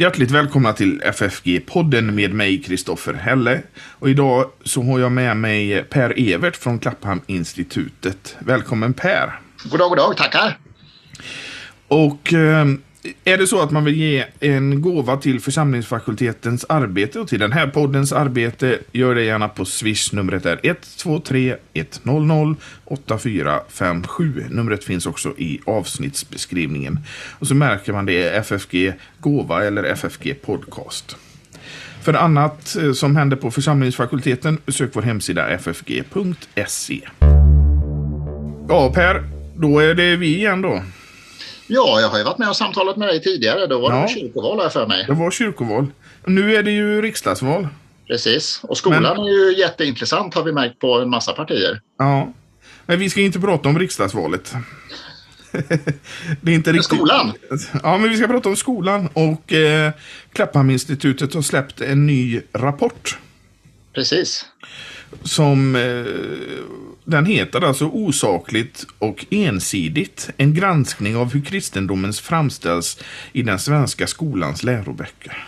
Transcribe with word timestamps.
Hjärtligt 0.00 0.30
välkomna 0.30 0.72
till 0.72 1.02
FFG-podden 1.04 2.10
med 2.10 2.34
mig, 2.34 2.62
Kristoffer 2.62 3.14
Helle. 3.14 3.62
Och 3.98 4.10
idag 4.10 4.50
så 4.64 4.82
har 4.82 4.98
jag 4.98 5.12
med 5.12 5.36
mig 5.36 5.84
Per 5.84 6.32
Evert 6.32 6.56
från 6.56 6.78
Klapphamn-institutet. 6.78 8.36
Välkommen 8.38 8.94
Per! 8.94 9.40
God 9.64 9.78
dag, 9.78 9.88
god 9.88 9.98
dag, 9.98 10.16
tackar! 10.16 10.58
Och 11.88 12.32
eh, 12.32 12.66
är 13.24 13.38
det 13.38 13.46
så 13.46 13.62
att 13.62 13.70
man 13.70 13.84
vill 13.84 13.96
ge 13.96 14.24
en 14.40 14.82
gåva 14.82 15.16
till 15.16 15.40
församlingsfakultetens 15.40 16.64
arbete 16.68 17.20
och 17.20 17.28
till 17.28 17.40
den 17.40 17.52
här 17.52 17.66
poddens 17.66 18.12
arbete, 18.12 18.78
gör 18.92 19.14
det 19.14 19.22
gärna 19.22 19.48
på 19.48 19.64
Swish. 19.64 20.12
Numret 20.12 20.46
är 20.46 20.60
123 20.62 21.56
100 22.04 22.56
8457. 22.84 24.44
Numret 24.50 24.84
finns 24.84 25.06
också 25.06 25.34
i 25.38 25.60
avsnittsbeskrivningen. 25.66 26.98
Och 27.38 27.46
så 27.46 27.54
märker 27.54 27.92
man 27.92 28.06
det 28.06 28.22
är 28.22 28.40
FFG 28.40 28.92
Gåva 29.20 29.64
eller 29.64 29.84
FFG 29.84 30.34
Podcast. 30.44 31.16
För 32.02 32.14
annat 32.14 32.76
eh, 32.76 32.92
som 32.92 33.16
händer 33.16 33.36
på 33.36 33.50
församlingsfakulteten, 33.50 34.58
besök 34.66 34.90
vår 34.92 35.02
hemsida 35.02 35.58
ffg.se. 35.58 37.00
Ja, 38.68 38.92
Per, 38.94 39.22
då 39.56 39.78
är 39.78 39.94
det 39.94 40.16
vi 40.16 40.36
igen 40.36 40.62
då. 40.62 40.82
Ja, 41.72 42.00
jag 42.00 42.08
har 42.08 42.18
ju 42.18 42.24
varit 42.24 42.38
med 42.38 42.48
och 42.48 42.56
samtalat 42.56 42.96
med 42.96 43.08
dig 43.08 43.22
tidigare. 43.22 43.66
Då 43.66 43.80
var 43.80 43.90
det 43.92 43.96
Ja. 43.98 44.08
kyrkoval 44.08 44.60
här 44.60 44.68
för 44.68 44.86
mig. 44.86 45.04
Det 45.08 45.12
var 45.14 45.30
kyrkoval. 45.30 45.86
Nu 46.26 46.56
är 46.56 46.62
det 46.62 46.70
ju 46.70 47.02
riksdagsval. 47.02 47.68
Precis. 48.06 48.60
Och 48.62 48.76
skolan 48.78 49.02
Men- 49.02 49.18
är 49.18 49.28
ju 49.30 49.58
jätteintressant 49.58 50.34
har 50.34 50.42
vi 50.42 50.52
märkt 50.52 50.78
på 50.78 51.00
en 51.00 51.10
massa 51.10 51.32
partier. 51.32 51.80
Ja. 51.98 52.32
Men 52.86 52.98
vi 52.98 53.10
ska 53.10 53.20
inte 53.20 53.40
prata 53.40 53.68
om 53.68 53.78
riksdagsvalet. 53.78 54.54
det 56.40 56.50
är 56.50 56.54
inte 56.54 56.72
riktigt... 56.72 56.84
skolan? 56.98 57.32
Ja, 57.82 57.98
men 57.98 58.10
vi 58.10 58.16
ska 58.16 58.26
prata 58.26 58.48
om 58.48 58.56
skolan. 58.56 59.08
Och 59.12 59.52
eh, 59.52 59.92
Klapphamninstitutet 60.32 61.34
har 61.34 61.42
släppt 61.42 61.80
en 61.80 62.06
ny 62.06 62.40
rapport. 62.52 63.18
Precis. 63.94 64.44
Som 65.22 65.76
eh, 65.76 66.04
den 67.04 67.26
heter 67.26 67.60
alltså 67.60 67.86
Osakligt 67.86 68.86
och 68.98 69.26
ensidigt. 69.30 70.30
En 70.36 70.54
granskning 70.54 71.16
av 71.16 71.32
hur 71.32 71.40
kristendomen 71.42 72.12
framställs 72.12 72.98
i 73.32 73.42
den 73.42 73.58
svenska 73.58 74.06
skolans 74.06 74.62
läroböcker. 74.62 75.46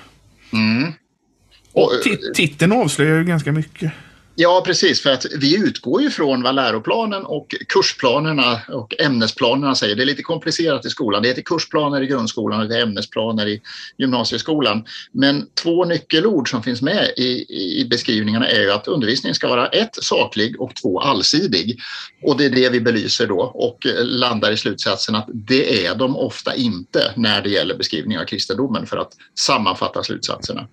Och, 1.72 1.92
Ti- 2.04 2.32
Titeln 2.34 2.72
avslöjar 2.72 3.18
ju 3.18 3.24
ganska 3.24 3.52
mycket 3.52 3.92
ja, 4.34 4.62
precis. 4.66 5.02
För 5.02 5.10
att 5.10 5.26
vi 5.40 5.56
utgår 5.56 6.02
ju 6.02 6.10
från 6.10 6.42
vad 6.42 6.54
läroplanen 6.54 7.24
och 7.24 7.54
kursplanerna 7.68 8.60
och 8.68 9.00
ämnesplanerna 9.00 9.74
säger. 9.74 9.96
Det 9.96 10.02
är 10.02 10.06
lite 10.06 10.22
komplicerat 10.22 10.86
i 10.86 10.90
skolan. 10.90 11.22
Det 11.22 11.28
heter 11.28 11.42
kursplaner 11.42 12.02
i 12.02 12.06
grundskolan 12.06 12.60
och 12.60 12.68
det 12.68 12.78
är 12.78 12.82
ämnesplaner 12.82 13.46
i 13.46 13.60
gymnasieskolan. 13.98 14.84
Men 15.12 15.46
två 15.54 15.84
nyckelord 15.84 16.50
som 16.50 16.62
finns 16.62 16.82
med 16.82 17.10
i, 17.16 17.46
i 17.80 17.86
beskrivningarna 17.90 18.48
är 18.48 18.60
ju 18.60 18.72
att 18.72 18.88
undervisningen 18.88 19.34
ska 19.34 19.48
vara 19.48 19.68
ett, 19.68 19.94
saklig 19.94 20.60
och 20.60 20.76
två, 20.82 21.00
allsidig. 21.00 21.78
Och 22.22 22.36
det 22.36 22.44
är 22.44 22.50
det 22.50 22.68
vi 22.68 22.80
belyser 22.80 23.26
då 23.26 23.40
och 23.40 23.86
landar 24.04 24.52
i 24.52 24.56
slutsatsen 24.56 25.14
att 25.14 25.28
det 25.32 25.86
är 25.86 25.94
de 25.94 26.16
ofta 26.16 26.54
inte 26.54 27.12
när 27.16 27.42
det 27.42 27.50
gäller 27.50 27.74
beskrivning 27.74 28.18
av 28.18 28.24
kristendomen 28.24 28.86
för 28.86 28.96
att 28.96 29.12
sammanfatta 29.34 30.02
slutsatserna. 30.02 30.68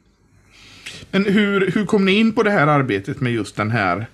Men 1.12 1.26
hur, 1.26 1.72
hur 1.72 1.86
kom 1.86 2.06
ni 2.06 2.12
in 2.12 2.34
på 2.34 2.44
det 2.44 2.52
här 2.52 2.68
arbetet 2.68 3.22
med 3.22 3.34
just 3.34 3.56
den 3.56 3.72
här 3.72 4.08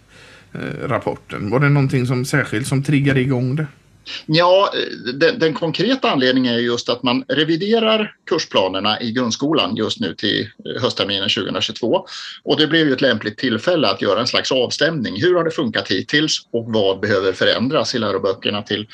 eh, 0.53 0.87
rapporten? 0.87 1.49
Var 1.49 1.59
det 1.59 1.69
någonting 1.69 2.07
som 2.07 2.25
särskilt 2.25 2.67
som 2.67 2.83
triggade 2.83 3.21
igång 3.21 3.55
det? 3.55 3.67
Ja, 4.25 4.73
eh, 4.73 5.13
den, 5.13 5.39
den 5.39 5.53
konkreta 5.53 6.11
anledningen 6.11 6.53
är 6.53 6.59
just 6.59 6.89
att 6.89 7.03
man 7.03 7.23
reviderar 7.27 8.15
kursplanerna 8.29 9.01
i 9.01 9.11
grundskolan 9.11 9.75
just 9.75 9.99
nu 9.99 10.13
till 10.13 10.41
eh, 10.41 10.81
höstterminen 10.81 11.29
2022. 11.29 12.05
Och 12.43 12.57
det 12.57 12.67
blev 12.67 12.87
ju 12.87 12.93
ett 12.93 13.01
lämpligt 13.01 13.37
tillfälle 13.37 13.87
att 13.87 14.01
göra 14.01 14.19
en 14.19 14.27
slags 14.27 14.51
avstämning. 14.51 15.21
Hur 15.21 15.35
har 15.35 15.43
det 15.43 15.51
funkat 15.51 15.91
hittills 15.91 16.47
och 16.51 16.73
vad 16.73 16.99
behöver 16.99 17.33
förändras 17.33 17.95
i 17.95 17.99
läroböckerna 17.99 18.61
till 18.61 18.87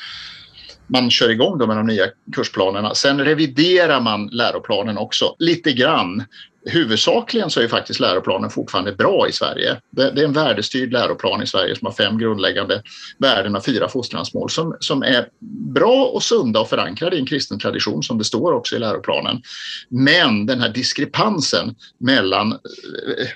man 0.86 1.10
kör 1.10 1.28
igång 1.28 1.58
då 1.58 1.66
med 1.66 1.76
de 1.76 1.86
nya 1.86 2.04
kursplanerna. 2.32 2.94
Sen 2.94 3.24
reviderar 3.24 4.00
man 4.00 4.26
läroplanen 4.26 4.98
också 4.98 5.36
lite 5.38 5.72
grann. 5.72 6.24
Huvudsakligen 6.64 7.50
så 7.50 7.60
är 7.60 7.64
ju 7.64 7.68
faktiskt 7.68 8.00
läroplanen 8.00 8.50
fortfarande 8.50 8.92
bra 8.92 9.28
i 9.28 9.32
Sverige. 9.32 9.76
Det, 9.90 10.10
det 10.10 10.20
är 10.20 10.24
en 10.24 10.32
värdestyrd 10.32 10.92
läroplan 10.92 11.42
i 11.42 11.46
Sverige 11.46 11.76
som 11.76 11.86
har 11.86 11.92
fem 11.92 12.18
grundläggande 12.18 12.82
värden 13.18 13.56
och 13.56 13.64
fyra 13.64 13.88
fostransmål 13.88 14.50
som, 14.50 14.76
som 14.80 15.02
är 15.02 15.28
bra 15.74 16.04
och 16.04 16.22
sunda 16.22 16.60
och 16.60 16.68
förankrade 16.68 17.16
i 17.16 17.18
en 17.18 17.26
kristen 17.26 17.58
tradition 17.58 18.02
som 18.02 18.18
det 18.18 18.24
står 18.24 18.52
också 18.52 18.76
i 18.76 18.78
läroplanen. 18.78 19.42
Men 19.88 20.46
den 20.46 20.60
här 20.60 20.68
diskrepansen 20.68 21.74
mellan 22.00 22.52
eh, 22.52 22.58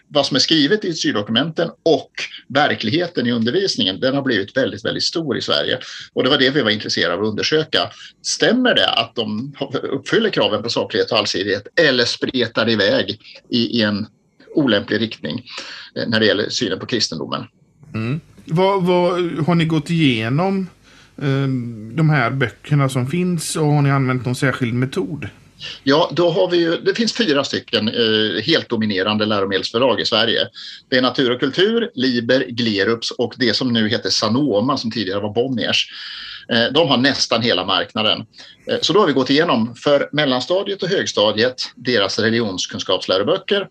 vad 0.08 0.26
som 0.26 0.34
är 0.34 0.40
skrivet 0.40 0.84
i 0.84 0.92
styrdokumenten 0.92 1.70
och 1.82 2.10
verkligheten 2.48 3.26
i 3.26 3.32
undervisningen, 3.32 4.00
den 4.00 4.14
har 4.14 4.22
blivit 4.22 4.56
väldigt, 4.56 4.84
väldigt 4.84 5.04
stor 5.04 5.36
i 5.36 5.40
Sverige. 5.40 5.78
Och 6.12 6.24
det 6.24 6.30
var 6.30 6.38
det 6.38 6.50
vi 6.50 6.62
var 6.62 6.70
intresserade 6.70 7.14
av 7.14 7.22
att 7.22 7.28
undersöka. 7.28 7.90
Stämmer 8.22 8.74
det 8.74 8.88
att 8.88 9.14
de 9.14 9.54
uppfyller 9.82 10.30
kraven 10.30 10.62
på 10.62 10.68
saklighet 10.68 11.12
och 11.12 11.18
allsidighet 11.18 11.66
eller 11.80 12.04
spretar 12.04 12.64
det 12.64 12.72
iväg 12.72 13.15
i, 13.48 13.78
i 13.78 13.82
en 13.82 14.06
olämplig 14.54 15.00
riktning 15.00 15.44
eh, 15.96 16.08
när 16.08 16.20
det 16.20 16.26
gäller 16.26 16.48
synen 16.48 16.78
på 16.78 16.86
kristendomen? 16.86 17.44
Vad, 18.44 18.84
vad, 18.84 19.20
har 19.46 19.54
ni 19.54 19.64
gått 19.64 19.90
igenom 19.90 20.66
eh, 21.16 21.48
de 21.96 22.10
här 22.10 22.30
böckerna 22.30 22.88
som 22.88 23.06
finns 23.06 23.56
och 23.56 23.66
har 23.66 23.82
ni 23.82 23.90
använt 23.90 24.24
någon 24.24 24.34
särskild 24.34 24.74
metod? 24.74 25.28
Ja, 25.82 26.10
då 26.12 26.30
har 26.30 26.50
vi 26.50 26.56
ju, 26.56 26.76
det 26.76 26.94
finns 26.94 27.12
fyra 27.12 27.44
stycken 27.44 27.88
eh, 27.88 28.42
helt 28.42 28.68
dominerande 28.68 29.26
läromedelsförlag 29.26 30.00
i 30.00 30.04
Sverige. 30.04 30.48
Det 30.88 30.96
är 30.96 31.02
Natur 31.02 31.30
och 31.30 31.40
kultur, 31.40 31.90
Liber, 31.94 32.44
Glerups 32.48 33.10
och 33.10 33.34
det 33.36 33.56
som 33.56 33.72
nu 33.72 33.88
heter 33.88 34.10
Sanoma 34.10 34.76
som 34.76 34.90
tidigare 34.90 35.20
var 35.20 35.34
Bonniers. 35.34 35.88
Eh, 36.52 36.72
de 36.72 36.88
har 36.88 36.96
nästan 36.96 37.42
hela 37.42 37.64
marknaden. 37.64 38.26
Eh, 38.66 38.78
så 38.80 38.92
då 38.92 39.00
har 39.00 39.06
vi 39.06 39.12
gått 39.12 39.30
igenom 39.30 39.74
för 39.74 40.08
mellanstadiet 40.12 40.82
och 40.82 40.88
högstadiet 40.88 41.62
deras 41.74 42.18
religionskunskapsläroböcker. 42.18 43.68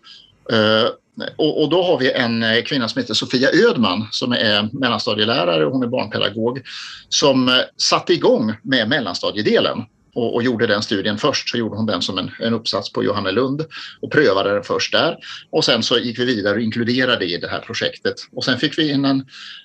Eh, 0.52 0.88
och, 1.36 1.70
då 1.70 1.82
har 1.82 1.98
vi 1.98 2.12
en 2.12 2.44
kvinna 2.64 2.88
som 2.88 3.00
heter 3.00 3.14
Sofia 3.14 3.48
Ödman 3.68 4.08
som 4.10 4.32
är 4.32 4.68
mellanstadielärare 4.72 5.66
och 5.66 5.72
hon 5.72 5.82
är 5.82 5.86
barnpedagog 5.86 6.62
som 7.08 7.62
satte 7.76 8.12
igång 8.12 8.54
med 8.62 8.88
mellanstadiedelen 8.88 9.78
och, 10.16 10.34
och 10.34 10.42
gjorde 10.42 10.66
den 10.66 10.82
studien 10.82 11.18
först. 11.18 11.48
Så 11.48 11.56
gjorde 11.56 11.76
hon 11.76 11.86
den 11.86 12.02
som 12.02 12.18
en, 12.18 12.30
en 12.40 12.54
uppsats 12.54 12.92
på 12.92 13.04
Johannelund 13.04 13.64
och 14.00 14.12
prövade 14.12 14.54
den 14.54 14.62
först 14.62 14.92
där. 14.92 15.16
Och 15.50 15.64
sen 15.64 15.82
så 15.82 15.98
gick 15.98 16.18
vi 16.18 16.24
vidare 16.24 16.54
och 16.54 16.60
inkluderade 16.60 17.16
det 17.18 17.24
i 17.24 17.36
det 17.36 17.48
här 17.48 17.60
projektet. 17.60 18.14
Och 18.32 18.44
sen 18.44 18.58
fick 18.58 18.78
vi 18.78 18.90
in 18.90 19.04
en 19.04 19.24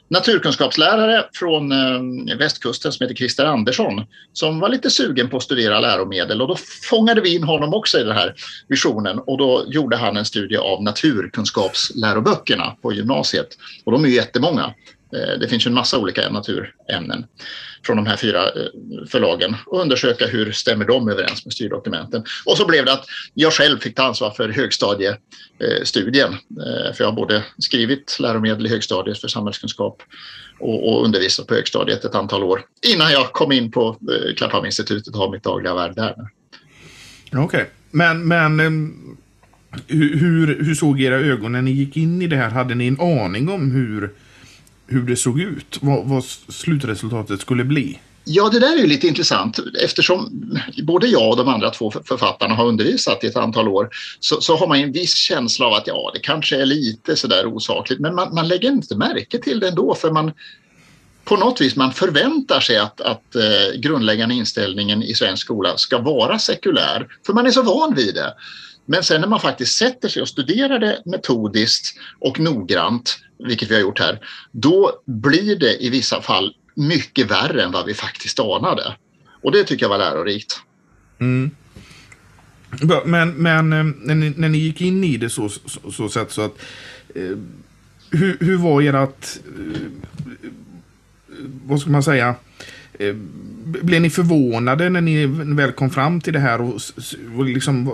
naturkunskapslärare 0.10 1.26
från 1.34 1.72
eh, 1.72 2.38
västkusten 2.38 2.92
som 2.92 3.04
heter 3.04 3.16
Christer 3.16 3.46
Andersson 3.46 4.04
som 4.34 4.60
var 4.60 4.70
lite 4.70 4.90
sugen 4.90 5.30
på 5.30 5.38
att 5.38 5.44
studera 5.44 5.80
läromedel 5.80 6.42
och 6.42 6.48
då 6.48 6.56
fångade 6.90 7.22
vi 7.22 7.36
in 7.36 7.44
honom 7.44 7.74
också 7.74 8.00
i 8.00 8.04
den 8.04 8.16
här 8.16 8.34
visionen 8.68 9.20
och 9.20 9.38
då 9.38 9.66
gjorde 9.68 9.98
han 9.98 10.18
en 10.18 10.26
studie 10.26 10.58
av 10.58 10.84
naturkunskapsläroböckerna 10.84 12.76
på 12.82 12.94
gymnasiet. 12.94 13.48
Och 13.84 13.92
de 13.92 14.04
är 14.04 14.10
ju 14.10 14.16
jättemånga. 14.16 14.74
Eh, 15.16 15.40
Det 15.40 15.48
finns 15.48 15.66
ju 15.66 15.70
en 15.70 15.74
massa 15.74 15.98
olika 15.98 16.30
naturämnen 16.30 17.26
från 17.86 17.98
de 17.98 18.06
här 18.06 18.18
fyra 18.18 18.44
eh, 18.44 19.06
förlagen 19.08 19.56
och 19.66 19.82
undersöka 19.82 20.28
hur 20.28 20.52
stämmer 20.52 20.86
de 20.86 21.10
överens 21.10 21.46
med 21.46 21.54
styrdokumenten. 21.54 22.24
Och 22.46 22.58
så 22.58 22.68
blev 22.68 22.86
det 22.86 22.94
att 22.94 23.06
jag 23.34 23.54
själv 23.54 23.80
fick 23.80 23.96
ta 23.96 24.04
ansvar 24.04 24.32
för 24.32 24.50
högstadiestudien. 24.50 26.34
Eh, 26.34 26.88
eh, 26.88 26.94
för 26.94 27.04
jag 27.04 27.08
har 27.08 27.16
både 27.16 27.44
skrivit 27.58 28.18
läromedel 28.20 28.66
i 28.66 28.70
högstadiet 28.70 29.22
för 29.22 29.28
samhällskunskap 29.28 30.04
och, 30.60 31.06
undervisat 31.06 31.48
på 31.48 31.54
högstadiet 31.54 32.06
ett 32.06 32.16
antal 32.16 32.44
år 32.44 32.62
innan 32.94 33.12
jag 33.12 33.32
kom 33.32 33.52
in 33.52 33.72
på 33.72 33.98
Klapphamninstitutet 34.38 35.14
och 35.14 35.20
har 35.20 35.32
mitt 35.32 35.44
dagliga 35.44 35.74
värv 35.74 35.96
där. 35.96 36.16
Okej. 37.34 37.70
Men, 37.92 38.28
men 38.28 38.60
hur, 39.88 40.64
hur 40.64 40.76
såg 40.76 41.02
era 41.02 41.16
ögon 41.16 41.52
när 41.52 41.62
ni 41.62 41.72
gick 41.72 41.98
in 41.98 42.22
i 42.22 42.28
det 42.28 42.36
här? 42.36 42.50
Hade 42.50 42.76
ni 42.76 42.88
en 42.88 43.00
aning 43.00 43.50
om 43.50 43.72
hur, 43.72 44.12
hur 44.92 45.02
det 45.02 45.16
såg 45.16 45.40
ut? 45.40 45.78
Vad, 45.82 46.06
vad 46.06 46.24
slutresultatet 46.50 47.42
skulle 47.42 47.64
bli? 47.64 48.00
Ja, 48.24 48.50
det 48.50 48.60
där 48.60 48.74
är 48.74 48.78
ju 48.78 48.88
lite 48.88 49.08
intressant 49.08 49.60
eftersom 49.84 50.30
både 50.84 51.08
jag 51.08 51.30
och 51.30 51.38
de 51.38 51.48
andra 51.48 51.70
två 51.70 51.92
författarna 51.92 52.56
har 52.56 52.66
undervisat 52.66 53.24
i 53.24 53.28
ett 53.28 53.36
antal 53.36 53.68
år 53.68 53.90
så, 54.20 54.42
så 54.42 54.56
har 54.56 54.68
man 54.68 54.80
ju 54.80 54.86
en 54.86 54.92
viss 54.92 55.16
känsla 55.16 55.66
av 55.66 55.74
att 55.74 55.88
ja, 55.88 56.12
det 56.14 56.20
kanske 56.20 56.62
är 56.62 56.66
lite 56.66 57.16
sådär 57.16 57.46
osakligt 57.46 58.02
men 58.02 58.16
man, 58.16 58.34
man 58.34 58.48
lägger 58.48 58.70
inte 58.70 58.96
märke 58.96 59.38
till 59.38 59.60
det 59.60 59.68
ändå 59.68 59.96
för 59.96 60.12
man 60.12 60.32
på 61.24 61.38
något 61.38 61.62
vis 61.62 61.76
man 61.76 61.94
förväntar 61.94 62.60
sig 62.60 62.78
att, 62.78 63.02
att 63.02 63.36
eh, 63.36 63.80
grundläggande 63.80 64.36
inställningen 64.36 65.04
i 65.04 65.14
svensk 65.14 65.44
skola 65.44 65.78
ska 65.78 65.98
vara 65.98 66.40
sekulär 66.40 67.08
för 67.26 67.34
man 67.34 67.46
är 67.46 67.52
så 67.52 67.62
van 67.62 67.96
vid 67.96 68.16
det. 68.16 68.34
Men 68.92 69.04
sen 69.04 69.22
när 69.22 69.28
man 69.28 69.40
faktiskt 69.40 69.78
sätter 69.78 70.10
sig 70.10 70.22
och 70.22 70.28
studerar 70.28 70.80
det 70.80 71.02
metodiskt 71.06 71.98
och 72.20 72.40
noggrant, 72.40 73.20
vilket 73.48 73.72
vi 73.72 73.76
har 73.76 73.82
gjort 73.82 74.00
här, 74.00 74.20
då 74.52 75.02
blir 75.06 75.56
det 75.56 75.84
i 75.84 75.90
vissa 75.90 76.22
fall 76.22 76.56
mycket 76.76 77.32
värre 77.32 77.64
än 77.64 77.72
vad 77.72 77.86
vi 77.86 77.94
faktiskt 77.94 78.40
anade. 78.40 78.96
Och 79.44 79.52
det 79.52 79.64
tycker 79.64 79.84
jag 79.84 79.90
var 79.90 79.98
lärorikt. 79.98 80.60
Mm. 81.20 81.52
Men, 83.06 83.30
men 83.30 83.74
eh, 83.74 83.84
när, 83.84 84.16
ni, 84.16 84.34
när 84.38 84.50
ni 84.50 84.58
gick 84.58 84.82
in 84.82 85.04
i 85.04 85.18
det 85.18 85.30
så, 85.30 85.50
så, 85.50 85.92
så 85.92 86.10
sätt 86.10 86.32
så 86.32 86.42
att 86.42 86.58
eh, 87.16 87.38
hur, 88.10 88.38
hur 88.40 88.58
var 88.58 88.82
ert, 88.82 89.40
eh, 89.46 89.82
vad 91.66 91.82
ska 91.82 91.90
man 91.90 92.04
säga, 92.04 92.36
eh, 93.00 93.16
blev 93.64 94.02
ni 94.02 94.10
förvånade 94.10 94.90
när 94.90 95.02
ni 95.02 95.26
väl 95.56 95.72
kom 95.72 95.90
fram 95.90 96.22
till 96.22 96.34
det 96.34 96.40
här 96.40 96.62
och, 96.62 96.82
och 97.38 97.46
liksom, 97.46 97.92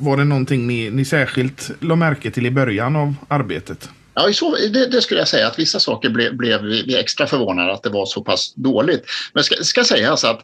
var 0.00 0.16
det 0.16 0.24
någonting 0.24 0.66
ni, 0.66 0.90
ni 0.90 1.04
särskilt 1.04 1.70
la 1.80 1.96
märke 1.96 2.30
till 2.30 2.46
i 2.46 2.50
början 2.50 2.96
av 2.96 3.14
arbetet? 3.28 3.88
Ja, 4.14 4.32
så, 4.32 4.56
det, 4.56 4.86
det, 4.86 5.02
skulle 5.02 5.20
jag 5.20 5.28
säga 5.28 5.46
att 5.46 5.58
vissa 5.58 5.80
saker 5.80 6.10
blev, 6.10 6.36
blev 6.36 6.62
vi 6.62 6.96
extra 6.96 7.26
förvånade 7.26 7.72
att 7.72 7.82
det 7.82 7.90
var 7.90 8.06
så 8.06 8.24
pass 8.24 8.54
dåligt. 8.54 9.04
Men 9.32 9.44
ska, 9.44 9.54
ska 9.64 9.84
sägas 9.84 10.24
att 10.24 10.42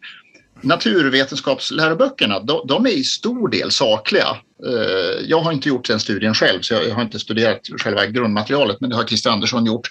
naturvetenskapsläroböckerna, 0.60 2.40
de, 2.40 2.66
de, 2.66 2.86
är 2.86 2.90
i 2.90 3.04
stor 3.04 3.48
del 3.48 3.70
sakliga. 3.70 4.36
Eh, 4.64 5.26
jag 5.28 5.40
har 5.40 5.52
inte 5.52 5.68
gjort 5.68 5.88
den 5.88 6.00
studien 6.00 6.34
själv, 6.34 6.60
så 6.60 6.74
jag 6.74 6.94
har 6.94 7.02
inte 7.02 7.18
studerat 7.18 7.60
själva 7.78 8.06
grundmaterialet, 8.06 8.80
men 8.80 8.90
det 8.90 8.96
har 8.96 9.04
Christer 9.04 9.30
Andersson 9.30 9.66
gjort. 9.66 9.88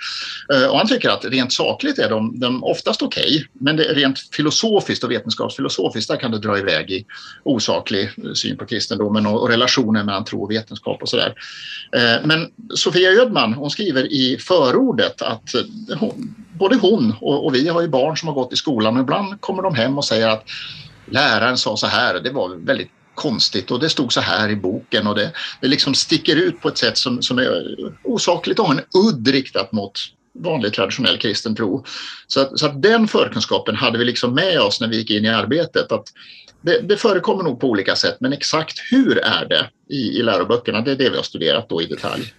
Eh, 0.53 0.67
och 0.67 0.77
han 0.77 0.87
tycker 0.87 1.09
att 1.09 1.25
rent 1.25 1.53
sakligt 1.53 1.99
är 1.99 2.09
de, 2.09 2.39
de 2.39 2.63
oftast 2.63 3.01
okej, 3.01 3.23
okay, 3.23 3.45
men 3.53 3.75
det, 3.75 3.83
rent 3.83 4.19
filosofiskt 4.19 5.03
och 5.03 5.11
vetenskapsfilosofiskt, 5.11 6.09
där 6.09 6.17
kan 6.17 6.31
det 6.31 6.39
dra 6.39 6.59
iväg 6.59 6.91
i 6.91 7.05
osaklig 7.43 8.09
syn 8.35 8.57
på 8.57 8.65
kristendomen 8.65 9.25
och, 9.25 9.41
och 9.41 9.49
relationen 9.49 10.05
mellan 10.05 10.25
tro 10.25 10.43
och 10.43 10.51
vetenskap 10.51 11.01
och 11.01 11.09
sådär. 11.09 11.33
Eh, 11.95 12.25
men 12.25 12.51
Sofia 12.75 13.11
Ödman, 13.11 13.53
hon 13.53 13.69
skriver 13.69 14.13
i 14.13 14.37
förordet 14.37 15.21
att 15.21 15.55
hon, 15.99 16.35
både 16.53 16.75
hon 16.75 17.15
och, 17.21 17.45
och 17.45 17.55
vi 17.55 17.67
har 17.67 17.81
ju 17.81 17.87
barn 17.87 18.17
som 18.17 18.27
har 18.27 18.35
gått 18.35 18.53
i 18.53 18.55
skolan 18.55 18.95
och 18.95 19.03
ibland 19.03 19.41
kommer 19.41 19.63
de 19.63 19.75
hem 19.75 19.97
och 19.97 20.05
säger 20.05 20.27
att 20.27 20.43
läraren 21.05 21.57
sa 21.57 21.77
så 21.77 21.87
här, 21.87 22.19
det 22.19 22.31
var 22.31 22.65
väldigt 22.65 22.91
konstigt 23.15 23.71
och 23.71 23.79
det 23.79 23.89
stod 23.89 24.13
så 24.13 24.21
här 24.21 24.49
i 24.49 24.55
boken 24.55 25.07
och 25.07 25.15
det, 25.15 25.31
det 25.61 25.67
liksom 25.67 25.93
sticker 25.93 26.35
ut 26.35 26.61
på 26.61 26.67
ett 26.67 26.77
sätt 26.77 26.97
som, 26.97 27.21
som 27.21 27.37
är 27.37 27.75
osakligt 28.03 28.59
och 28.59 28.67
har 28.67 28.73
en 28.73 29.07
udd 29.07 29.27
riktat 29.27 29.71
mot 29.71 29.99
vanlig 30.39 30.73
traditionell 30.73 31.17
kristen 31.17 31.55
tro. 31.55 31.85
Så 32.27 32.41
att, 32.41 32.59
så 32.59 32.65
att 32.65 32.81
den 32.81 33.07
förkunskapen 33.07 33.75
hade 33.75 33.97
vi 33.97 34.05
liksom 34.05 34.33
med 34.33 34.59
oss 34.59 34.81
när 34.81 34.87
vi 34.87 34.97
gick 34.97 35.11
in 35.11 35.25
i 35.25 35.29
arbetet. 35.29 35.91
Att 35.91 36.05
det, 36.61 36.79
det 36.81 36.97
förekommer 36.97 37.43
nog 37.43 37.59
på 37.59 37.69
olika 37.69 37.95
sätt 37.95 38.17
men 38.19 38.33
exakt 38.33 38.79
hur 38.91 39.17
är 39.17 39.45
det 39.45 39.69
i, 39.89 40.19
i 40.19 40.23
läroböckerna, 40.23 40.81
det 40.81 40.91
är 40.91 40.95
det 40.95 41.09
vi 41.09 41.15
har 41.15 41.23
studerat 41.23 41.69
då 41.69 41.81
i 41.81 41.85
detalj. 41.85 42.33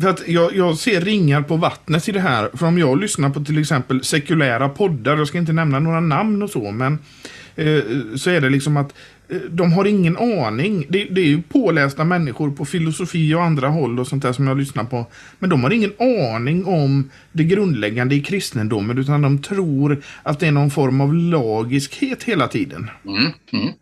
För 0.00 0.08
att 0.08 0.28
jag, 0.28 0.56
jag 0.56 0.78
ser 0.78 1.00
ringar 1.00 1.42
på 1.42 1.56
vattnet 1.56 2.08
i 2.08 2.12
det 2.12 2.20
här. 2.20 2.50
För 2.54 2.66
om 2.66 2.78
jag 2.78 3.00
lyssnar 3.00 3.30
på 3.30 3.44
till 3.44 3.58
exempel 3.58 4.04
sekulära 4.04 4.68
poddar, 4.68 5.16
jag 5.16 5.28
ska 5.28 5.38
inte 5.38 5.52
nämna 5.52 5.78
några 5.78 6.00
namn 6.00 6.42
och 6.42 6.50
så, 6.50 6.70
men 6.70 6.98
eh, 7.56 7.82
så 8.16 8.30
är 8.30 8.40
det 8.40 8.50
liksom 8.50 8.76
att 8.76 8.86
eh, 8.86 8.94
de 9.50 9.72
har 9.72 9.84
ingen 9.84 10.16
aning. 10.16 10.86
Det, 10.88 11.04
det, 11.04 11.20
är 11.20 11.26
ju 11.26 11.42
pålästa 11.42 12.04
människor 12.04 12.50
på 12.50 12.64
filosofi 12.64 13.34
och 13.34 13.42
andra 13.42 13.68
håll 13.68 14.00
och 14.00 14.06
sånt 14.06 14.22
där 14.22 14.32
som 14.32 14.46
jag 14.46 14.58
lyssnar 14.58 14.84
på. 14.84 15.06
Men 15.38 15.50
de 15.50 15.64
har 15.64 15.70
ingen 15.70 15.92
aning 15.98 16.64
om 16.64 17.10
det 17.32 17.44
grundläggande 17.44 18.14
i 18.14 18.20
kristendomen 18.20 18.98
utan 18.98 19.22
de 19.22 19.42
tror 19.42 20.02
att 20.22 20.40
det 20.40 20.46
är 20.46 20.52
någon 20.52 20.70
form 20.70 21.00
av 21.00 21.14
lagiskhet 21.14 22.22
hela 22.22 22.48
tiden. 22.48 22.90
Mm, 23.04 23.32
mm. 23.52 23.74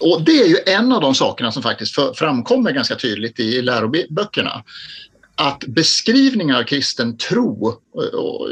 Och 0.00 0.24
det 0.24 0.32
är 0.32 0.48
ju 0.48 0.56
en 0.66 0.92
av 0.92 1.00
de 1.00 1.14
sakerna 1.14 1.52
som 1.52 1.62
faktiskt 1.62 1.96
framkommer 2.14 2.72
ganska 2.72 2.94
tydligt 2.94 3.40
i 3.40 3.62
läroböckerna 3.62 4.62
att 5.36 5.64
beskrivningar 5.66 6.58
av 6.58 6.62
kristen 6.62 7.16
tro, 7.16 7.74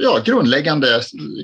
ja, 0.02 0.22
grundläggande 0.24 1.00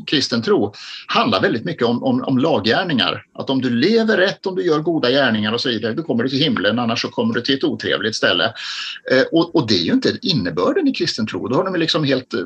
kristen 0.07 0.43
tro, 0.43 0.75
handlar 1.07 1.43
väldigt 1.43 1.65
mycket 1.65 1.87
om, 1.87 2.03
om, 2.03 2.25
om 2.25 2.39
laggärningar. 2.39 3.25
Att 3.35 3.51
om 3.51 3.63
du 3.63 3.71
lever 3.71 4.17
rätt, 4.17 4.47
om 4.47 4.55
du 4.55 4.67
gör 4.67 4.79
goda 4.79 5.11
gärningar 5.11 5.53
och 5.53 5.61
så 5.61 5.69
vidare, 5.69 5.95
då 5.95 6.03
kommer 6.03 6.23
du 6.23 6.29
till 6.29 6.39
himlen, 6.39 6.79
annars 6.79 7.03
så 7.03 7.09
kommer 7.09 7.35
du 7.35 7.41
till 7.41 7.55
ett 7.55 7.65
otrevligt 7.65 8.17
ställe. 8.17 8.45
Eh, 9.13 9.23
och, 9.33 9.57
och, 9.57 9.69
det 9.69 9.75
är 9.75 9.85
ju 9.85 9.93
inte 9.93 10.19
innebörden 10.23 10.89
i 10.89 10.93
kristen 10.93 11.27
tro. 11.27 11.49
Då 11.49 11.57
har 11.57 11.65
de 11.65 11.77
liksom 11.77 12.05
helt 12.05 12.35
eh, 12.35 12.41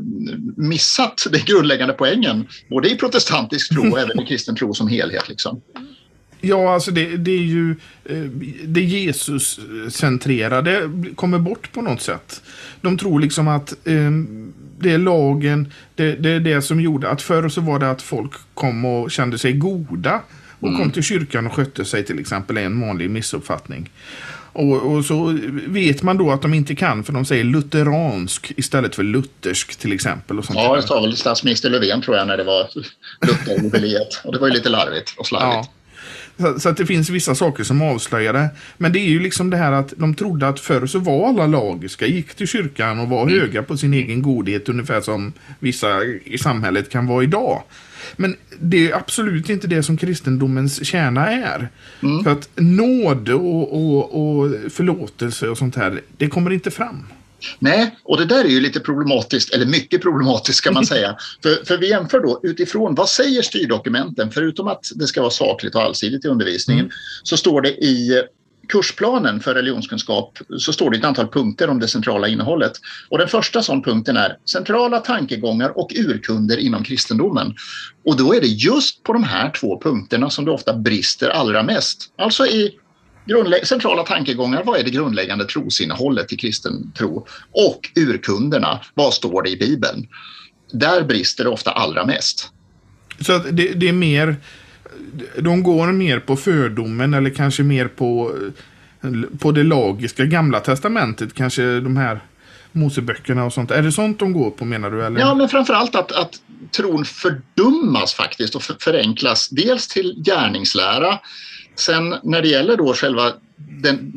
missat 0.56 1.26
den 1.30 1.40
grundläggande 1.46 1.94
poängen, 1.94 2.48
både 2.70 2.90
i 2.90 2.96
protestantisk 2.96 3.72
tro 3.72 3.92
och 3.92 3.98
även 3.98 4.20
i 4.20 4.26
kristen 4.26 4.56
tro 4.56 4.74
som 4.74 4.88
helhet. 4.88 5.28
Liksom. 5.28 5.60
Ja, 6.44 6.74
alltså 6.74 6.90
det, 6.90 7.16
det 7.16 7.30
är 7.30 7.44
ju 7.44 7.70
eh, 8.04 8.22
det 8.64 8.80
Jesus-centrerade 8.80 10.90
kommer 11.14 11.38
bort 11.38 11.72
på 11.72 11.82
något 11.82 12.00
sätt. 12.00 12.42
De 12.80 12.98
tror 12.98 13.20
liksom 13.20 13.48
att 13.48 13.72
eh, 13.84 14.10
det 14.78 14.90
är 14.90 14.98
lagen, 14.98 15.72
det, 15.94 16.14
det, 16.14 16.30
är 16.30 16.40
det 16.40 16.62
som 16.62 16.80
gjorde 16.80 17.10
att 17.10 17.22
förr 17.22 17.48
så 17.48 17.60
var 17.60 17.78
det 17.78 17.90
att 17.90 18.02
folk 18.02 18.32
kom 18.54 18.84
och 18.84 19.10
kände 19.10 19.38
sig 19.38 19.52
goda 19.52 20.20
och 20.60 20.68
mm. 20.68 20.80
kom 20.80 20.90
till 20.90 21.02
kyrkan 21.02 21.46
och 21.46 21.52
skötte 21.52 21.84
sig 21.84 22.04
till 22.04 22.18
exempel, 22.18 22.56
är 22.56 22.62
en 22.62 22.80
vanlig 22.80 23.10
missuppfattning. 23.10 23.90
Och, 24.54 24.92
och, 24.92 25.04
så 25.04 25.38
vet 25.66 26.02
man 26.02 26.16
då 26.16 26.30
att 26.30 26.42
de 26.42 26.54
inte 26.54 26.74
kan 26.74 27.04
för 27.04 27.12
de 27.12 27.24
säger 27.24 27.44
lutheransk 27.44 28.52
istället 28.56 28.94
för 28.94 29.02
luthersk 29.02 29.76
till 29.76 29.92
exempel. 29.92 30.38
Och 30.38 30.44
sånt 30.44 30.58
ja, 30.58 30.76
det 30.76 30.82
sa 30.82 31.00
väl 31.00 31.16
statsminister 31.16 31.70
Löfven 31.70 32.02
tror 32.02 32.16
jag 32.16 32.26
när 32.26 32.36
det 32.36 32.44
var 32.44 32.68
Lutherjubileet. 33.26 34.20
och 34.24 34.32
det 34.32 34.38
var 34.38 34.48
ju 34.48 34.54
lite 34.54 34.68
larvigt 34.68 35.14
och 35.18 35.26
slarvigt. 35.26 35.54
Ja. 35.54 35.68
Så, 36.38 36.60
så, 36.60 36.68
att 36.68 36.76
det 36.76 36.86
finns 36.86 37.10
vissa 37.10 37.34
saker 37.34 37.64
som 37.64 37.82
avslöjar 37.82 38.32
det. 38.32 38.48
Men 38.76 38.92
det 38.92 38.98
är 38.98 39.08
ju 39.08 39.20
liksom 39.20 39.50
det 39.50 39.56
här 39.56 39.72
att 39.72 39.94
de 39.96 40.14
trodde 40.14 40.48
att 40.48 40.60
förr 40.60 40.86
så 40.86 40.98
var 40.98 41.28
alla 41.28 41.46
lagiska, 41.46 42.06
gick 42.06 42.34
till 42.34 42.46
kyrkan 42.46 42.98
och 42.98 43.08
var 43.08 43.22
mm. 43.22 43.40
höga 43.40 43.62
på 43.62 43.76
sin 43.76 43.94
egen 43.94 44.22
godhet 44.22 44.68
ungefär 44.68 45.00
som 45.00 45.32
vissa 45.58 46.04
i 46.24 46.38
samhället 46.38 46.90
kan 46.90 47.06
vara 47.06 47.22
idag. 47.22 47.62
Men 48.16 48.36
det 48.60 48.90
är 48.90 48.96
absolut 48.96 49.50
inte 49.50 49.66
det 49.66 49.82
som 49.82 49.96
kristendomens 49.96 50.86
kärna 50.86 51.30
är. 51.30 51.68
Mm. 52.02 52.24
För 52.24 52.30
att 52.30 52.48
nåd 52.54 53.28
och, 53.28 53.72
och, 53.72 54.40
och 54.40 54.50
förlåtelse 54.72 55.48
och 55.48 55.58
sånt 55.58 55.76
här, 55.76 56.00
det 56.16 56.28
kommer 56.28 56.50
inte 56.50 56.70
fram. 56.70 57.06
Nej, 57.58 57.98
och 58.04 58.16
det 58.16 58.24
där 58.24 58.44
är 58.44 58.48
ju 58.48 58.60
lite 58.60 58.80
problematiskt, 58.80 59.54
eller 59.54 59.66
mycket 59.66 60.02
problematiskt 60.02 60.64
kan 60.64 60.74
man 60.74 60.86
säga. 60.94 61.16
för, 61.42 61.64
för 61.64 61.76
vi 61.76 61.88
jämför 61.88 62.20
då 62.20 62.40
utifrån 62.42 62.94
vad 62.94 63.08
säger 63.08 63.42
styrdokumenten, 63.42 64.30
förutom 64.30 64.68
att 64.68 64.84
det 64.94 65.06
ska 65.06 65.20
vara 65.20 65.30
sakligt 65.30 65.74
och 65.74 65.82
allsidigt 65.82 66.24
i 66.24 66.28
undervisningen, 66.28 66.84
mm. 66.84 66.92
så 67.22 67.36
står 67.36 67.60
det 67.60 67.70
i 67.70 68.22
kursplanen 68.68 69.40
för 69.40 69.54
religionskunskap 69.54 70.38
så 70.58 70.72
står 70.72 70.90
det 70.90 70.96
ett 70.96 71.04
antal 71.04 71.28
punkter 71.28 71.70
om 71.70 71.80
det 71.80 71.88
centrala 71.88 72.28
innehållet. 72.28 72.72
Och 73.08 73.18
den 73.18 73.28
första 73.28 73.62
sån 73.62 73.82
punkten 73.82 74.16
är 74.16 74.36
centrala 74.50 75.00
tankegångar 75.00 75.78
och 75.78 75.92
urkunder 75.96 76.56
inom 76.56 76.84
kristendomen. 76.84 77.54
Och 78.04 78.16
då 78.16 78.34
är 78.34 78.40
det 78.40 78.46
just 78.46 79.02
på 79.02 79.12
de 79.12 79.24
här 79.24 79.50
två 79.50 79.80
punkterna 79.80 80.30
som 80.30 80.44
det 80.44 80.50
ofta 80.50 80.76
brister 80.76 81.28
allra 81.28 81.62
mest. 81.62 82.12
Alltså 82.18 82.46
i 82.46 82.78
centrala 83.64 84.02
tankegångar, 84.02 84.62
vad 84.64 84.80
är 84.80 84.84
det 84.84 84.90
grundläggande 84.90 85.44
trosinnehållet 85.44 86.32
i 86.32 86.36
kristen 86.36 86.92
tro? 86.92 87.26
Och 87.50 87.90
urkunderna, 87.96 88.80
vad 88.94 89.14
står 89.14 89.42
det 89.42 89.50
i 89.50 89.56
Bibeln? 89.56 90.06
Där 90.72 91.02
brister 91.02 91.44
det 91.44 91.50
ofta 91.50 91.70
allra 91.70 92.06
mest. 92.06 92.50
Så 93.20 93.38
det, 93.38 93.68
det, 93.68 93.88
är 93.88 93.92
mer, 93.92 94.36
de 95.38 95.62
går 95.62 95.92
mer 95.92 96.18
på 96.18 96.36
fördomen 96.36 97.14
eller 97.14 97.30
kanske 97.30 97.62
mer 97.62 97.88
på, 97.88 98.32
på 99.38 99.52
det 99.52 99.62
lagiska, 99.62 100.24
gamla 100.24 100.60
testamentet, 100.60 101.34
kanske 101.34 101.80
de 101.80 101.96
här 101.96 102.20
Moseböckerna 102.72 103.44
och 103.44 103.52
sånt. 103.52 103.70
Är 103.70 103.82
det 103.82 103.92
sånt 103.92 104.18
de 104.18 104.32
går 104.32 104.50
på 104.50 104.64
menar 104.64 104.90
du? 104.90 105.04
Eller? 105.04 105.20
Ja, 105.20 105.34
men 105.34 105.48
framförallt 105.48 105.94
att, 105.94 106.12
att 106.12 106.34
tron 106.76 107.04
fördummas 107.04 108.14
faktiskt 108.14 108.54
och 108.54 108.62
förenklas. 108.62 109.48
Dels 109.48 109.88
till 109.88 110.22
gärningslära 110.26 111.18
Sen 111.76 112.14
när 112.22 112.42
det 112.42 112.48
gäller 112.48 112.76
då 112.76 112.94
själva 112.94 113.32
den, 113.56 114.12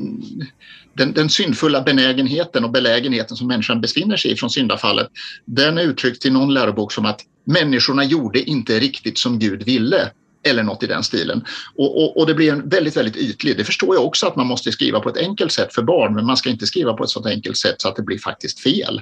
den, 0.93 1.13
den 1.13 1.29
syndfulla 1.29 1.81
benägenheten 1.81 2.63
och 2.63 2.71
belägenheten 2.71 3.37
som 3.37 3.47
människan 3.47 3.81
befinner 3.81 4.17
sig 4.17 4.31
i 4.31 4.35
från 4.35 4.49
syndafallet, 4.49 5.07
den 5.45 5.77
är 5.77 5.81
uttryckt 5.81 6.25
i 6.25 6.29
någon 6.29 6.53
lärobok 6.53 6.91
som 6.91 7.05
att 7.05 7.21
människorna 7.43 8.03
gjorde 8.03 8.41
inte 8.41 8.79
riktigt 8.79 9.17
som 9.17 9.39
Gud 9.39 9.63
ville 9.63 10.11
eller 10.43 10.63
något 10.63 10.83
i 10.83 10.87
den 10.87 11.03
stilen. 11.03 11.45
Och, 11.75 12.03
och, 12.03 12.17
och, 12.17 12.27
det 12.27 12.33
blir 12.33 12.51
en 12.51 12.69
väldigt, 12.69 12.97
väldigt 12.97 13.15
ytlig. 13.15 13.57
Det 13.57 13.63
förstår 13.63 13.95
jag 13.95 14.05
också 14.05 14.27
att 14.27 14.35
man 14.35 14.47
måste 14.47 14.71
skriva 14.71 14.99
på 14.99 15.09
ett 15.09 15.17
enkelt 15.17 15.51
sätt 15.51 15.73
för 15.73 15.81
barn, 15.81 16.15
men 16.15 16.25
man 16.25 16.37
ska 16.37 16.49
inte 16.49 16.67
skriva 16.67 16.93
på 16.93 17.03
ett 17.03 17.09
sådant 17.09 17.35
enkelt 17.35 17.57
sätt 17.57 17.81
så 17.81 17.87
att 17.87 17.95
det 17.95 18.01
blir 18.01 18.17
faktiskt 18.17 18.59
fel. 18.59 19.01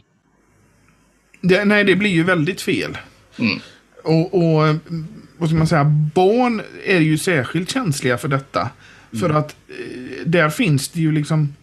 Det, 1.42 1.66
nej, 1.66 1.84
det 1.84 1.96
blir 1.96 2.10
ju 2.10 2.24
väldigt 2.24 2.62
fel. 2.62 2.98
Mm. 3.38 3.60
Och, 4.04 4.34
och 4.34 4.76
vad 5.38 5.50
ska 5.50 5.58
man 5.58 5.68
säga, 5.68 5.84
barn 6.16 6.62
är 6.86 7.00
ju 7.00 7.18
särskilt 7.18 7.72
känsliga 7.72 8.18
för 8.18 8.28
detta. 8.28 8.60
Mm. 8.60 9.22
För 9.22 9.30
att 9.30 9.56
eh, 9.68 10.26
där 10.26 10.50
finns 10.50 10.90
det 10.90 11.02
ju 11.02 11.12
liksom 11.12 11.54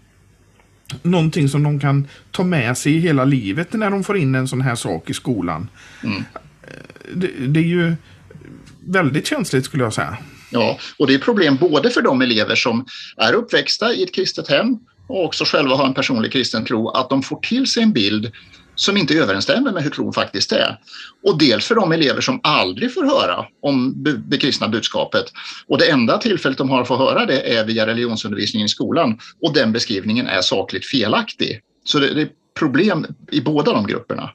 någonting 1.02 1.48
som 1.48 1.62
de 1.62 1.80
kan 1.80 2.08
ta 2.30 2.44
med 2.44 2.78
sig 2.78 2.92
hela 2.92 3.24
livet 3.24 3.72
när 3.72 3.90
de 3.90 4.04
får 4.04 4.16
in 4.16 4.34
en 4.34 4.48
sån 4.48 4.60
här 4.60 4.74
sak 4.74 5.10
i 5.10 5.14
skolan. 5.14 5.68
Mm. 6.04 6.24
Eh, 6.62 6.72
det, 7.14 7.30
det, 7.46 7.60
är 7.60 7.64
ju 7.64 7.94
väldigt 8.86 9.26
känsligt 9.26 9.64
skulle 9.64 9.84
jag 9.84 9.92
säga. 9.92 10.16
Ja, 10.50 10.78
och 10.98 11.06
det 11.06 11.14
är 11.14 11.18
problem 11.18 11.56
både 11.56 11.90
för 11.90 12.02
de 12.02 12.22
elever 12.22 12.54
som 12.54 12.86
är 13.16 13.32
uppväxta 13.32 13.92
i 13.92 14.02
ett 14.02 14.14
kristet 14.14 14.48
hem 14.48 14.78
och 15.06 15.24
också 15.24 15.44
själva 15.44 15.76
har 15.76 15.86
en 15.86 15.94
personlig 15.94 16.32
kristen 16.32 16.64
tro, 16.64 16.88
att 16.88 17.10
de 17.10 17.22
får 17.22 17.40
till 17.40 17.66
sig 17.66 17.82
en 17.82 17.92
bild 17.92 18.32
som 18.74 18.96
inte 18.96 19.14
överensstämmer 19.14 19.72
med 19.72 19.82
hur 19.82 19.90
tron 19.90 20.12
faktiskt 20.12 20.52
är. 20.52 20.78
Och 21.22 21.38
dels 21.38 21.66
för 21.66 21.74
de 21.74 21.92
elever 21.92 22.20
som 22.20 22.40
aldrig 22.42 22.94
får 22.94 23.04
höra 23.04 23.46
om 23.62 23.94
det 24.26 24.38
kristna 24.38 24.68
budskapet. 24.68 25.24
Och 25.66 25.78
det 25.78 25.90
enda 25.90 26.18
tillfället 26.18 26.58
de 26.58 26.70
har 26.70 26.82
att 26.82 26.88
få 26.88 26.96
höra 26.96 27.26
det 27.26 27.56
är 27.56 27.64
via 27.64 27.86
religionsundervisningen 27.86 28.66
i 28.66 28.68
skolan 28.68 29.18
och 29.40 29.54
den 29.54 29.72
beskrivningen 29.72 30.26
är 30.26 30.40
sakligt 30.40 30.86
felaktig. 30.86 31.60
Så 31.84 31.98
det, 31.98 32.14
det 32.14 32.22
är 32.22 32.28
problem 32.58 33.06
i 33.30 33.40
båda 33.40 33.72
de 33.72 33.86
grupperna. 33.86 34.30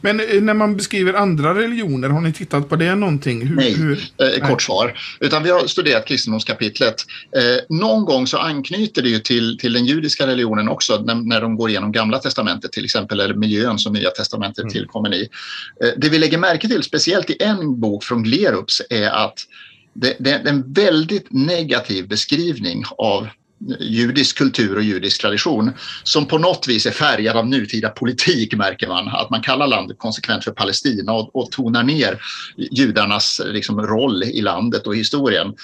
Men 0.00 0.20
eh, 0.20 0.40
när 0.40 0.54
man 0.54 0.76
beskriver 0.76 1.14
andra 1.14 1.54
religioner, 1.54 2.08
har 2.08 2.20
ni 2.20 2.32
tittat 2.32 2.68
på 2.68 2.76
det 2.76 2.94
någonting? 2.94 3.46
Hur, 3.46 3.56
nej, 3.56 3.74
hur, 3.74 4.04
eh, 4.18 4.48
kort 4.48 4.62
svar. 4.62 4.98
Utan 5.20 5.42
vi 5.42 5.50
har 5.50 5.66
studerat 5.66 6.06
kristendomskapitlet. 6.06 6.94
Eh, 7.36 7.76
någon 7.76 8.04
gång 8.04 8.26
så 8.26 8.38
anknyter 8.38 9.02
det 9.02 9.08
ju 9.08 9.18
till, 9.18 9.58
till 9.58 9.72
den 9.72 9.86
judiska 9.86 10.26
religionen 10.26 10.68
också 10.68 11.02
när, 11.02 11.14
när 11.14 11.40
de 11.40 11.56
går 11.56 11.70
igenom 11.70 11.92
Gamla 11.92 12.18
Testamentet 12.18 12.72
till 12.72 12.84
exempel, 12.84 13.20
eller 13.20 13.34
miljön 13.34 13.78
som 13.78 13.92
Nya 13.92 14.10
Testamentet 14.10 14.62
mm. 14.62 14.72
tillkommer 14.72 15.14
i. 15.14 15.28
Eh, 15.84 15.90
det 15.96 16.08
vi 16.08 16.18
lägger 16.18 16.38
märke 16.38 16.68
till, 16.68 16.82
speciellt 16.82 17.30
i 17.30 17.36
en 17.40 17.80
bok 17.80 18.04
från 18.04 18.22
Glerups, 18.22 18.82
är 18.90 19.10
att 19.10 19.38
det, 19.94 20.16
det 20.18 20.30
är 20.30 20.46
en 20.46 20.72
väldigt 20.72 21.26
negativ 21.30 22.08
beskrivning 22.08 22.84
av 22.98 23.28
judisk 23.80 24.38
kultur 24.38 24.76
och 24.76 24.82
judisk 24.82 25.20
tradition 25.20 25.72
som 26.02 26.26
på 26.26 26.38
något 26.38 26.68
vis 26.68 26.86
är 26.86 26.90
färgad 26.90 27.36
av 27.36 27.46
nutida 27.46 27.88
politik 27.88 28.54
märker 28.54 28.88
man. 28.88 29.08
Att 29.08 29.30
man 29.30 29.42
kallar 29.42 29.66
landet 29.66 29.98
konsekvent 29.98 30.44
för 30.44 30.50
Palestina 30.50 31.12
och, 31.12 31.36
och 31.36 31.50
tonar 31.50 31.82
ner 31.82 32.18
judarnas 32.56 33.40
liksom, 33.44 33.80
roll 33.80 34.22
i 34.22 34.40
landet 34.40 34.86
och 34.86 34.96
historien. 34.96 35.54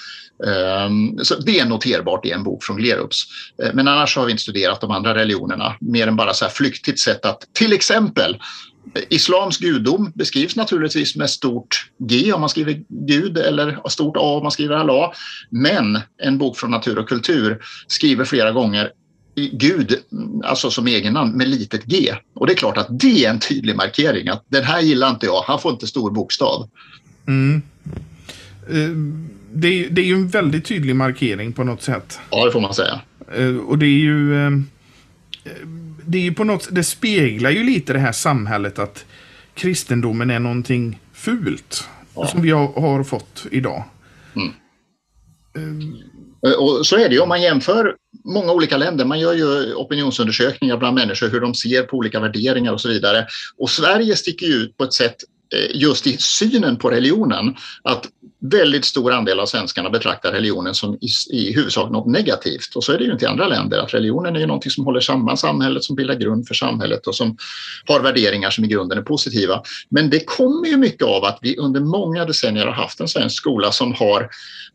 Um, 0.85 1.19
så 1.23 1.35
det 1.35 1.59
är 1.59 1.65
noterbart 1.65 2.25
i 2.25 2.31
en 2.31 2.43
bok 2.43 2.63
från 2.63 2.77
Glerups. 2.77 3.23
Eh, 3.63 3.69
men 3.73 3.87
annars 3.87 4.17
har 4.17 4.25
vi 4.25 4.31
inte 4.31 4.43
studerat 4.43 4.81
de 4.81 4.91
andra 4.91 5.15
religionerna 5.15 5.75
mer 5.79 6.07
än 6.07 6.15
bara 6.15 6.33
så 6.33 6.45
här 6.45 6.51
flyktigt 6.51 6.99
sätt 6.99 7.25
att 7.25 7.43
till 7.53 7.73
exempel 7.73 8.37
Islams 9.09 9.57
gudom 9.57 10.11
beskrivs 10.15 10.55
naturligtvis 10.55 11.15
med 11.15 11.29
stort 11.29 11.89
G 11.97 12.33
om 12.33 12.39
man 12.39 12.49
skriver 12.49 12.83
Gud 12.89 13.37
eller 13.37 13.89
stort 13.89 14.17
A 14.17 14.37
om 14.37 14.43
man 14.43 14.51
skriver 14.51 14.75
Allah. 14.75 15.11
Men 15.49 15.99
en 16.23 16.37
bok 16.37 16.57
från 16.57 16.71
natur 16.71 16.97
och 16.97 17.09
kultur 17.09 17.61
skriver 17.87 18.25
flera 18.25 18.51
gånger 18.51 18.91
Gud, 19.35 19.99
alltså 20.43 20.71
som 20.71 20.87
egennamn, 20.87 21.37
med 21.37 21.47
litet 21.47 21.85
g. 21.85 22.15
Och 22.33 22.47
det 22.47 22.53
är 22.53 22.57
klart 22.57 22.77
att 22.77 22.87
det 22.99 23.25
är 23.25 23.29
en 23.29 23.39
tydlig 23.39 23.75
markering 23.75 24.27
att 24.27 24.45
den 24.49 24.63
här 24.63 24.81
gillar 24.81 25.09
inte 25.09 25.25
jag, 25.25 25.41
han 25.41 25.59
får 25.59 25.71
inte 25.71 25.87
stor 25.87 26.11
bokstav. 26.11 26.69
Mm. 27.27 27.61
Eh, 28.69 28.89
det, 29.53 29.67
är, 29.67 29.89
det 29.89 30.01
är 30.01 30.05
ju 30.05 30.13
en 30.13 30.27
väldigt 30.27 30.65
tydlig 30.65 30.95
markering 30.95 31.53
på 31.53 31.63
något 31.63 31.81
sätt. 31.81 32.19
Ja, 32.29 32.45
det 32.45 32.51
får 32.51 32.61
man 32.61 32.73
säga. 32.73 33.01
Eh, 33.35 33.55
och 33.57 33.77
det 33.77 33.85
är 33.85 33.99
ju 33.99 34.45
eh, 34.45 34.51
det 36.11 36.17
är 36.17 36.21
ju 36.21 36.33
på 36.33 36.43
något 36.43 36.67
det 36.71 36.83
speglar 36.83 37.49
ju 37.49 37.63
lite 37.63 37.93
det 37.93 37.99
här 37.99 38.11
samhället 38.11 38.79
att 38.79 39.05
kristendomen 39.53 40.29
är 40.29 40.39
någonting 40.39 40.99
fult. 41.13 41.87
Ja. 42.15 42.27
Som 42.27 42.41
vi 42.41 42.51
har, 42.51 42.67
har 42.67 43.03
fått 43.03 43.45
idag. 43.51 43.83
Mm. 44.35 44.53
Um. 45.53 46.03
Och 46.59 46.87
så 46.87 46.97
är 46.97 47.09
det 47.09 47.15
ju 47.15 47.21
om 47.21 47.29
man 47.29 47.41
jämför 47.41 47.95
många 48.25 48.51
olika 48.51 48.77
länder. 48.77 49.05
Man 49.05 49.19
gör 49.19 49.33
ju 49.33 49.73
opinionsundersökningar 49.73 50.77
bland 50.77 50.95
människor 50.95 51.29
hur 51.29 51.41
de 51.41 51.55
ser 51.55 51.83
på 51.83 51.97
olika 51.97 52.19
värderingar 52.19 52.73
och 52.73 52.81
så 52.81 52.89
vidare. 52.89 53.27
Och 53.57 53.69
Sverige 53.69 54.15
sticker 54.15 54.47
ut 54.47 54.77
på 54.77 54.83
ett 54.83 54.93
sätt 54.93 55.15
Eh, 55.55 55.81
just 55.81 56.07
i 56.07 56.17
synen 56.19 56.77
på 56.77 56.89
religionen 56.89 57.55
att 57.83 58.09
väldigt 58.39 58.85
stor 58.85 59.11
andel 59.11 59.39
av 59.39 59.45
svenskarna 59.45 59.89
betraktar 59.89 60.31
religionen 60.31 60.75
som 60.75 60.95
i, 60.95 61.07
i 61.31 61.53
huvudsak 61.53 61.91
något 61.91 62.07
negativt. 62.07 62.75
Och 62.75 62.83
så 62.83 62.91
är 62.91 62.97
det 62.97 63.03
ju 63.03 63.11
inte 63.11 63.25
i 63.25 63.27
andra 63.27 63.47
länder, 63.47 63.77
att 63.77 63.93
religionen 63.93 64.35
är 64.35 64.39
ju 64.39 64.45
någonting 64.45 64.71
som 64.71 64.85
håller 64.85 64.99
samman 64.99 65.37
samhället, 65.37 65.83
som 65.83 65.95
bildar 65.95 66.15
grund 66.15 66.47
för 66.47 66.53
samhället 66.53 67.07
och 67.07 67.15
som 67.15 67.37
har 67.85 67.99
värderingar 67.99 68.49
som 68.49 68.63
i 68.63 68.67
grunden 68.67 68.97
är 68.97 69.01
positiva. 69.01 69.61
Men 69.89 70.09
det 70.09 70.19
kommer 70.25 70.67
ju 70.67 70.77
mycket 70.77 71.07
av 71.07 71.23
att 71.23 71.39
vi 71.41 71.57
under 71.57 71.79
många 71.79 72.25
decennier 72.25 72.65
har 72.65 72.73
haft 72.73 72.99
en 72.99 73.07
svensk 73.07 73.37
skola 73.37 73.71
som 73.71 73.93
har 73.93 74.29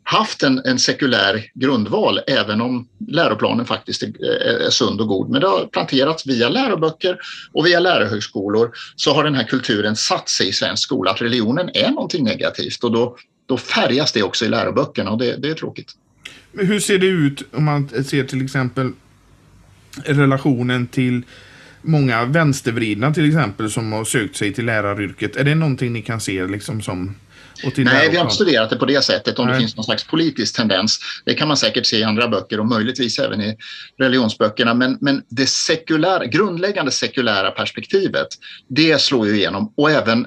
haft 0.09 0.43
en, 0.43 0.59
en 0.65 0.79
sekulär 0.79 1.45
grundval, 1.55 2.21
även 2.27 2.61
om 2.61 2.89
läroplanen 3.09 3.67
faktiskt 3.67 4.03
är, 4.03 4.67
är, 4.67 4.71
sund 4.71 5.01
och 5.01 5.09
god. 5.09 5.31
Men 5.31 5.41
det 5.41 5.47
har 5.47 5.67
planterats 5.67 6.27
via 6.27 6.49
läroböcker 6.49 7.19
och 7.53 7.67
via 7.67 7.81
lärarhögskolor 7.81 8.71
så 8.97 9.13
har 9.13 9.25
den 9.25 9.35
här 9.35 9.45
kulturen 9.45 9.97
satt 9.97 10.29
sig 10.29 10.49
i 10.49 10.53
svensk 10.67 10.83
skola 10.83 11.11
att 11.11 11.23
religionen 11.23 11.71
är 11.75 11.91
någonting 11.91 12.25
negativt 12.25 12.85
och 12.85 12.93
då, 12.93 13.17
då 13.47 13.57
färgas 13.57 14.13
det 14.13 14.23
också 14.23 14.45
i 14.45 14.49
läroböckerna 14.49 15.11
och 15.11 15.19
det, 15.19 15.37
det 15.37 15.49
är 15.49 15.55
tråkigt. 15.55 15.93
Hur 16.53 16.81
ser 16.81 16.99
det 16.99 17.07
ut 17.07 17.43
om 17.53 17.65
man 17.65 17.89
ser 18.05 18.25
till 18.25 18.45
exempel 18.45 18.93
relationen 20.05 20.87
till 20.87 21.23
många 21.83 22.25
vänstervridna 22.25 23.15
till 23.15 23.29
exempel 23.29 23.71
som 23.71 23.93
har 23.93 24.05
sökt 24.05 24.37
sig 24.37 24.53
till 24.53 24.67
läraryrket. 24.67 25.37
Är 25.37 25.45
det 25.45 25.55
någonting 25.55 25.93
ni 25.93 26.03
kan 26.03 26.21
se 26.21 26.47
liksom 26.47 26.83
som 26.83 27.15
Nej, 27.77 28.09
vi 28.11 28.17
har 28.17 28.25
inte 28.25 28.35
studerat 28.35 28.71
det 28.71 28.77
på 28.77 28.85
det 28.85 29.05
sättet, 29.05 29.39
om 29.39 29.47
Nej. 29.47 29.55
det 29.55 29.61
finns 29.61 29.77
någon 29.77 29.85
slags 29.85 30.05
politisk 30.05 30.57
tendens. 30.57 30.99
Det 31.25 31.35
kan 31.35 31.49
man 31.49 31.57
säkert 31.57 31.87
se 31.87 31.99
i 31.99 32.05
andra 32.05 32.29
böcker 32.29 32.61
och 32.61 32.67
möjligtvis 32.67 33.19
även 33.19 33.41
i 33.41 33.57
religionsböckerna. 33.99 34.75
Men, 34.75 34.99
men 35.01 35.23
det 35.29 35.47
sekulära, 35.47 36.27
grundläggande 36.27 36.91
sekulära 36.91 37.51
perspektivet, 37.51 38.27
det 38.69 39.01
slår 39.01 39.27
ju 39.27 39.37
igenom. 39.37 39.73
Och 39.77 39.91
även 39.91 40.27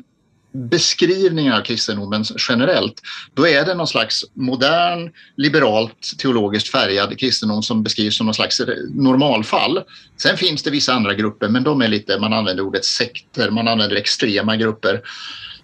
beskrivningen 0.52 1.54
av 1.54 1.62
kristendomen 1.62 2.24
generellt, 2.50 3.02
då 3.34 3.48
är 3.48 3.66
det 3.66 3.74
någon 3.74 3.88
slags 3.88 4.26
modern, 4.34 5.12
liberalt, 5.38 6.18
teologiskt 6.18 6.70
färgad 6.70 7.20
kristendom 7.20 7.64
som 7.64 7.84
beskrivs 7.84 8.18
som 8.18 8.26
någon 8.26 8.34
slags 8.34 8.62
normalfall. 8.94 9.84
Sen 10.18 10.38
finns 10.38 10.64
det 10.64 10.72
vissa 10.72 10.94
andra 10.94 11.14
grupper, 11.14 11.50
men 11.50 11.64
de 11.64 11.82
är 11.82 11.88
lite, 11.88 12.20
man 12.20 12.34
använder 12.34 12.64
ordet 12.64 12.86
sekter, 12.86 13.50
man 13.50 13.68
använder 13.68 13.96
extrema 13.96 14.56
grupper. 14.56 15.02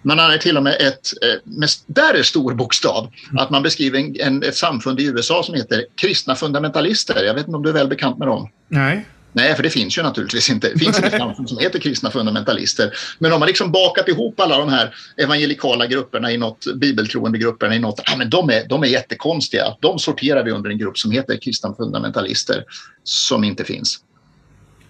Man 0.02 0.18
har 0.18 0.38
till 0.38 0.56
och 0.56 0.62
med 0.62 0.76
ett, 0.80 1.12
eh, 1.22 1.40
med, 1.44 1.68
där 1.86 2.14
är 2.14 2.22
stor 2.22 2.54
bokstav, 2.54 3.12
att 3.38 3.50
man 3.50 3.62
beskriver 3.62 3.98
en, 3.98 4.16
en, 4.20 4.42
ett 4.42 4.56
samfund 4.56 5.00
i 5.00 5.04
USA 5.04 5.42
som 5.42 5.54
heter 5.54 5.84
kristna 5.94 6.34
fundamentalister. 6.34 7.24
Jag 7.24 7.34
vet 7.34 7.46
inte 7.46 7.56
om 7.56 7.62
du 7.62 7.68
är 7.68 7.74
väl 7.74 7.88
bekant 7.88 8.18
med 8.18 8.28
dem? 8.28 8.48
Nej. 8.68 9.06
Nej, 9.36 9.54
för 9.54 9.62
det 9.62 9.70
finns 9.70 9.98
ju 9.98 10.02
naturligtvis 10.02 10.50
inte. 10.50 10.68
Det 10.68 10.78
finns 10.78 10.98
inget 10.98 11.12
samfund 11.12 11.48
som 11.48 11.58
heter 11.58 11.78
kristna 11.78 12.10
fundamentalister. 12.10 12.92
Men 13.18 13.30
de 13.30 13.40
har 13.40 13.48
liksom 13.48 13.72
bakat 13.72 14.08
ihop 14.08 14.40
alla 14.40 14.58
de 14.58 14.68
här 14.68 14.94
evangelikala 15.16 15.86
grupperna 15.86 16.32
i 16.32 16.38
något, 16.38 16.66
bibeltroende 16.76 17.38
grupperna 17.38 17.74
i 17.74 17.78
något. 17.78 18.00
Ja, 18.06 18.16
men 18.16 18.30
de, 18.30 18.50
är, 18.50 18.68
de 18.68 18.82
är 18.82 18.86
jättekonstiga. 18.86 19.64
De 19.80 19.98
sorterar 19.98 20.44
vi 20.44 20.50
under 20.50 20.70
en 20.70 20.78
grupp 20.78 20.98
som 20.98 21.10
heter 21.10 21.36
kristna 21.36 21.74
fundamentalister, 21.74 22.64
som 23.04 23.44
inte 23.44 23.64
finns. 23.64 24.00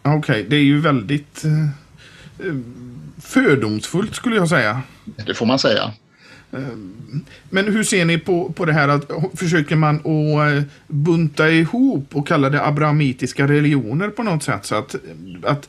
Okej, 0.03 0.19
okay, 0.19 0.43
det 0.43 0.57
är 0.57 0.65
ju 0.65 0.81
väldigt 0.81 1.45
eh, 1.45 2.55
fördomsfullt 3.23 4.15
skulle 4.15 4.37
jag 4.37 4.49
säga. 4.49 4.83
Det 5.27 5.35
får 5.35 5.47
man 5.47 5.59
säga. 5.59 5.93
Eh, 6.53 6.59
men 7.51 7.73
hur 7.73 7.85
ser 7.85 8.05
ni 8.05 8.19
på, 8.19 8.53
på 8.53 8.65
det 8.65 8.73
här 8.73 8.89
att 8.89 9.11
försöker 9.35 9.77
man 9.77 9.97
att 9.97 10.53
eh, 10.53 10.63
bunta 10.87 11.51
ihop 11.51 12.17
och 12.17 12.29
kalla 12.29 12.51
det 12.51 12.65
abrahamitiska 12.65 13.49
religioner 13.49 14.09
på 14.09 14.23
något 14.23 14.43
sätt? 14.43 14.65
Så 14.65 14.75
att, 14.75 14.95
att, 15.43 15.69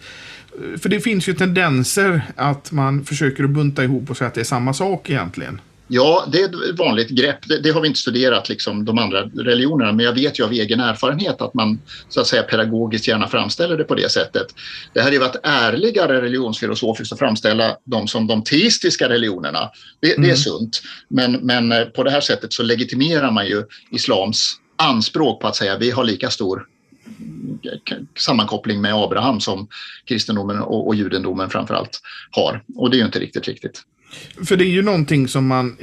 eh, 0.52 0.80
för 0.80 0.90
det 0.90 1.00
finns 1.00 1.30
ju 1.30 1.34
tendenser 1.34 2.22
att 2.36 2.72
man 2.72 3.06
försöker 3.06 3.44
att 3.44 3.50
bunta 3.50 3.84
ihop 3.84 4.10
och 4.10 4.18
säga 4.18 4.28
att 4.28 4.34
det 4.34 4.42
är 4.42 4.46
samma 4.46 4.74
sak 4.74 5.10
egentligen. 5.10 5.62
Ja, 5.88 6.26
det 6.32 6.42
är 6.42 6.46
ett 6.46 6.80
vanligt 6.80 7.10
grepp. 7.10 7.48
Det, 7.48 7.60
det, 7.60 7.70
har 7.70 7.82
vi 7.82 7.88
inte 7.88 8.00
studerat, 8.00 8.50
liksom, 8.50 8.86
de 8.86 8.98
andra 8.98 9.24
religionerna, 9.24 9.92
men 9.92 10.06
jag 10.06 10.14
vet 10.14 10.40
ju 10.40 10.44
av 10.44 10.52
egen 10.52 10.80
erfarenhet 10.80 11.42
att 11.42 11.54
man 11.54 11.82
så 12.10 12.22
att 12.22 12.28
säga 12.28 12.44
pedagogiskt 12.44 13.08
gärna 13.08 13.28
framställer 13.28 13.78
det 13.78 13.84
på 13.84 13.96
det 13.96 14.12
sättet. 14.12 14.48
Det 14.94 15.02
hade 15.02 15.14
ju 15.14 15.20
varit 15.20 15.36
ärligare 15.44 16.22
religionsfilosofiskt 16.22 17.14
att 17.14 17.20
framställa 17.20 17.78
dem 17.84 18.08
som 18.08 18.28
de 18.28 18.44
teistiska 18.44 19.10
religionerna. 19.10 19.70
Det, 20.00 20.16
mm. 20.16 20.22
det 20.22 20.28
är 20.28 20.32
mm. 20.32 20.38
sunt, 20.38 20.82
men, 21.08 21.32
men 21.32 21.72
eh, 21.72 21.86
på 21.86 22.04
det 22.04 22.12
här 22.12 22.22
sättet 22.22 22.54
så 22.54 22.64
legitimerar 22.64 23.32
man 23.32 23.48
ju 23.48 23.64
islams 23.92 24.56
anspråk 24.76 25.42
på 25.42 25.48
att 25.48 25.56
säga 25.56 25.78
vi 25.78 25.92
har 25.92 26.04
lika 26.04 26.30
stor 26.30 26.66
sammankoppling 28.18 28.82
med 28.82 28.94
Abraham 28.94 29.40
som 29.40 29.68
kristendomen 30.06 30.60
och, 30.60 30.88
och 30.88 30.96
judendomen 30.96 31.50
framförallt 31.50 32.02
har. 32.32 32.64
Och 32.76 32.90
det 32.90 32.98
är 32.98 33.00
ju 33.00 33.06
inte 33.06 33.20
riktigt 33.20 33.48
riktigt. 33.48 33.84
För 34.46 34.58
det 34.58 34.66
är 34.66 34.70
ju 34.70 34.82
någonting 34.82 35.28
som 35.28 35.48
man, 35.48 35.78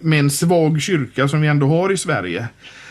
med 0.00 0.18
en 0.18 0.30
svag 0.30 0.82
kyrka 0.82 1.28
som 1.28 1.40
vi 1.40 1.48
ändå 1.48 1.66
har 1.66 1.92
i 1.92 1.96
Sverige, 1.96 2.48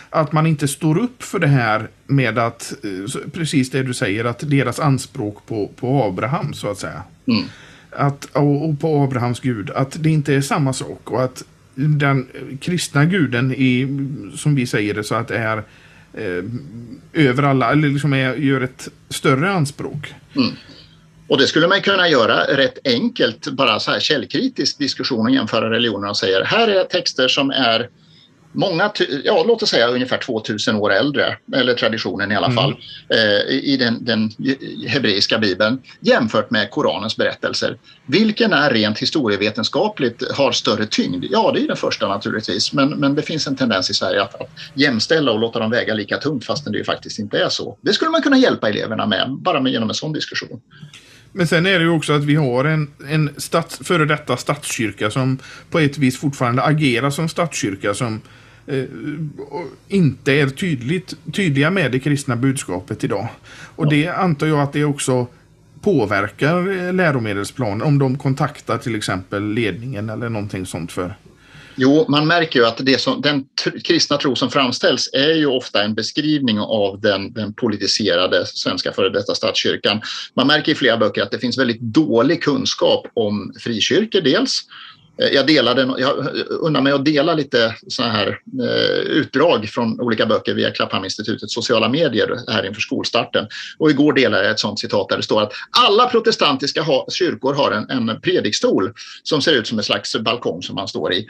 att 0.10 0.32
man 0.32 0.48
inte 0.48 0.68
står 0.68 0.98
upp 0.98 1.24
för 1.24 1.40
det 1.40 1.48
här 1.48 1.88
med 2.08 2.38
att, 2.38 2.74
eh, 2.84 3.30
precis 3.32 3.70
det 3.70 3.84
du 3.84 3.94
säger, 3.94 4.26
att 4.26 4.50
deras 4.50 4.80
anspråk 4.80 5.46
på, 5.46 5.68
på 5.76 6.04
Abraham 6.04 6.54
så 6.54 6.72
att 6.72 6.78
säga. 6.78 7.04
Mm. 7.28 7.44
Att, 7.92 8.26
och 8.26 8.80
på 8.80 9.04
Abrahams 9.04 9.40
gud, 9.40 9.70
att 9.70 10.04
det 10.04 10.10
inte 10.10 10.34
är 10.34 10.42
samma 10.42 10.74
sak 10.74 11.12
och 11.12 11.24
att 11.24 11.44
den 11.76 12.28
kristna 12.62 13.06
guden, 13.06 13.54
i, 13.56 13.88
som 14.36 14.56
vi 14.56 14.68
säger 14.68 14.94
det, 14.94 15.04
så 15.04 15.16
att 15.16 15.28
det 15.28 15.38
är 15.38 15.58
eh, 16.14 16.44
över 17.14 17.44
alla, 17.44 17.72
eller 17.72 17.90
liksom 17.90 18.14
är, 18.14 18.36
gör 18.36 18.62
ett 18.62 18.90
större 19.10 19.52
anspråk. 19.52 20.14
Mm. 20.36 20.50
Och 21.28 21.38
det 21.38 21.48
skulle 21.48 21.68
man 21.68 21.82
kunna 21.82 22.10
göra 22.10 22.58
rätt 22.58 22.78
enkelt, 22.86 23.48
bara 23.48 23.80
så 23.80 23.92
här 23.92 24.00
källkritisk 24.00 24.78
diskussion 24.78 25.26
och 25.26 25.32
jämföra 25.32 25.70
religioner 25.70 26.10
och 26.10 26.18
säger 26.18 26.44
här 26.44 26.68
är 26.68 26.84
texter 26.84 27.28
som 27.28 27.50
är 27.50 27.90
många, 28.56 28.92
ja 29.24 29.44
låt 29.48 29.64
oss 29.64 29.70
säga 29.70 29.88
ungefär 29.88 30.18
2000 30.18 30.76
år 30.76 30.94
äldre, 30.94 31.38
eller 31.56 31.74
traditionen 31.74 32.32
i 32.32 32.36
alla 32.36 32.46
mm. 32.46 32.56
fall, 32.56 32.76
eh, 33.10 33.56
i 33.56 33.78
den, 33.80 34.06
den 34.06 34.32
hebreiska 34.88 35.38
bibeln 35.38 35.82
jämfört 36.00 36.52
med 36.52 36.72
Koranens 36.72 37.18
berättelser. 37.18 37.78
Vilken 38.06 38.54
är 38.54 38.70
rent 38.70 39.00
historievetenskapligt 39.00 40.32
har 40.32 40.52
större 40.52 40.86
tyngd? 40.86 41.26
Ja, 41.30 41.52
det 41.56 41.62
är 41.62 41.68
den 41.68 41.78
första 41.78 42.08
naturligtvis, 42.08 42.74
men, 42.74 42.90
men 42.90 43.16
det 43.16 43.22
finns 43.22 43.48
en 43.48 43.56
tendens 43.56 43.90
i 43.90 43.94
Sverige 43.94 44.22
att, 44.22 44.42
att 44.42 44.50
jämställa 44.74 45.32
och 45.32 45.40
låta 45.40 45.60
dem 45.60 45.72
väga 45.72 45.94
lika 45.94 46.18
tungt 46.18 46.46
fastän 46.46 46.72
det 46.72 46.78
ju 46.78 46.84
faktiskt 46.84 47.20
inte 47.20 47.40
är 47.40 47.50
så. 47.50 47.78
Det 47.82 47.94
skulle 47.94 48.12
man 48.12 48.22
kunna 48.22 48.38
hjälpa 48.38 48.70
eleverna 48.70 49.06
med, 49.06 49.38
bara 49.40 49.60
med 49.60 49.72
genom 49.72 49.90
en 49.90 49.96
sån 49.96 50.14
diskussion. 50.14 50.62
Men 51.38 51.48
sen 51.48 51.66
är 51.66 51.80
det 51.80 51.86
ju 51.86 51.90
också 51.90 52.14
att 52.14 52.24
vi 52.24 52.36
har 52.36 52.66
en, 52.66 52.88
en 53.10 53.30
stats, 53.38 53.80
före 53.84 54.06
detta 54.06 54.38
statskyrka 54.38 55.12
som 55.12 55.38
på 55.70 55.80
ett 55.80 55.98
vis 55.98 56.18
fortfarande 56.18 56.64
agerar 56.64 57.10
som 57.10 57.30
statskyrka 57.30 57.94
som 57.94 58.22
eh, 58.68 58.84
inte 59.88 60.34
är 60.34 60.48
tydligt, 60.48 61.14
tydliga 61.34 61.72
med 61.72 61.92
det 61.92 62.00
kristna 62.00 62.36
budskapet 62.36 63.04
idag. 63.04 63.28
Och 63.76 63.90
det 63.90 64.08
antar 64.08 64.48
jag 64.48 64.60
att 64.60 64.74
det 64.74 64.86
också 64.86 65.28
påverkar 65.82 66.92
läromedelsplanen 66.92 67.82
om 67.82 68.00
de 68.00 68.18
kontaktar 68.18 68.78
till 68.78 68.96
exempel 68.96 69.44
ledningen 69.44 70.10
eller 70.10 70.30
någonting 70.30 70.66
sånt 70.66 70.92
för 70.92 71.16
Jo, 71.76 72.06
man 72.08 72.28
märker 72.28 72.60
ju 72.60 72.66
att 72.66 72.78
det 72.78 73.02
som, 73.02 73.22
den 73.22 73.46
kristna 73.84 74.18
tro 74.18 74.36
som 74.36 74.52
framställs 74.52 75.10
är 75.14 75.34
ju 75.34 75.46
ofta 75.46 75.84
en 75.84 75.96
beskrivning 75.96 76.60
av 76.60 77.02
den, 77.02 77.34
den 77.34 77.54
politiserade 77.54 78.46
svenska 78.46 78.92
före 78.92 79.10
detta 79.10 79.36
statskyrkan. 79.36 80.02
Man 80.34 80.48
märker 80.48 80.72
i 80.72 80.76
flera 80.76 80.98
böcker 80.98 81.22
att 81.22 81.32
det 81.32 81.40
finns 81.40 81.58
väldigt 81.58 81.82
dålig 81.82 82.44
kunskap 82.44 83.08
om 83.14 83.54
frikyrkor 83.60 84.22
dels. 84.22 84.62
Eh, 85.22 85.28
jag, 85.28 85.48
delade, 85.48 85.96
jag 85.98 86.28
undrar 86.50 86.82
mig 86.82 86.94
att 86.94 87.06
dela 87.06 87.34
lite 87.34 87.76
så 87.88 88.04
här 88.04 88.28
eh, 88.62 89.00
utdrag 89.00 89.70
från 89.70 90.02
olika 90.02 90.26
böcker 90.26 90.54
via 90.54 90.72
Klapphaminstitutets 90.72 91.54
sociala 91.54 91.90
medier 91.90 92.40
här 92.48 92.66
inför 92.66 92.82
skolstarten. 92.82 93.48
Och 93.78 93.90
igår 93.90 94.14
delade 94.14 94.44
jag 94.44 94.52
ett 94.52 94.60
sånt 94.60 94.80
citat 94.80 95.10
där 95.10 95.18
det 95.18 95.24
står 95.24 95.42
att 95.42 95.54
alla 95.80 96.08
protestantiska 96.08 96.82
ha, 96.82 97.08
kyrkor 97.12 97.54
har 97.54 97.72
en, 97.72 98.10
en 98.10 98.22
predikstol 98.22 98.94
som 99.24 99.42
ser 99.42 99.54
ut 99.54 99.68
som 99.68 99.78
en 99.78 99.84
slags 99.84 100.16
balkong 100.16 100.62
som 100.62 100.76
man 100.76 100.88
står 100.88 101.14
i. 101.14 101.28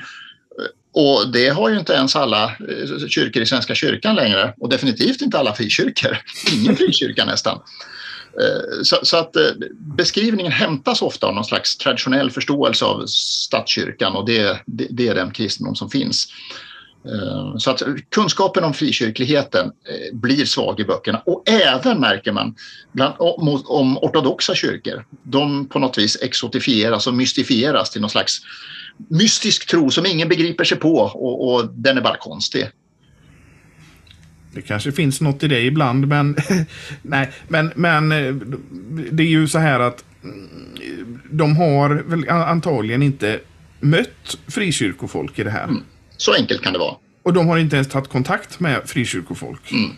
Och 0.95 1.31
det 1.31 1.49
har 1.49 1.69
ju 1.69 1.79
inte 1.79 1.93
ens 1.93 2.15
alla 2.15 2.43
eh, 2.43 3.07
kyrkor 3.07 3.43
i 3.43 3.45
Svenska 3.45 3.75
kyrkan 3.75 4.15
längre 4.15 4.53
och 4.57 4.69
definitivt 4.69 5.21
inte 5.21 5.39
alla 5.39 5.53
frikyrkor. 5.53 6.17
Ingen 6.53 6.75
frikyrka 6.75 7.25
nästan. 7.25 7.59
Eh, 8.41 8.83
så, 8.83 8.99
så, 9.03 9.17
att 9.17 9.35
eh, 9.35 9.41
beskrivningen 9.97 10.51
hämtas 10.51 11.01
ofta 11.01 11.27
av 11.27 11.35
någon 11.35 11.45
slags 11.45 11.77
traditionell 11.77 12.31
förståelse 12.31 12.85
av 12.85 13.05
statskyrkan 13.07 14.15
och 14.15 14.25
det, 14.25 14.61
det, 14.65 14.87
det 14.89 15.07
är 15.07 15.15
den 15.15 15.31
kristendom 15.31 15.75
som 15.75 15.89
finns. 15.89 16.27
Så 17.57 17.71
att 17.71 17.81
kunskapen 18.09 18.63
om 18.63 18.73
frikyrkligheten 18.73 19.71
blir 20.13 20.45
svag 20.45 20.79
i 20.79 20.85
böckerna 20.85 21.21
och 21.25 21.49
även 21.49 21.99
märker 21.99 22.31
man 22.31 22.55
bland, 22.91 23.13
om, 23.19 23.61
om 23.65 23.97
ortodoxa 23.97 24.55
kyrkor. 24.55 25.05
De 25.23 25.69
på 25.69 25.79
något 25.79 25.97
vis 25.97 26.17
exotifieras 26.21 27.07
och 27.07 27.13
mystifieras 27.13 27.89
till 27.89 28.01
någon 28.01 28.09
slags 28.09 28.41
mystisk 29.09 29.67
tro 29.67 29.91
som 29.91 30.05
ingen 30.05 30.29
begriper 30.29 30.63
sig 30.63 30.77
på 30.77 30.95
och, 30.97 31.53
och 31.53 31.69
den 31.73 31.97
är 31.97 32.01
bara 32.01 32.17
konstig. 32.17 32.69
Det 34.53 34.61
kanske 34.61 34.91
finns 34.91 35.21
något 35.21 35.43
i 35.43 35.47
det 35.47 35.61
ibland, 35.61 36.07
men 36.07 36.35
nej, 37.01 37.31
men, 37.47 37.71
men 37.75 38.11
eh, 38.11 38.35
det 39.11 39.23
är 39.23 39.27
ju 39.27 39.47
så 39.47 39.59
här 39.59 39.79
att 39.79 40.03
mm, 40.23 41.19
de 41.31 41.57
har 41.57 41.89
väl 41.89 42.29
antagligen 42.29 43.03
inte 43.03 43.39
mött 43.79 44.37
frikyrkofolk 44.47 45.39
i 45.39 45.43
det 45.43 45.49
här. 45.49 45.63
Mm. 45.63 45.83
Så 46.17 46.33
enkelt 46.33 46.61
kan 46.61 46.73
det 46.73 46.79
vara. 46.79 46.95
Och 47.23 47.33
de 47.33 47.47
har 47.47 47.57
inte 47.57 47.75
ens 47.75 47.89
tagit 47.89 48.09
kontakt 48.09 48.59
med 48.59 48.81
frikyrkofolk. 48.89 49.71
Mm. 49.71 49.91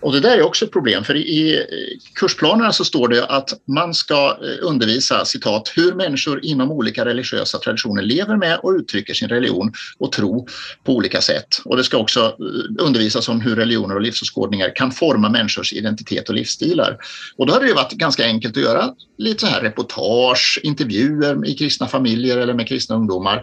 Och 0.00 0.12
det 0.12 0.20
där 0.20 0.38
är 0.38 0.42
också 0.42 0.64
ett 0.64 0.72
problem 0.72 1.04
för 1.04 1.16
i 1.16 1.66
kursplanerna 2.14 2.72
så 2.72 2.84
står 2.84 3.08
det 3.08 3.26
att 3.26 3.50
man 3.64 3.94
ska 3.94 4.38
eh, 4.42 4.66
undervisa 4.66 5.24
citat 5.24 5.72
hur 5.76 5.94
människor 5.94 6.44
inom 6.44 6.70
olika 6.70 7.04
religiösa 7.04 7.58
traditioner 7.58 8.02
lever 8.02 8.36
med 8.36 8.58
och 8.58 8.70
uttrycker 8.70 9.14
sin 9.14 9.28
religion 9.28 9.72
och 9.98 10.12
tro 10.12 10.46
på 10.84 10.92
olika 10.92 11.20
sätt. 11.20 11.60
Och 11.64 11.76
det 11.76 11.84
ska 11.84 11.96
också 11.96 12.20
eh, 12.20 12.84
undervisas 12.84 13.28
om 13.28 13.40
hur 13.40 13.56
religioner 13.56 13.94
och 13.94 14.00
livsåskådningar 14.00 14.76
kan 14.76 14.92
forma 14.92 15.28
människors 15.28 15.72
identitet 15.72 16.28
och 16.28 16.34
livsstilar. 16.34 16.96
Och 17.36 17.46
då 17.46 17.52
hade 17.52 17.66
det 17.66 17.74
varit 17.74 17.92
ganska 17.92 18.24
enkelt 18.24 18.56
att 18.56 18.62
göra 18.62 18.90
lite 19.18 19.40
så 19.40 19.46
här 19.46 19.60
reportage, 19.60 20.60
intervjuer 20.62 21.48
i 21.48 21.54
kristna 21.54 21.86
familjer 21.86 22.38
eller 22.38 22.54
med 22.54 22.68
kristna 22.68 22.96
ungdomar 22.96 23.42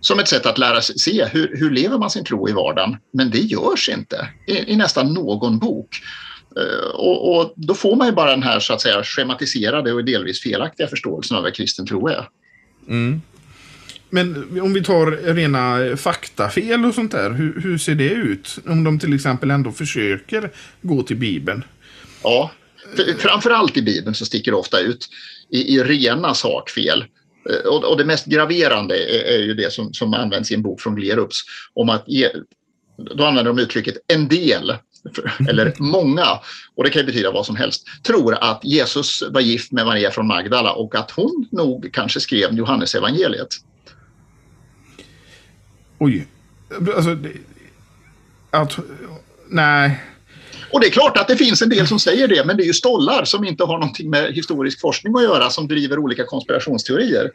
som 0.00 0.18
ett 0.18 0.28
sätt 0.28 0.46
att 0.46 0.58
lära 0.58 0.82
sig 0.82 0.98
se 0.98 1.24
hur, 1.24 1.56
hur 1.56 1.70
lever 1.70 1.98
man 1.98 2.10
sin 2.10 2.24
tro 2.24 2.48
i 2.48 2.52
vardagen. 2.52 2.96
Men 3.12 3.30
det 3.30 3.38
görs 3.38 3.88
inte 3.88 4.28
i, 4.46 4.72
i 4.72 4.76
nästan 4.76 5.14
någon 5.14 5.58
bok. 5.58 6.00
Uh, 6.58 6.90
och, 6.94 7.36
och, 7.36 7.52
då 7.56 7.74
får 7.74 7.96
man 7.96 8.06
ju 8.06 8.12
bara 8.12 8.30
den 8.30 8.42
här 8.42 8.60
så 8.60 8.72
att 8.72 8.80
säga 8.80 9.04
schematiserade 9.04 9.92
och 9.92 10.04
delvis 10.04 10.42
felaktiga 10.42 10.86
förståelsen 10.86 11.36
av 11.36 11.42
vad 11.42 11.54
kristen 11.54 11.86
tro 11.86 12.08
är. 12.08 12.28
Mm. 12.88 13.22
Men 14.10 14.60
om 14.60 14.72
vi 14.72 14.84
tar 14.84 15.34
rena 15.34 15.96
faktafel 15.96 16.84
och 16.84 16.94
sånt 16.94 17.12
där, 17.12 17.30
hur, 17.30 17.60
hur, 17.60 17.78
ser 17.78 17.94
det 17.94 18.08
ut? 18.08 18.58
Om 18.66 18.84
de 18.84 18.98
till 18.98 19.14
exempel 19.14 19.50
ändå 19.50 19.72
försöker 19.72 20.50
gå 20.82 21.02
till 21.02 21.16
Bibeln? 21.16 21.64
Ja, 22.22 22.50
framförallt 23.18 23.76
i 23.76 23.82
Bibeln 23.82 24.14
så 24.14 24.24
sticker 24.24 24.50
det 24.50 24.56
ofta 24.56 24.80
ut 24.80 25.08
i, 25.50 25.74
i 25.74 25.82
rena 25.82 26.34
sakfel. 26.34 27.04
Eh, 27.50 27.70
och, 27.70 27.84
och 27.84 27.96
det 27.96 28.04
mest 28.04 28.26
graverande 28.26 28.96
är, 28.96 29.34
är, 29.34 29.38
ju 29.38 29.54
det 29.54 29.72
som, 29.72 29.94
som 29.94 30.14
används 30.14 30.50
i 30.50 30.54
en 30.54 30.62
bok 30.62 30.80
från 30.80 30.94
Glerups 30.94 31.36
om 31.74 31.88
att 31.90 32.04
ge, 32.06 32.30
då 33.16 33.24
använder 33.24 33.52
de 33.52 33.58
uttrycket 33.58 33.96
en 34.06 34.28
del 34.28 34.74
eller 35.48 35.74
många, 35.78 36.26
och 36.74 36.84
det 36.84 36.90
kan 36.90 37.06
betyda 37.06 37.30
vad 37.30 37.46
som 37.46 37.56
helst, 37.56 37.86
tror 38.02 38.34
att 38.34 38.60
Jesus 38.64 39.22
var 39.30 39.40
gift 39.40 39.72
med 39.72 39.86
Maria 39.86 40.10
från 40.10 40.26
Magdala 40.26 40.72
och 40.72 40.94
att 40.94 41.10
hon 41.10 41.46
nog 41.52 41.90
kanske 41.92 42.20
skrev 42.20 42.52
Johannes 42.52 42.94
evangeliet. 42.94 43.48
Oj. 45.98 46.26
Alltså, 46.96 47.16
att, 48.50 48.78
nej. 49.48 50.00
Och 50.70 50.80
det 50.80 50.86
är 50.86 50.90
klart 50.90 51.16
att 51.16 51.28
det 51.28 51.36
finns 51.36 51.62
en 51.62 51.68
del 51.68 51.86
som 51.86 52.00
säger 52.00 52.28
det, 52.28 52.44
men 52.44 52.56
det 52.56 52.62
är 52.62 52.66
ju 52.66 52.72
stollar 52.72 53.24
som 53.24 53.44
inte 53.44 53.64
har 53.64 53.78
någonting 53.78 54.10
med 54.10 54.34
historisk 54.34 54.80
forskning 54.80 55.16
att 55.16 55.22
göra 55.22 55.50
som 55.50 55.68
driver 55.68 55.98
olika 55.98 56.24
konspirationsteorier. 56.24 57.30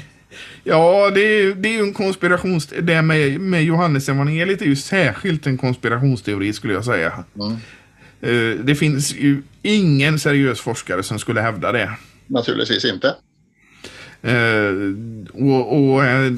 ja, 0.64 1.10
det 1.10 1.20
är, 1.20 1.54
det 1.54 1.68
är 1.68 1.72
ju 1.72 1.80
en 1.80 1.94
konspirationsteori. 1.94 2.82
Det 2.82 3.02
med, 3.02 3.40
med 3.40 3.64
Johannes 3.64 4.08
evangeliet 4.08 4.62
är 4.62 4.66
ju 4.66 4.76
särskilt 4.76 5.46
en 5.46 5.58
konspirationsteori 5.58 6.52
skulle 6.52 6.72
jag 6.72 6.84
säga. 6.84 7.24
Mm. 7.36 7.56
Uh, 8.26 8.64
det 8.64 8.74
finns 8.74 9.14
ju 9.14 9.42
ingen 9.62 10.18
seriös 10.18 10.60
forskare 10.60 11.02
som 11.02 11.18
skulle 11.18 11.40
hävda 11.40 11.72
det. 11.72 11.90
Naturligtvis 12.26 12.84
inte. 12.84 13.14
Uh, 14.24 14.94
och, 15.32 15.72
och 15.72 16.02
uh, 16.02 16.32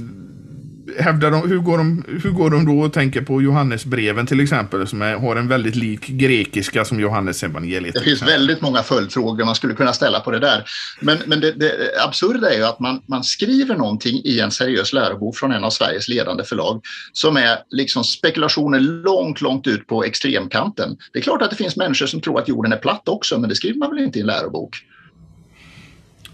hävdar 0.98 1.30
de, 1.30 1.48
hur, 1.48 1.58
går 1.58 1.78
de, 1.78 2.04
hur 2.22 2.30
går 2.30 2.50
de 2.50 2.64
då 2.64 2.80
och 2.80 2.92
tänker 2.92 3.20
på 3.20 3.42
Johannesbreven 3.42 4.26
till 4.26 4.40
exempel 4.40 4.86
som 4.86 5.02
är, 5.02 5.14
har 5.14 5.36
en 5.36 5.48
väldigt 5.48 5.76
lik 5.76 6.06
grekiska 6.06 6.84
som 6.84 7.00
Johannes 7.00 7.42
evangeliet. 7.42 7.94
Det 7.94 8.00
finns 8.00 8.22
väldigt 8.22 8.60
många 8.60 8.82
följdfrågor 8.82 9.44
man 9.44 9.54
skulle 9.54 9.74
kunna 9.74 9.92
ställa 9.92 10.20
på 10.20 10.30
det 10.30 10.38
där. 10.38 10.64
Men, 11.00 11.18
men 11.26 11.40
det, 11.40 11.52
det 11.52 11.72
absurda 12.06 12.50
är 12.50 12.56
ju 12.56 12.64
att 12.64 12.80
man, 12.80 13.02
man 13.06 13.24
skriver 13.24 13.76
någonting 13.76 14.20
i 14.24 14.40
en 14.40 14.50
seriös 14.50 14.92
lärobok 14.92 15.36
från 15.36 15.52
en 15.52 15.64
av 15.64 15.70
Sveriges 15.70 16.08
ledande 16.08 16.44
förlag 16.44 16.80
som 17.12 17.36
är 17.36 17.58
liksom 17.70 18.04
spekulationer 18.04 18.80
långt, 18.80 19.40
långt 19.40 19.66
ut 19.66 19.86
på 19.86 20.04
extremkanten. 20.04 20.96
Det 21.12 21.18
är 21.18 21.22
klart 21.22 21.42
att 21.42 21.50
det 21.50 21.56
finns 21.56 21.76
människor 21.76 22.06
som 22.06 22.20
tror 22.20 22.38
att 22.38 22.48
jorden 22.48 22.72
är 22.72 22.76
platt 22.76 23.08
också, 23.08 23.38
men 23.38 23.48
det 23.48 23.54
skriver 23.54 23.78
man 23.78 23.90
väl 23.94 24.04
inte 24.04 24.18
i 24.18 24.20
en 24.20 24.26
lärobok. 24.26 24.76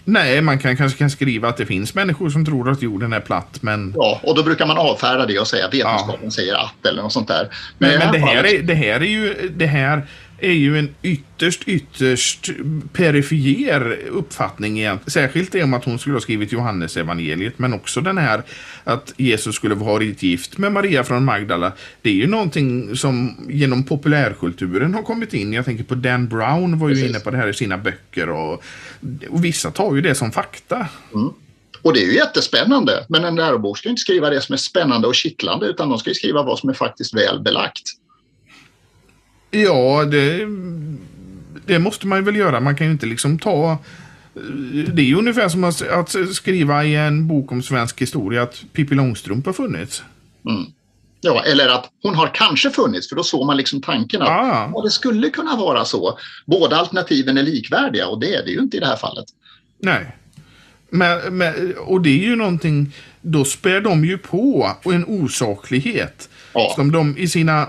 Nej, 0.09 0.41
man 0.41 0.59
kan 0.59 0.77
kanske 0.77 0.99
kan 0.99 1.11
skriva 1.11 1.49
att 1.49 1.57
det 1.57 1.67
finns 1.67 1.95
människor 1.95 2.31
som 2.31 2.45
tror 2.45 2.71
att 2.71 2.83
jorden 2.83 3.13
är 3.13 3.21
platt, 3.21 3.59
men... 3.61 3.95
Ja, 3.97 4.21
och 4.23 4.37
då 4.37 4.43
brukar 4.43 4.67
man 4.67 4.79
avfärda 4.79 5.27
det 5.27 5.39
och 5.39 5.47
säga 5.47 5.67
att 5.67 5.75
vetenskapen 5.75 6.21
ja. 6.23 6.31
säger 6.31 6.55
att 6.55 6.87
eller 6.87 7.03
något 7.03 7.13
sånt 7.13 7.29
där. 7.29 7.49
Men, 7.79 7.91
men, 7.91 7.99
men 7.99 8.13
det, 8.13 8.19
här 8.19 8.45
är, 8.45 8.63
det 8.63 8.75
här 8.75 9.01
är 9.01 9.07
ju... 9.07 9.51
Det 9.57 9.67
här 9.67 10.07
är 10.39 10.53
ju 10.53 10.79
en 10.79 10.95
ytterst, 11.03 11.63
ytterst 11.67 12.51
perifer 12.93 13.99
uppfattning 14.09 14.79
igen. 14.79 14.99
Särskilt 15.07 15.53
det 15.53 15.63
om 15.63 15.75
att 15.75 15.85
hon 15.85 15.99
skulle 15.99 16.17
ha 16.17 16.21
skrivit 16.21 16.53
Johannes 16.53 16.97
evangeliet 16.97 17.59
men 17.59 17.75
också 17.75 18.01
den 18.01 18.19
här 18.19 18.43
att 18.85 19.15
Jesus 19.17 19.57
skulle 19.57 19.75
ha 19.75 19.85
varit 19.85 20.23
gift 20.23 20.59
med 20.59 20.73
Maria 20.73 21.05
från 21.05 21.25
Magdala. 21.25 21.73
Det 22.03 22.11
är 22.11 22.15
ju 22.15 22.27
någonting 22.27 22.97
som 22.97 23.47
genom 23.49 23.85
populärkulturen 23.85 24.95
har 24.95 25.03
kommit 25.03 25.35
in. 25.35 25.53
Jag 25.53 25.65
tänker 25.65 25.85
på 25.85 25.95
Dan 25.95 26.29
Brown 26.29 26.79
var 26.79 26.89
ju 26.89 26.95
Precis. 26.95 27.11
inne 27.11 27.21
på 27.21 27.31
det 27.31 27.37
här 27.37 27.49
i 27.49 27.55
sina 27.55 27.79
böcker 27.79 28.31
och, 28.31 28.65
och 29.31 29.45
vissa 29.45 29.71
tar 29.71 29.95
ju 29.95 30.01
det 30.01 30.15
som 30.15 30.33
fakta. 30.33 30.89
Mm. 31.15 31.31
Och 31.83 31.93
det 31.93 32.03
är 32.03 32.07
ju 32.07 32.15
jättespännande, 32.15 33.07
men 33.09 33.25
en 33.25 33.37
lärobok 33.37 33.79
ska 33.79 33.89
inte 33.89 34.01
skriva 34.01 34.31
det 34.31 34.41
som 34.41 34.53
är 34.53 34.57
spännande 34.57 35.09
och 35.09 35.15
kittlande 35.15 35.67
utan 35.67 35.89
de 35.89 35.99
ska 35.99 36.15
skriva 36.15 36.43
vad 36.43 36.59
som 36.59 36.69
är 36.69 36.75
faktiskt 36.75 37.15
väl 37.15 37.41
belagt. 37.41 37.83
Ja, 39.63 40.05
det, 40.05 40.47
det 41.67 41.79
måste 41.79 42.07
man 42.07 42.25
väl 42.25 42.37
göra. 42.37 42.61
Man 42.61 42.77
kan 42.77 42.87
ju 42.87 42.93
inte 42.93 43.07
liksom 43.07 43.39
ta... 43.39 43.79
Det 44.93 45.03
är 45.03 45.07
ju 45.07 45.17
ungefär 45.17 45.49
som 45.49 45.65
att, 45.65 45.89
att 45.89 46.35
skriva 46.35 46.85
i 46.85 46.95
en 46.95 47.29
bok 47.29 47.53
om 47.53 47.63
svensk 47.63 48.03
historia 48.03 48.43
att 48.43 48.65
Pippi 48.73 48.95
Långstrump 48.95 49.47
har 49.47 49.53
funnits. 49.53 50.03
Mm. 50.49 50.65
Ja, 51.21 51.43
eller 51.45 51.69
att 51.69 51.91
hon 52.03 52.15
har 52.15 52.31
kanske 52.35 52.71
funnits, 52.71 53.09
för 53.09 53.17
då 53.17 53.23
såg 53.23 53.47
man 53.47 53.57
liksom 53.57 53.83
tanken 53.83 54.23
att 54.23 54.29
Ah. 54.29 54.71
ja, 54.75 54.83
det 54.83 54.91
skulle 54.91 55.31
kunna 55.31 55.57
vara 55.57 55.85
så. 55.85 56.19
Båda 56.47 56.77
alternativen 56.77 57.39
är 57.39 57.43
likvärdiga 57.43 58.07
och 58.09 58.21
det 58.21 58.35
är 58.35 58.45
det 58.45 58.51
ju 58.51 58.59
inte 58.59 58.77
i 58.77 58.81
det 58.81 58.87
här 58.87 58.97
fallet. 58.97 59.25
Nej. 59.79 60.17
Men, 60.91 61.37
men, 61.37 61.75
och 61.79 62.01
det 62.01 62.11
är 62.11 62.25
ju 62.25 62.37
någonting, 62.37 62.93
då 63.21 63.45
spär 63.45 63.81
de 63.81 64.05
ju 64.05 64.19
på 64.19 64.77
en 64.85 65.05
osaklighet. 65.05 66.29
Ja. 66.55 66.73
Som 66.77 66.93
de 66.93 67.17
i 67.19 67.29
sina 67.29 67.69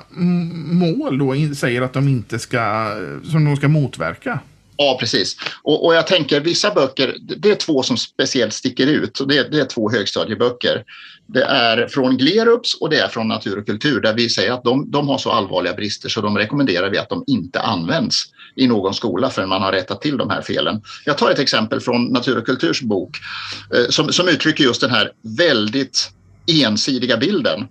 mål 0.72 1.18
då 1.18 1.56
säger 1.56 1.82
att 1.82 1.94
de 1.94 2.08
inte 2.08 2.40
ska, 2.40 2.92
som 3.24 3.46
de 3.46 3.56
ska 3.56 3.68
motverka. 3.68 4.40
Ja, 4.78 4.98
precis. 5.00 5.36
Och, 5.64 5.86
och 5.86 5.96
jag 5.96 6.08
tänker 6.08 6.40
vissa 6.40 6.72
böcker, 6.72 7.16
det- 7.38 7.52
är 7.52 7.56
två 7.56 7.84
som 7.84 7.98
speciellt 7.98 8.54
sticker 8.54 8.88
ut 8.88 9.20
och 9.20 9.28
det, 9.28 9.52
det 9.52 9.60
är 9.60 9.66
två 9.66 9.92
högstadieböcker. 9.92 10.84
Det 11.28 11.44
är 11.44 11.88
från 11.88 12.18
Glerups 12.18 12.74
och 12.74 12.90
det 12.90 13.00
är 13.00 13.08
från 13.08 13.28
Natur 13.28 13.58
och 13.60 13.66
kultur 13.66 14.02
där 14.02 14.14
vi 14.14 14.30
säger 14.30 14.52
att 14.52 14.64
de, 14.64 14.92
de 14.92 15.08
har 15.10 15.18
så 15.18 15.32
allvarliga 15.32 15.74
brister 15.74 16.10
så 16.10 16.22
de 16.22 16.38
rekommenderar 16.38 16.90
vi 16.90 16.98
att 16.98 17.10
de 17.10 17.24
inte 17.28 17.60
används 17.60 18.24
i 18.56 18.68
någon 18.68 18.94
skola 18.94 19.30
förrän 19.30 19.50
man 19.50 19.62
har 19.62 19.72
rättat 19.72 20.02
till 20.02 20.18
de 20.18 20.30
här 20.30 20.42
felen. 20.42 20.82
Jag 21.06 21.18
tar 21.18 21.32
ett 21.32 21.40
exempel 21.40 21.80
från 21.80 22.06
Natur 22.06 22.38
och 22.38 22.46
kulturs 22.46 22.82
bok 22.82 23.18
eh, 23.76 23.90
som, 23.90 24.14
som 24.14 24.28
uttrycker 24.28 24.64
just 24.64 24.82
den 24.82 24.92
här 24.92 25.12
väldigt 25.38 26.10
ensidiga 26.48 27.18
bilden. 27.18 27.68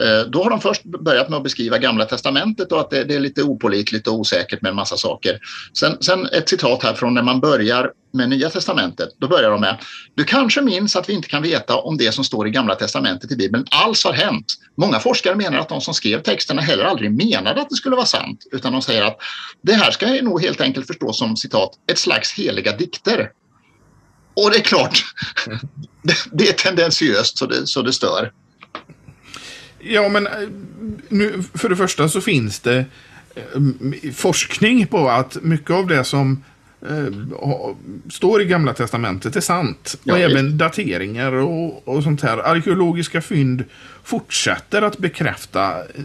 Eh, 0.00 0.30
då 0.30 0.42
har 0.42 0.50
de 0.50 0.60
först 0.60 0.82
börjat 0.84 1.28
med 1.28 1.36
att 1.36 1.42
beskriva 1.42 1.78
Gamla 1.78 2.04
Testamentet 2.04 2.72
och 2.72 2.80
att 2.80 2.90
det, 2.90 3.04
det 3.04 3.14
är 3.14 3.20
lite 3.20 3.42
opålitligt 3.42 4.06
och 4.06 4.14
osäkert 4.14 4.62
med 4.62 4.70
en 4.70 4.76
massa 4.76 4.96
saker. 4.96 5.38
Sen, 5.78 5.96
sen 6.00 6.26
ett 6.26 6.48
citat 6.48 6.82
här 6.82 6.94
från 6.94 7.14
när 7.14 7.22
man 7.22 7.40
börjar 7.40 7.90
med 8.12 8.28
Nya 8.28 8.50
Testamentet. 8.50 9.08
Då 9.18 9.28
börjar 9.28 9.50
de 9.50 9.60
med 9.60 9.76
Du 10.14 10.24
kanske 10.24 10.60
minns 10.60 10.96
att 10.96 11.08
vi 11.08 11.12
inte 11.12 11.28
kan 11.28 11.42
veta 11.42 11.76
om 11.76 11.96
det 11.96 12.12
som 12.12 12.24
står 12.24 12.48
i 12.48 12.50
Gamla 12.50 12.74
Testamentet 12.74 13.32
i 13.32 13.36
Bibeln 13.36 13.64
alls 13.70 14.04
har 14.04 14.12
hänt. 14.12 14.54
Många 14.76 14.98
forskare 14.98 15.34
menar 15.34 15.58
att 15.58 15.68
de 15.68 15.80
som 15.80 15.94
skrev 15.94 16.22
texterna 16.22 16.62
heller 16.62 16.84
aldrig 16.84 17.12
menade 17.12 17.60
att 17.60 17.68
det 17.68 17.76
skulle 17.76 17.96
vara 17.96 18.06
sant, 18.06 18.46
utan 18.52 18.72
de 18.72 18.82
säger 18.82 19.02
att 19.02 19.16
det 19.62 19.72
här 19.72 19.90
ska 19.90 20.14
jag 20.14 20.24
nog 20.24 20.42
helt 20.42 20.60
enkelt 20.60 20.86
förstå 20.86 21.12
som 21.12 21.36
citat 21.36 21.70
ett 21.92 21.98
slags 21.98 22.32
heliga 22.32 22.76
dikter. 22.76 23.30
Och 24.44 24.50
det 24.50 24.56
är 24.56 24.62
klart, 24.62 25.04
det, 26.32 26.48
är 26.48 26.52
tendensiöst 26.52 27.38
så 27.38 27.46
det, 27.46 27.66
så 27.66 27.82
det 27.82 27.92
stör. 27.92 28.32
Ja, 29.78 30.08
men 30.08 30.26
eh, 30.26 30.32
nu, 31.08 31.42
för 31.54 31.68
det 31.68 31.76
första 31.76 32.08
så 32.08 32.20
finns 32.20 32.60
det 32.60 32.84
eh, 33.34 34.12
forskning 34.14 34.86
på 34.86 35.08
att 35.08 35.36
mycket 35.42 35.70
av 35.70 35.86
det 35.86 36.04
som 36.04 36.44
eh, 36.88 37.06
står 38.10 38.42
i 38.42 38.44
Gamla 38.44 38.74
Testamentet 38.74 39.36
är 39.36 39.40
sant. 39.40 39.98
Ja, 40.04 40.12
och 40.12 40.20
visst. 40.20 40.30
även 40.30 40.58
dateringar 40.58 41.32
och, 41.32 41.88
och 41.88 42.02
sånt 42.02 42.22
här. 42.22 42.38
Arkeologiska 42.38 43.20
fynd 43.20 43.64
fortsätter 44.04 44.82
att 44.82 44.98
bekräfta 44.98 45.78
eh, 45.78 46.04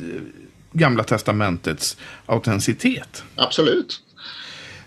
Gamla 0.71 1.03
Testamentets 1.03 1.97
autenticitet. 2.25 3.23
Absolut. 3.35 4.01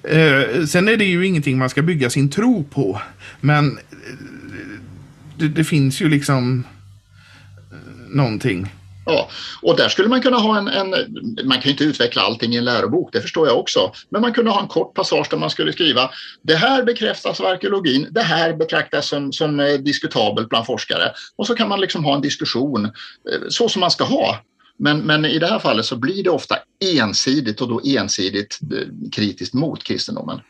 Eh, 0.08 0.64
sen 0.64 0.88
är 0.88 0.96
det 0.96 1.04
ju 1.04 1.26
ingenting 1.26 1.58
man 1.58 1.70
ska 1.70 1.82
bygga 1.82 2.10
sin 2.10 2.30
tro 2.30 2.64
på. 2.64 3.00
Men 3.40 3.78
eh, 3.78 3.82
det, 5.36 5.48
det 5.48 5.64
finns 5.64 6.00
ju 6.00 6.08
liksom 6.08 6.64
eh, 7.72 8.16
någonting. 8.16 8.68
Ja, 9.06 9.28
och 9.62 9.76
där 9.76 9.88
skulle 9.88 10.08
man 10.08 10.22
kunna 10.22 10.36
ha 10.36 10.58
en, 10.58 10.68
en, 10.68 10.90
man 11.44 11.52
kan 11.52 11.62
ju 11.62 11.70
inte 11.70 11.84
utveckla 11.84 12.22
allting 12.22 12.54
i 12.54 12.56
en 12.56 12.64
lärobok, 12.64 13.12
det 13.12 13.20
förstår 13.20 13.48
jag 13.48 13.58
också, 13.58 13.92
men 14.08 14.20
man 14.20 14.32
kunde 14.32 14.50
ha 14.50 14.60
en 14.60 14.68
kort 14.68 14.94
passage 14.94 15.26
där 15.30 15.38
man 15.38 15.50
skulle 15.50 15.72
skriva 15.72 16.10
det 16.42 16.54
här 16.54 16.82
bekräftas 16.82 17.40
av 17.40 17.46
arkeologin, 17.46 18.06
det 18.10 18.22
här 18.22 18.52
betraktas 18.52 19.08
som, 19.08 19.32
som 19.32 19.60
eh, 19.60 19.74
diskutabelt 19.74 20.48
bland 20.48 20.66
forskare 20.66 21.12
och 21.36 21.46
så 21.46 21.54
kan 21.54 21.68
man 21.68 21.80
liksom 21.80 22.04
ha 22.04 22.14
en 22.14 22.20
diskussion 22.20 22.84
eh, 22.84 22.90
så 23.48 23.68
som 23.68 23.80
man 23.80 23.90
ska 23.90 24.04
ha. 24.04 24.38
Men, 24.78 24.98
men 24.98 25.24
i 25.24 25.38
det 25.38 25.46
här 25.46 25.58
fallet 25.58 25.84
så 25.84 25.96
blir 25.96 26.24
det 26.24 26.30
ofta 26.30 26.56
ensidigt 26.98 27.60
och 27.60 27.68
då 27.68 27.80
ensidigt 27.84 28.58
eh, 28.62 29.10
kritiskt 29.12 29.54
mot 29.54 29.84
kristendomen. 29.84 30.40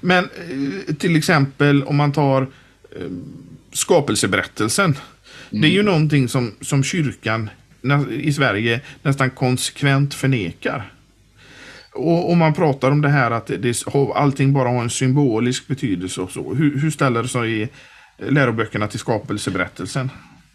Men 0.00 0.24
eh, 0.24 0.94
till 0.94 1.16
exempel 1.16 1.82
om 1.82 1.96
man 1.96 2.12
tar 2.12 2.42
eh, 2.42 3.10
skapelseberättelsen. 3.72 4.96
Det 5.50 5.66
är 5.66 5.72
ju 5.72 5.82
någonting 5.82 6.28
som, 6.28 6.54
som 6.60 6.84
kyrkan 6.84 7.50
i 8.10 8.32
Sverige 8.32 8.80
nästan 9.02 9.30
konsekvent 9.30 10.14
förnekar. 10.14 10.92
Och 11.92 12.30
om 12.30 12.38
man 12.38 12.54
pratar 12.54 12.90
om 12.90 13.00
det 13.00 13.08
här 13.08 13.30
att 13.30 13.46
det, 13.46 13.84
allting 14.14 14.52
bara 14.52 14.68
har 14.68 14.82
en 14.82 14.90
symbolisk 14.90 15.66
betydelse 15.66 16.20
och 16.20 16.30
så. 16.30 16.54
Hur, 16.54 16.78
hur 16.78 16.90
ställer 16.90 17.22
det 17.22 17.28
sig 17.28 17.62
i 17.62 17.68
läroböckerna 18.18 18.88
till 18.88 18.98
skapelseberättelsen? 18.98 20.10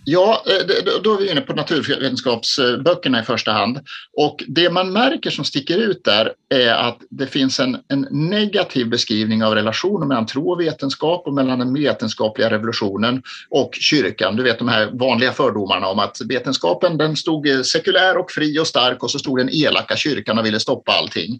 Ja, 0.05 0.43
eh, 0.47 0.83
då- 1.03 1.13
är 1.13 1.17
vi 1.17 1.31
inne 1.31 1.41
på 1.41 1.53
naturvetenskapsböckerna 1.53 3.19
i 3.19 3.23
första 3.23 3.51
hand. 3.51 3.79
Och 4.17 4.43
det 4.47 4.69
man 4.69 4.91
märker 4.93 5.29
som 5.29 5.45
sticker 5.45 5.77
ut 5.77 6.03
där 6.03 6.33
är 6.49 6.73
att 6.73 6.97
det 7.09 7.27
finns 7.27 7.59
en, 7.59 7.77
en 7.87 8.07
negativ 8.11 8.89
beskrivning 8.89 9.43
av 9.43 9.55
relationen 9.55 10.07
mellan 10.07 10.25
tro 10.25 10.51
och 10.51 10.61
vetenskap 10.61 11.27
och 11.27 11.33
mellan 11.33 11.59
den 11.59 11.73
vetenskapliga 11.73 12.49
revolutionen 12.49 13.23
och 13.49 13.69
kyrkan. 13.79 14.35
Du 14.35 14.43
vet 14.43 14.59
de 14.59 14.67
här 14.67 14.89
vanliga 14.93 15.31
fördomarna 15.31 15.87
om 15.87 15.99
att 15.99 16.17
vetenskapen 16.25 16.97
den 16.97 17.15
stod 17.15 17.47
eh, 17.47 17.61
sekulär 17.61 18.17
och 18.17 18.31
fri 18.31 18.59
och 18.59 18.67
stark 18.67 19.03
och 19.03 19.11
så 19.11 19.19
stod 19.19 19.37
den 19.37 19.49
elaka 19.49 19.95
kyrkan 19.95 20.39
och 20.39 20.45
ville 20.45 20.59
stoppa 20.59 20.91
allting. 20.91 21.39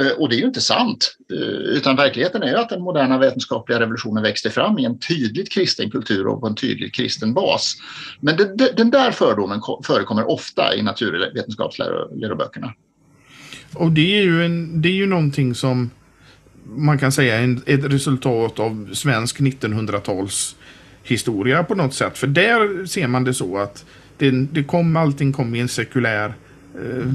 Eh, 0.00 0.10
och 0.18 0.28
det 0.28 0.36
är 0.36 0.40
ju 0.40 0.46
inte 0.46 0.60
sant, 0.60 1.16
utan 1.64 1.96
verkligheten 1.96 2.42
är 2.42 2.48
ju 2.48 2.56
att 2.56 2.68
den 2.68 2.82
moderna 2.82 3.18
vetenskapliga 3.18 3.80
revolutionen 3.80 4.22
växte 4.22 4.50
fram 4.50 4.78
i 4.78 4.84
en 4.84 4.98
tydligt 4.98 5.52
kristen 5.52 5.90
kultur 5.90 6.26
och 6.26 6.40
på 6.40 6.46
en 6.46 6.54
tydligt 6.54 6.94
kristen 6.94 7.34
bas. 7.34 7.76
Men 8.20 8.36
det, 8.36 8.54
det, 8.56 8.72
den 8.76 8.90
där 8.90 9.10
fördomen 9.10 9.60
ko- 9.60 9.82
förekommer 9.82 10.30
ofta 10.30 10.74
i 10.74 10.82
naturvetenskapsläroböckerna. 10.82 12.72
Och 13.74 13.92
det 13.92 14.18
är 14.18 14.22
ju, 14.22 14.44
en, 14.44 14.82
det 14.82 14.88
är 14.88 14.92
ju 14.92 15.06
någonting 15.06 15.54
som 15.54 15.90
man 16.64 16.98
kan 16.98 17.12
säga 17.12 17.36
en, 17.38 17.62
ett 17.66 17.84
resultat 17.84 18.58
av 18.58 18.88
svensk 18.92 19.40
1900-tals 19.40 20.56
historia 21.02 21.62
på 21.64 21.74
något 21.74 21.94
sätt. 21.94 22.18
För 22.18 22.26
där 22.26 22.86
ser 22.86 23.06
man 23.08 23.24
det 23.24 23.34
så 23.34 23.58
att 23.58 23.84
det, 24.16 24.30
det 24.30 24.64
kom, 24.64 24.96
allting 24.96 25.32
kom 25.32 25.54
i 25.54 25.60
en 25.60 25.68
sekulär 25.68 26.34
eh, 26.74 27.12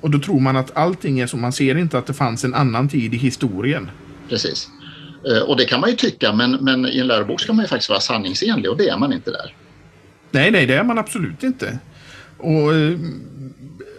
och 0.00 0.10
då 0.10 0.18
tror 0.18 0.40
man 0.40 0.56
att 0.56 0.76
allting 0.76 1.20
är 1.20 1.26
så. 1.26 1.36
Man 1.36 1.52
ser 1.52 1.76
inte 1.78 1.98
att 1.98 2.06
det 2.06 2.14
fanns 2.14 2.44
en 2.44 2.54
annan 2.54 2.88
tid 2.88 3.14
i 3.14 3.16
historien. 3.16 3.90
Precis. 4.28 4.68
Eh, 5.30 5.42
Och 5.48 5.56
det 5.56 5.64
kan 5.64 5.80
man 5.80 5.90
ju 5.90 5.96
tycka, 5.96 6.32
men, 6.32 6.50
men 6.52 6.86
i 6.86 6.98
en 6.98 7.06
lärobok 7.06 7.40
ska 7.40 7.52
man 7.52 7.64
ju 7.64 7.68
faktiskt 7.68 7.90
vara 7.90 8.00
sanningsenlig 8.00 8.70
och 8.70 8.76
det 8.76 8.88
är 8.88 8.98
man 8.98 9.12
inte 9.12 9.30
där. 9.30 9.54
Nej, 10.36 10.50
nej, 10.50 10.66
det 10.66 10.74
är 10.74 10.84
man 10.84 10.98
absolut 10.98 11.42
inte. 11.42 11.78
Och 12.38 12.74
eh, 12.74 12.98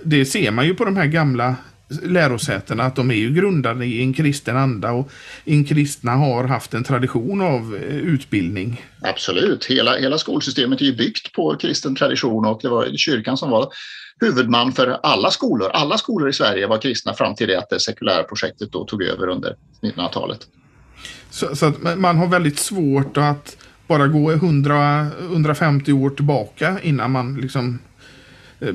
det 0.03 0.25
ser 0.25 0.51
man 0.51 0.65
ju 0.65 0.75
på 0.75 0.85
de 0.85 0.97
här 0.97 1.05
gamla 1.05 1.55
lärosätena 2.03 2.83
att 2.83 2.95
de 2.95 3.11
är 3.11 3.15
ju 3.15 3.33
grundade 3.33 3.85
i 3.85 4.01
en 4.01 4.13
kristen 4.13 4.57
anda 4.57 4.91
och 4.91 5.11
en 5.45 5.65
kristna 5.65 6.11
har 6.11 6.43
haft 6.43 6.73
en 6.73 6.83
tradition 6.83 7.41
av 7.41 7.75
eh, 7.75 7.97
utbildning. 7.97 8.81
Absolut. 9.01 9.65
Hela, 9.65 9.97
hela 9.97 10.17
skolsystemet 10.17 10.81
är 10.81 10.85
ju 10.85 10.95
byggt 10.95 11.33
på 11.33 11.55
kristen 11.55 11.95
tradition 11.95 12.45
och 12.45 12.59
det 12.61 12.69
var 12.69 12.97
kyrkan 12.97 13.37
som 13.37 13.49
var 13.49 13.69
huvudman 14.19 14.71
för 14.71 14.99
alla 15.03 15.31
skolor. 15.31 15.69
Alla 15.73 15.97
skolor 15.97 16.29
i 16.29 16.33
Sverige 16.33 16.67
var 16.67 16.77
kristna 16.77 17.13
fram 17.13 17.35
till 17.35 17.47
det 17.47 17.59
att 17.59 17.69
det 17.69 17.79
sekulära 17.79 18.23
projektet 18.23 18.71
då 18.71 18.85
tog 18.85 19.03
över 19.03 19.27
under 19.27 19.55
1900-talet. 19.81 20.39
Så, 21.29 21.55
så 21.55 21.73
man 21.97 22.17
har 22.17 22.27
väldigt 22.27 22.59
svårt 22.59 23.17
att 23.17 23.57
bara 23.87 24.07
gå 24.07 24.31
100, 24.31 25.07
150 25.31 25.93
år 25.93 26.09
tillbaka 26.09 26.77
innan 26.81 27.11
man 27.11 27.35
liksom 27.35 27.79
eh, 28.59 28.73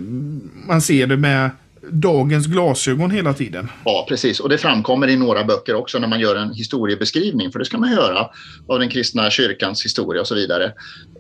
man 0.68 0.80
ser 0.80 1.06
det 1.06 1.16
med 1.16 1.50
dagens 1.90 2.46
glasögon 2.46 3.10
hela 3.10 3.34
tiden. 3.34 3.68
Ja, 3.84 4.06
precis. 4.08 4.40
Och 4.40 4.48
det 4.48 4.58
framkommer 4.58 5.08
i 5.08 5.16
några 5.16 5.44
böcker 5.44 5.74
också 5.74 5.98
när 5.98 6.08
man 6.08 6.20
gör 6.20 6.36
en 6.36 6.54
historiebeskrivning, 6.54 7.52
för 7.52 7.58
det 7.58 7.64
ska 7.64 7.78
man 7.78 7.92
göra 7.92 8.28
av 8.68 8.78
den 8.78 8.88
kristna 8.88 9.30
kyrkans 9.30 9.84
historia 9.84 10.20
och 10.20 10.26
så 10.26 10.34
vidare. 10.34 10.72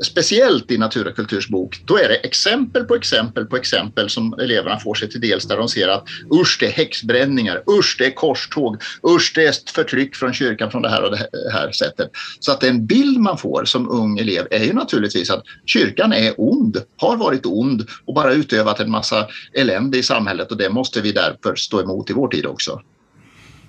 Speciellt 0.04 0.70
i 0.70 0.78
Natur 0.78 1.08
och 1.08 1.16
kulturs 1.16 1.48
bok, 1.48 1.82
då 1.84 1.98
är 1.98 2.08
det 2.08 2.14
exempel 2.14 2.84
på 2.84 2.94
exempel 2.94 3.46
på 3.46 3.56
exempel 3.56 4.10
som 4.10 4.34
eleverna 4.34 4.78
får 4.78 4.94
sig 4.94 5.10
till 5.10 5.20
dels 5.20 5.44
där 5.44 5.56
de 5.56 5.68
ser 5.68 5.88
att 5.88 6.04
usch, 6.40 6.56
det 6.60 6.66
är 6.66 6.72
häxbränningar, 6.72 7.62
usch, 7.78 7.96
det 7.98 8.06
är 8.06 8.14
korståg, 8.14 8.82
usch, 9.08 9.32
det 9.34 9.46
är 9.46 9.54
förtryck 9.74 10.16
från 10.16 10.32
kyrkan 10.32 10.70
från 10.70 10.82
det 10.82 10.88
här 10.88 11.02
och 11.02 11.10
det 11.10 11.52
här 11.52 11.72
sättet. 11.72 12.10
Så 12.40 12.52
att 12.52 12.60
den 12.60 12.86
bild 12.86 13.18
man 13.18 13.38
får 13.38 13.64
som 13.64 13.88
ung 13.88 14.18
elev 14.18 14.46
är 14.50 14.64
ju 14.64 14.72
naturligtvis 14.72 15.30
att 15.30 15.44
kyrkan 15.66 16.12
är 16.12 16.34
ond, 16.36 16.76
har 16.96 17.16
varit 17.16 17.46
ond 17.46 17.86
och 18.04 18.14
bara 18.14 18.32
utövat 18.32 18.80
en 18.80 18.90
massa 18.90 19.26
elände 19.52 19.98
i 19.98 20.02
samhället 20.02 20.51
och 20.52 20.58
det 20.58 20.70
måste 20.70 21.00
vi 21.00 21.12
därför 21.12 21.56
stå 21.56 21.80
emot 21.80 22.10
i 22.10 22.12
vår 22.12 22.28
tid 22.28 22.46
också. 22.46 22.82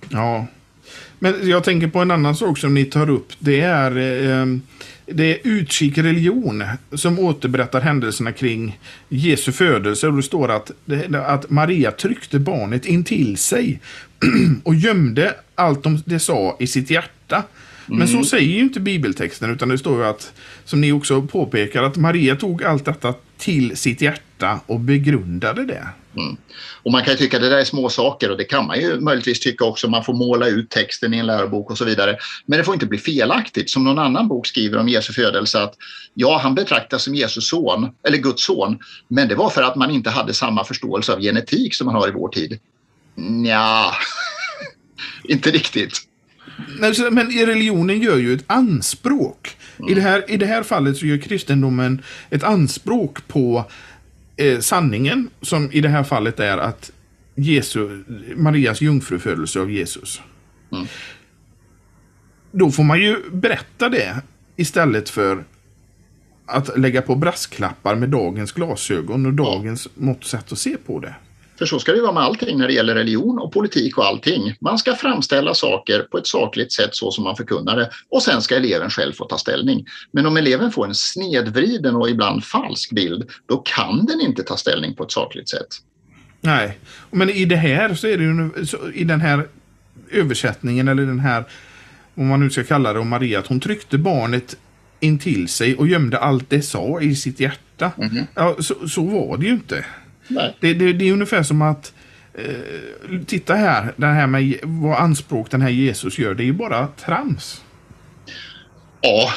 Ja. 0.10 0.48
Men 1.20 1.50
jag 1.50 1.64
tänker 1.64 1.88
på 1.88 2.00
en 2.00 2.12
annan 2.12 2.36
sak 2.36 2.58
som 2.58 2.74
ni 2.74 2.86
tar 2.86 3.10
upp. 3.10 3.28
Det 3.40 3.62
är, 3.62 3.98
eh, 3.98 4.46
det 5.06 5.24
är 5.24 5.38
utkik 5.44 5.98
religion 5.98 6.64
som 6.94 7.20
återberättar 7.20 7.82
händelserna 7.82 8.32
kring 8.32 8.80
Jesu 9.10 9.52
födelse. 9.52 10.08
Och 10.08 10.16
det 10.16 10.24
står 10.24 10.52
att, 10.52 10.72
att 11.14 11.50
Maria 11.50 11.92
tryckte 11.92 12.40
barnet 12.40 12.86
in 12.86 13.04
till 13.04 13.38
sig 13.38 13.80
och 14.64 14.76
gömde 14.76 15.36
allt 15.56 15.84
de, 15.84 16.04
det 16.06 16.20
sa 16.20 16.58
i 16.60 16.68
sitt 16.68 16.90
hjärta. 16.90 17.44
Men 17.86 18.08
så 18.08 18.24
säger 18.24 18.54
ju 18.54 18.60
inte 18.60 18.80
bibeltexten, 18.80 19.52
utan 19.52 19.70
det 19.70 19.78
står 19.78 19.98
ju 19.98 20.06
att, 20.06 20.34
som 20.66 20.82
ni 20.82 20.92
också 20.92 21.22
påpekar, 21.22 21.84
att 21.84 21.96
Maria 21.96 22.36
tog 22.36 22.64
allt 22.64 22.86
detta 22.86 23.14
till 23.38 23.78
sitt 23.78 24.02
hjärta 24.02 24.60
och 24.66 24.80
begrundade 24.80 25.66
det. 25.66 25.88
Mm. 26.18 26.38
Och 26.84 26.92
man 26.92 27.04
kan 27.04 27.14
ju 27.14 27.18
tycka 27.18 27.38
att 27.38 27.44
det 27.44 27.50
där 27.50 27.58
är 27.58 27.64
små 27.64 27.90
saker 27.90 28.32
och 28.32 28.38
det 28.38 28.44
kan 28.44 28.68
man 28.68 28.80
ju 28.80 29.00
möjligtvis 29.00 29.40
tycka 29.40 29.66
också. 29.66 29.88
Man 29.88 30.04
får 30.04 30.14
måla 30.14 30.48
ut 30.48 30.70
texten 30.70 31.14
i 31.14 31.18
en 31.18 31.26
lärobok 31.26 31.72
och 31.72 31.78
så 31.78 31.86
vidare. 31.86 32.18
Men 32.46 32.58
det 32.58 32.64
får 32.64 32.74
inte 32.74 32.86
bli 32.86 32.98
felaktigt. 32.98 33.70
Som 33.70 33.84
någon 33.84 34.00
annan 34.00 34.28
bok 34.28 34.48
skriver 34.48 34.78
om 34.78 34.90
Jesu 34.90 35.14
födelse 35.14 35.62
att 35.62 35.74
ja, 36.14 36.40
han 36.44 36.56
betraktas 36.56 37.04
som 37.04 37.16
Jesus 37.16 37.50
son, 37.50 37.90
eller 38.08 38.18
Guds 38.18 38.46
son. 38.46 38.80
Men 39.08 39.28
det 39.28 39.36
var 39.36 39.50
för 39.50 39.64
att 39.64 39.76
man 39.76 39.92
inte 39.92 40.10
hade 40.10 40.34
samma 40.34 40.64
förståelse 40.64 41.14
av 41.14 41.22
genetik 41.22 41.76
som 41.76 41.86
man 41.86 41.96
har 41.96 42.08
i 42.08 42.12
vår 42.12 42.30
tid. 42.30 42.60
Nja, 43.16 43.92
inte 45.24 45.52
riktigt. 45.52 45.98
Men 47.12 47.32
religionen 47.32 48.02
gör 48.02 48.18
ju 48.18 48.34
ett 48.34 48.44
anspråk. 48.48 49.58
Mm. 49.80 49.92
I, 49.92 49.94
det 49.94 50.02
här, 50.02 50.32
I 50.32 50.38
det 50.38 50.46
här 50.46 50.64
fallet 50.64 50.98
så 50.98 51.06
gör 51.06 51.18
kristendomen 51.18 52.02
ett 52.30 52.44
anspråk 52.44 53.28
på 53.28 53.66
eh, 54.38 54.60
sanningen, 54.60 55.30
som 55.42 55.72
i 55.72 55.82
det 55.82 55.90
här 55.90 56.04
fallet 56.04 56.40
är 56.40 56.58
att 56.58 56.92
Jesu, 57.36 58.04
Marias 58.36 58.82
jungfrufödelse 58.82 59.60
av 59.60 59.72
Jesus. 59.72 60.22
Mm. 60.72 60.88
Då 62.52 62.72
får 62.72 62.84
man 62.84 63.00
ju 63.00 63.30
berätta 63.32 63.90
det 63.90 64.22
istället 64.56 65.10
för 65.10 65.44
att 66.46 66.80
lägga 66.80 67.02
på 67.02 67.16
brasklappar 67.16 67.96
med 67.96 68.10
dagens 68.10 68.52
glasögon 68.52 69.26
och 69.26 69.34
dagens 69.34 69.88
mått 69.96 70.24
sätt 70.24 70.52
att 70.52 70.60
se 70.60 70.78
på 70.78 71.00
det. 71.00 71.16
För 71.58 71.66
så 71.66 71.80
ska 71.80 71.92
det 71.92 72.02
vara 72.02 72.12
med 72.12 72.24
allting 72.24 72.58
när 72.58 72.68
det 72.68 72.74
gäller 72.74 72.96
religion 72.96 73.40
och 73.40 73.54
politik 73.54 73.98
och 73.98 74.06
allting. 74.06 74.56
Man 74.60 74.78
ska 74.78 74.96
framställa 74.96 75.54
saker 75.54 76.00
på 76.00 76.18
ett 76.18 76.28
sakligt 76.28 76.74
sätt 76.74 76.96
så 76.96 77.12
som 77.12 77.24
man 77.24 77.36
förkunnar 77.36 77.76
det 77.76 77.90
och 78.10 78.24
sen 78.24 78.42
ska 78.42 78.56
eleven 78.56 78.90
själv 78.90 79.14
få 79.14 79.26
ta 79.26 79.38
ställning. 79.38 79.86
Men 80.12 80.26
om 80.26 80.38
eleven 80.38 80.72
får 80.72 80.88
en 80.88 80.96
snedvriden 80.96 81.96
och 81.96 82.10
ibland 82.10 82.44
falsk 82.44 82.92
bild, 82.92 83.30
då 83.46 83.58
kan 83.58 84.06
den 84.06 84.22
inte 84.22 84.44
ta 84.44 84.58
ställning 84.58 84.96
på 84.96 85.04
ett 85.04 85.12
sakligt 85.12 85.50
sätt. 85.50 85.68
Nej, 86.42 86.78
men 87.12 87.30
i 87.30 87.46
det 87.46 87.56
här 87.56 87.96
så 87.96 88.08
är 88.08 88.18
det 88.18 88.24
ju 88.24 88.52
i 88.94 89.04
den 89.04 89.22
här 89.22 89.48
översättningen 90.12 90.88
eller 90.88 91.06
den 91.06 91.20
här, 91.20 91.44
om 92.16 92.28
man 92.28 92.40
nu 92.40 92.50
ska 92.50 92.64
kalla 92.64 92.94
det 92.94 93.00
om 93.00 93.10
Maria, 93.10 93.40
att 93.40 93.48
hon 93.48 93.60
tryckte 93.60 93.98
barnet 93.98 94.58
in 95.00 95.20
till 95.20 95.48
sig 95.48 95.76
och 95.76 95.88
gömde 95.88 96.18
allt 96.20 96.50
det 96.50 96.62
sa 96.62 97.02
i 97.02 97.16
sitt 97.16 97.40
hjärta. 97.40 97.92
Mm 97.98 98.10
-hmm. 98.10 98.26
ja, 98.36 98.56
så, 98.60 98.88
så 98.88 99.04
var 99.04 99.38
det 99.38 99.46
ju 99.46 99.52
inte. 99.52 99.86
Det, 100.60 100.74
det, 100.74 100.94
det, 100.94 101.10
är 101.10 101.14
ungefär 101.14 101.44
som 101.44 101.62
att 101.62 101.94
eh, 102.34 103.22
titta 103.26 103.54
här, 103.54 103.94
det 103.96 104.06
här 104.06 104.28
med 104.28 104.60
vad 104.64 104.98
anspråk 104.98 105.52
den 105.52 105.62
här 105.62 105.70
Jesus 105.70 106.20
gör, 106.20 106.34
det 106.34 106.44
är 106.44 106.46
ju 106.46 106.54
bara 106.54 106.88
trams. 106.88 107.62
Ja, 109.06 109.30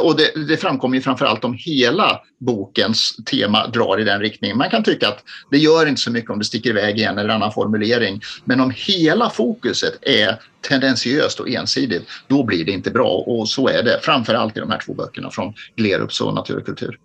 och 0.00 0.16
det, 0.16 0.48
det 0.48 0.56
framkommer 0.56 0.96
ju 0.96 1.02
framförallt 1.02 1.44
om 1.44 1.56
hela 1.58 2.20
bokens 2.38 3.16
tema 3.24 3.66
drar 3.66 4.00
i 4.00 4.04
den 4.04 4.20
riktningen. 4.20 4.58
Man 4.58 4.70
kan 4.70 4.82
tycka 4.82 5.08
att 5.08 5.24
det 5.50 5.58
gör 5.58 5.86
inte 5.86 6.00
så 6.00 6.10
mycket 6.10 6.30
om 6.30 6.38
det 6.38 6.44
sticker 6.44 6.70
iväg 6.70 6.98
i 6.98 7.04
en 7.04 7.18
eller 7.18 7.34
annan 7.34 7.52
formulering. 7.52 8.20
Men 8.44 8.60
om 8.60 8.72
hela 8.76 9.30
fokuset 9.30 9.98
är 10.02 10.40
tendensiöst 10.68 11.40
och 11.40 11.48
ensidigt, 11.48 12.08
då 12.26 12.42
blir 12.42 12.64
det 12.64 12.72
inte 12.72 12.90
bra. 12.90 13.10
Och 13.10 13.48
så 13.48 13.68
är 13.68 13.82
det, 13.82 14.00
framförallt 14.02 14.56
i 14.56 14.60
de 14.60 14.70
här 14.70 14.80
två 14.86 14.94
böckerna 14.94 15.30
från 15.30 15.54
Glerups 15.76 16.20
och 16.20 16.34
Natur 16.34 16.56
och 16.56 16.66
kultur 16.66 16.98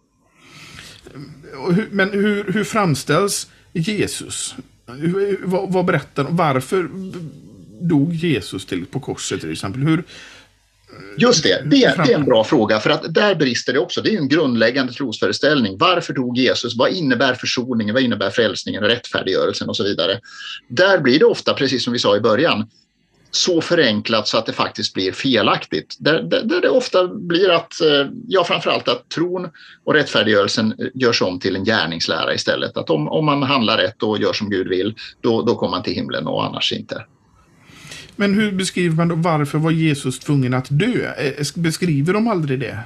men 1.91 2.12
hur, 2.12 2.51
hur 2.51 2.63
framställs 2.63 3.47
Jesus? 3.73 4.56
Hur, 4.88 5.39
vad, 5.43 5.73
vad 5.73 5.86
berättar 5.86 6.25
Varför 6.30 6.89
dog 7.82 8.13
Jesus 8.13 8.65
till, 8.65 8.86
på 8.86 8.99
korset 8.99 9.41
till 9.41 9.51
exempel? 9.51 9.82
Hur, 9.82 10.04
Just 11.17 11.43
det, 11.43 11.62
det, 11.65 11.95
det, 12.06 12.13
är 12.13 12.15
en 12.15 12.25
bra 12.25 12.43
fråga 12.43 12.80
för 12.80 12.89
att 12.89 13.13
där 13.13 13.36
brister 13.36 13.73
det 13.73 13.80
också. 13.80 14.01
Det 14.01 14.13
är 14.13 14.17
en 14.17 14.28
grundläggande 14.28 14.93
trosföreställning. 14.93 15.78
Varför 15.78 16.13
dog 16.13 16.38
Jesus? 16.38 16.75
Vad 16.75 16.91
innebär 16.91 17.34
försoningen? 17.34 17.93
Vad 17.93 18.04
innebär 18.04 18.30
frälsningen 18.30 18.84
och 18.84 18.89
rättfärdiggörelsen 18.89 19.69
och 19.69 19.78
så 19.78 19.84
vidare? 19.84 20.19
Där 20.67 20.99
blir 20.99 21.19
det 21.19 21.25
ofta, 21.25 21.54
precis 21.54 21.84
som 21.84 21.93
vi 21.93 21.99
sa 21.99 22.17
i 22.17 22.19
början, 22.19 22.69
så 23.36 23.62
förenklat 23.62 24.28
så 24.28 24.38
att 24.38 24.45
det 24.45 24.54
faktiskt 24.54 24.93
blir 24.93 25.12
felaktigt. 25.12 25.95
Där, 26.00 26.21
där, 26.21 26.43
där 26.43 26.62
det 26.62 26.69
ofta 26.69 27.08
blir 27.08 27.50
att, 27.50 27.82
eh, 27.82 28.08
ja 28.28 28.43
framförallt 28.43 28.88
att 28.88 29.10
tron 29.10 29.50
och 29.84 29.93
rättfärdiggörelsen 29.93 30.74
görs 30.93 31.21
om 31.21 31.39
till 31.39 31.56
en 31.56 31.63
gärningslära 31.63 32.34
istället. 32.34 32.78
Att 32.78 32.89
om, 32.89 33.08
om 33.08 33.26
man 33.26 33.43
handlar 33.43 33.78
rätt 33.78 34.04
och 34.04 34.17
gör 34.19 34.34
som 34.34 34.50
Gud 34.50 34.67
vill, 34.67 34.95
då, 35.21 35.41
då 35.41 35.56
kommer 35.56 35.71
man 35.71 35.84
till 35.84 35.93
himlen 35.93 36.28
och 36.28 36.45
annars 36.45 36.74
inte. 36.74 37.06
Men 38.15 38.34
hur 38.34 38.52
beskriver 38.52 38.95
man 38.95 39.08
då 39.08 39.15
varför 39.15 39.58
var 39.58 39.71
Jesus 39.71 40.19
tvungen 40.19 40.54
att 40.54 40.67
dö? 40.69 41.13
Eh, 41.17 41.45
beskriver 41.56 42.13
de 42.13 42.28
aldrig 42.28 42.60
det? 42.60 42.80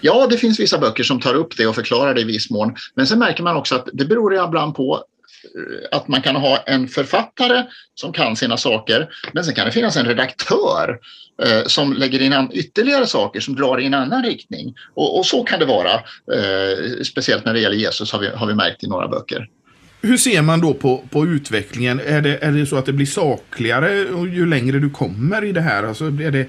Ja, 0.00 0.26
det 0.30 0.36
finns 0.36 0.60
vissa 0.60 0.78
böcker 0.78 1.04
som 1.04 1.20
tar 1.20 1.34
upp 1.34 1.56
det 1.56 1.66
och 1.66 1.74
förklarar 1.74 2.14
det 2.14 2.20
i 2.20 2.24
viss 2.24 2.50
mån. 2.50 2.74
Men 2.94 3.06
sen 3.06 3.18
märker 3.18 3.42
man 3.42 3.56
också 3.56 3.74
att 3.74 3.88
det 3.92 4.04
beror 4.04 4.34
ibland 4.34 4.74
på 4.74 4.94
Eh, 4.94 5.11
Eh, 5.44 5.96
att 5.96 6.08
man 6.08 6.22
kan 6.22 6.36
ha 6.36 6.56
en 6.66 6.88
författare 6.88 7.64
som 7.94 8.12
kan 8.12 8.36
sina 8.36 8.56
saker 8.56 9.08
men 9.32 9.44
sen 9.44 9.54
kan 9.54 9.66
det 9.66 9.72
finnas 9.72 9.96
en 9.96 10.06
redaktör 10.06 10.98
eh, 11.42 11.66
som 11.66 11.92
lägger 11.92 12.22
in 12.22 12.48
ytterligare 12.52 13.06
saker 13.06 13.40
som 13.40 13.54
drar 13.54 13.80
i 13.80 13.86
en 13.86 13.94
annan 13.94 14.22
riktning. 14.22 14.74
Och, 14.94 15.18
och 15.18 15.26
så 15.26 15.44
kan 15.44 15.58
det 15.58 15.66
vara, 15.66 15.92
eh, 16.34 17.02
speciellt 17.04 17.44
när 17.44 17.54
det 17.54 17.60
gäller 17.60 17.76
Jesus 17.76 18.12
har 18.12 18.18
vi, 18.18 18.28
har 18.28 18.46
vi 18.46 18.54
märkt 18.54 18.84
i 18.84 18.86
några 18.86 19.08
böcker. 19.08 19.48
Hur 20.02 20.16
ser 20.16 20.42
man 20.42 20.60
då 20.60 20.74
på, 20.74 21.04
på 21.10 21.26
utvecklingen? 21.26 22.00
Är 22.00 22.20
det, 22.20 22.38
är 22.44 22.52
det 22.52 22.66
så 22.66 22.76
att 22.76 22.86
det 22.86 22.92
blir 22.92 23.06
sakligare 23.06 23.92
ju 24.32 24.46
längre 24.46 24.78
du 24.78 24.90
kommer 24.90 25.44
i 25.44 25.52
det 25.52 25.60
här? 25.60 25.82
Alltså 25.82 26.04
är 26.04 26.30
det 26.30 26.48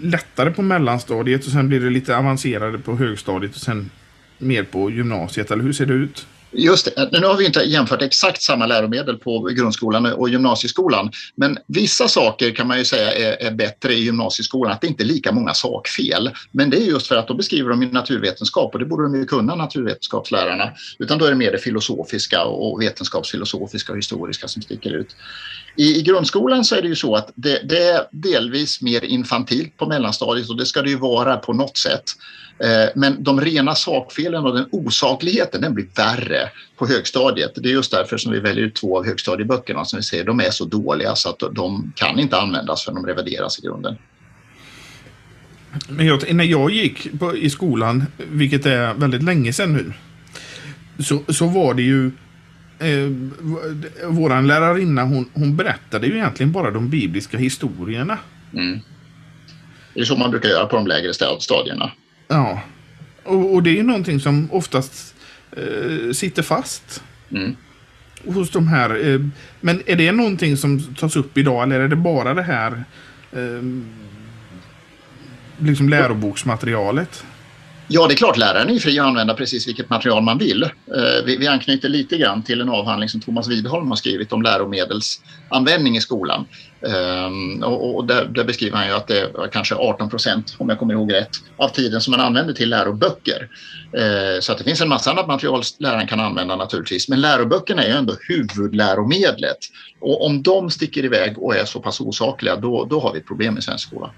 lättare 0.00 0.50
på 0.50 0.62
mellanstadiet 0.62 1.46
och 1.46 1.52
sen 1.52 1.68
blir 1.68 1.80
det 1.80 1.90
lite 1.90 2.16
avancerade 2.16 2.78
på 2.78 2.96
högstadiet 2.96 3.54
och 3.54 3.60
sen 3.60 3.90
mer 4.38 4.62
på 4.62 4.90
gymnasiet? 4.90 5.50
Eller 5.50 5.64
hur 5.64 5.72
ser 5.72 5.86
det 5.86 5.94
ut? 5.94 6.26
Just 6.52 6.84
det. 6.84 7.08
Nu 7.12 7.26
har 7.26 7.36
vi 7.36 7.46
inte 7.46 7.60
jämfört 7.60 8.02
exakt 8.02 8.42
samma 8.42 8.66
läromedel 8.66 9.16
på 9.16 9.40
grundskolan 9.40 10.06
och 10.06 10.28
gymnasieskolan. 10.28 11.10
Men 11.34 11.58
vissa 11.66 12.08
saker 12.08 12.54
kan 12.54 12.66
man 12.66 12.78
ju 12.78 12.84
säga 12.84 13.12
är, 13.12 13.46
är, 13.46 13.50
bättre 13.50 13.92
i 13.92 14.00
gymnasieskolan, 14.00 14.72
att 14.72 14.80
det 14.80 14.86
inte 14.86 15.02
är 15.02 15.06
lika 15.06 15.32
många 15.32 15.54
sakfel. 15.54 16.30
Men 16.52 16.70
det 16.70 16.76
är 16.76 16.84
just 16.84 17.06
för 17.06 17.16
att 17.16 17.28
då 17.28 17.34
beskriver 17.34 17.70
de 17.70 17.80
naturvetenskap 17.80 18.72
och 18.72 18.78
det 18.78 18.86
borde 18.86 19.02
de 19.02 19.14
ju 19.14 19.24
kunna, 19.24 19.54
naturvetenskapslärarna. 19.54 20.70
Utan 20.98 21.18
då 21.18 21.24
är 21.24 21.30
det 21.30 21.36
mer 21.36 21.52
det 21.52 21.58
filosofiska 21.58 22.44
och 22.44 22.82
vetenskapsfilosofiska 22.82 23.92
och 23.92 23.98
historiska 23.98 24.48
som 24.48 24.62
sticker 24.62 24.90
ut. 24.90 25.16
I, 25.76 25.98
I, 25.98 26.02
grundskolan 26.02 26.64
så 26.64 26.74
är 26.74 26.82
det 26.82 26.88
ju 26.88 26.96
så 26.96 27.14
att 27.14 27.32
det, 27.34 27.60
det 27.64 27.82
är 27.82 28.00
delvis 28.10 28.82
mer 28.82 29.04
infantilt 29.04 29.76
på 29.76 29.86
mellanstadiet 29.86 30.50
och 30.50 30.56
det 30.56 30.66
ska 30.66 30.82
det 30.82 30.90
ju 30.90 30.98
vara 30.98 31.36
på 31.36 31.52
något 31.52 31.76
sätt. 31.76 32.04
Eh, 32.58 32.90
men 32.94 33.22
de 33.22 33.40
rena 33.40 33.74
sakfelen 33.74 34.44
och 34.44 34.54
den 34.54 34.68
osakligheten 34.72 35.60
den 35.60 35.74
blir 35.74 35.86
värre 35.96 36.37
på 36.76 36.86
högstadiet. 36.86 37.52
Det 37.54 37.68
är 37.68 37.72
just 37.72 37.90
därför 37.90 38.16
som 38.16 38.32
vi 38.32 38.40
väljer 38.40 38.64
ut 38.64 38.74
två 38.74 38.98
av 38.98 39.06
högstadieböckerna 39.06 39.84
som 39.84 39.96
vi 39.96 40.02
säger 40.02 40.24
de 40.24 40.40
är 40.40 40.50
så 40.50 40.64
dåliga 40.64 41.14
så 41.14 41.30
att 41.30 41.42
de 41.52 41.92
kan 41.96 42.18
inte 42.18 42.38
användas 42.38 42.84
förrän 42.84 42.94
de 42.94 43.06
revideras 43.06 43.58
i 43.58 43.62
grunden. 43.62 43.96
Men 45.88 46.06
jag, 46.06 46.34
när 46.34 46.44
jag 46.44 46.70
gick 46.70 47.18
på, 47.18 47.36
i 47.36 47.50
skolan, 47.50 48.04
vilket 48.16 48.66
är 48.66 48.94
väldigt 48.94 49.22
länge 49.22 49.52
sedan 49.52 49.72
nu, 49.72 49.92
så, 51.02 51.22
så 51.28 51.46
var 51.46 51.74
det 51.74 51.82
ju 51.82 52.06
eh, 52.78 53.10
våran 54.08 54.46
lärarinna 54.46 55.04
hon, 55.04 55.30
hon 55.34 55.56
berättade 55.56 56.06
ju 56.06 56.14
egentligen 56.14 56.52
bara 56.52 56.70
de 56.70 56.88
bibliska 56.90 57.38
historierna. 57.38 58.18
Mm. 58.52 58.80
Det 59.94 60.00
är 60.00 60.04
så 60.04 60.16
man 60.16 60.30
brukar 60.30 60.48
göra 60.48 60.66
på 60.66 60.76
de 60.76 60.86
lägre 60.86 61.14
stadierna. 61.40 61.92
Ja, 62.28 62.62
och, 63.24 63.54
och 63.54 63.62
det 63.62 63.70
är 63.70 63.74
ju 63.74 63.82
någonting 63.82 64.20
som 64.20 64.48
oftast 64.52 65.14
eh, 65.56 66.12
sitter 66.12 66.42
fast. 66.42 67.02
Mm. 67.30 67.56
Hos 68.24 68.50
de 68.50 68.68
här. 68.68 69.08
Eh, 69.08 69.20
men 69.60 69.82
är 69.86 69.96
det 69.96 70.12
någonting 70.12 70.56
som 70.56 70.94
tas 70.94 71.16
upp 71.16 71.38
idag 71.38 71.62
eller 71.62 71.80
är 71.80 71.88
det 71.88 71.96
bara 71.96 72.34
det 72.34 72.42
här 72.42 72.84
eh, 73.32 73.62
liksom 75.58 75.88
läroboksmaterialet? 75.88 77.24
Ja, 77.90 78.06
det 78.06 78.14
är 78.14 78.16
klart, 78.16 78.36
läraren 78.36 78.70
är 78.70 78.78
fri 78.78 78.98
att 78.98 79.06
använda 79.06 79.34
precis 79.34 79.68
vilket 79.68 79.90
material 79.90 80.22
man 80.22 80.38
vill. 80.38 80.62
Eh, 80.62 81.24
vi, 81.24 81.46
anknyter 81.46 81.88
lite 81.88 82.16
grann 82.18 82.42
till 82.42 82.60
en 82.60 82.68
avhandling 82.68 83.08
som 83.08 83.20
Thomas 83.20 83.48
Widholm 83.48 83.88
har 83.88 83.96
skrivit 83.96 84.32
om 84.32 84.42
läromedelsanvändning 84.42 85.96
i 85.96 86.00
skolan. 86.00 86.46
Ehm, 86.82 87.62
och, 87.62 88.04
där, 88.04 88.44
beskriver 88.44 88.76
han 88.76 88.86
ju 88.86 88.92
att 88.92 89.06
det 89.06 89.18
är 89.18 89.48
kanske 89.52 89.74
18 89.74 90.10
procent, 90.10 90.56
om 90.58 90.68
jag 90.68 90.78
kommer 90.78 90.94
ihåg 90.94 91.12
rätt, 91.12 91.30
av 91.56 91.68
tiden 91.68 92.00
som 92.00 92.10
man 92.10 92.20
använder 92.20 92.54
till 92.54 92.68
läroböcker. 92.68 93.48
Eh, 93.92 94.40
så 94.40 94.52
att 94.52 94.58
det 94.58 94.64
finns 94.64 94.80
en 94.80 94.88
massa 94.88 95.10
annat 95.10 95.26
material 95.26 95.62
läraren 95.78 96.06
kan 96.06 96.20
använda 96.20 96.56
naturligtvis. 96.56 97.08
Men 97.08 97.20
läroböckerna 97.20 97.82
är 97.82 97.88
ju 97.88 97.94
ändå 97.94 98.16
huvudläromedlet. 98.28 99.58
Och 100.00 100.26
om 100.26 100.42
de 100.42 100.70
sticker 100.70 101.04
iväg 101.04 101.38
och 101.38 101.56
är 101.56 101.64
så 101.64 101.80
pass 101.80 102.00
osakliga, 102.00 102.56
då, 102.56 102.84
då 102.84 103.00
har 103.00 103.12
vi 103.12 103.18
ett 103.18 103.26
problem 103.26 103.58
i 103.58 103.62
svensk 103.62 103.88
skola. 103.88 104.10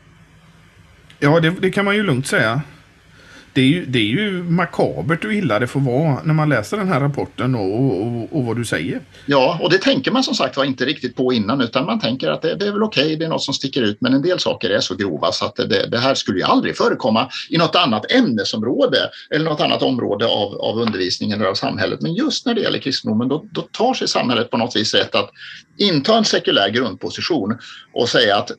Ja, 1.18 1.40
det, 1.40 1.50
det 1.50 1.70
kan 1.70 1.84
man 1.84 1.96
ju 1.96 2.02
lugnt 2.02 2.26
säga 2.26 2.62
det 3.52 3.60
är, 3.60 3.66
ju, 3.66 3.86
det 3.86 3.98
är 3.98 4.02
ju 4.02 4.42
makabert 4.42 5.24
hur 5.24 5.32
illa 5.32 5.58
det 5.58 5.66
får 5.66 5.80
vara 5.80 6.22
när 6.24 6.34
man 6.34 6.48
läser 6.48 6.76
den 6.76 6.88
här 6.88 7.00
rapporten 7.00 7.54
och, 7.54 8.02
och, 8.02 8.28
och 8.32 8.44
vad 8.44 8.56
du 8.56 8.64
säger. 8.64 9.00
Ja, 9.26 9.58
och 9.62 9.70
det 9.70 9.78
tänker 9.78 10.10
man 10.10 10.24
som 10.24 10.34
sagt 10.34 10.56
var 10.56 10.64
inte 10.64 10.84
riktigt 10.84 11.16
på 11.16 11.32
innan 11.32 11.60
utan 11.60 11.86
man 11.86 12.00
tänker 12.00 12.30
att 12.30 12.42
det, 12.42 12.54
det 12.54 12.66
är 12.66 12.72
väl 12.72 12.82
okej, 12.82 13.04
okay, 13.04 13.16
det 13.16 13.24
är 13.24 13.28
något 13.28 13.42
som 13.42 13.54
sticker 13.54 13.82
ut 13.82 14.00
men 14.00 14.14
en 14.14 14.22
del 14.22 14.38
saker 14.38 14.70
är 14.70 14.80
så 14.80 14.94
grova 14.94 15.32
så 15.32 15.44
att 15.44 15.56
det, 15.56 15.86
det, 15.86 15.98
här 15.98 16.14
skulle 16.14 16.38
ju 16.38 16.44
aldrig 16.44 16.76
förekomma 16.76 17.30
i 17.48 17.58
något 17.58 17.76
annat 17.76 18.12
ämnesområde 18.12 18.98
eller 19.30 19.44
något 19.44 19.60
annat 19.60 19.82
område 19.82 20.26
av, 20.26 20.54
av 20.54 20.78
undervisningen 20.78 21.40
eller 21.40 21.50
av 21.50 21.54
samhället. 21.54 22.00
Men 22.02 22.14
just 22.14 22.46
när 22.46 22.54
det 22.54 22.60
gäller 22.60 22.78
kristendomen 22.78 23.28
då, 23.28 23.44
då 23.52 23.60
tar 23.60 23.94
sig 23.94 24.08
samhället 24.08 24.50
på 24.50 24.56
något 24.56 24.76
vis 24.76 24.94
rätt 24.94 25.14
att 25.14 25.30
inta 25.76 26.18
en 26.18 26.24
sekulär 26.24 26.68
grundposition 26.68 27.58
och 27.92 28.08
säga 28.08 28.36
att 28.36 28.50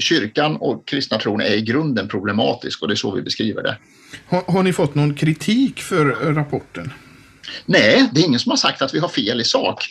kyrkan 0.00 0.56
och 0.56 0.88
kristna 0.88 1.18
tron 1.18 1.40
är 1.40 1.54
i 1.54 1.60
grunden 1.60 2.08
problematisk 2.08 2.82
och 2.82 2.88
det 2.88 2.94
är 2.94 2.96
så 2.96 3.10
vi 3.10 3.22
beskriver 3.22 3.62
det. 3.62 3.76
Har, 4.28 4.52
har 4.52 4.62
ni 4.62 4.72
fått 4.72 4.94
någon 4.94 5.14
kritik 5.14 5.80
för 5.80 6.04
rapporten? 6.34 6.92
Nej, 7.66 8.08
det 8.12 8.20
är 8.20 8.24
ingen 8.24 8.40
som 8.40 8.50
har 8.50 8.56
sagt 8.56 8.82
att 8.82 8.94
vi 8.94 8.98
har 8.98 9.08
fel 9.08 9.40
i 9.40 9.44
sak. 9.44 9.84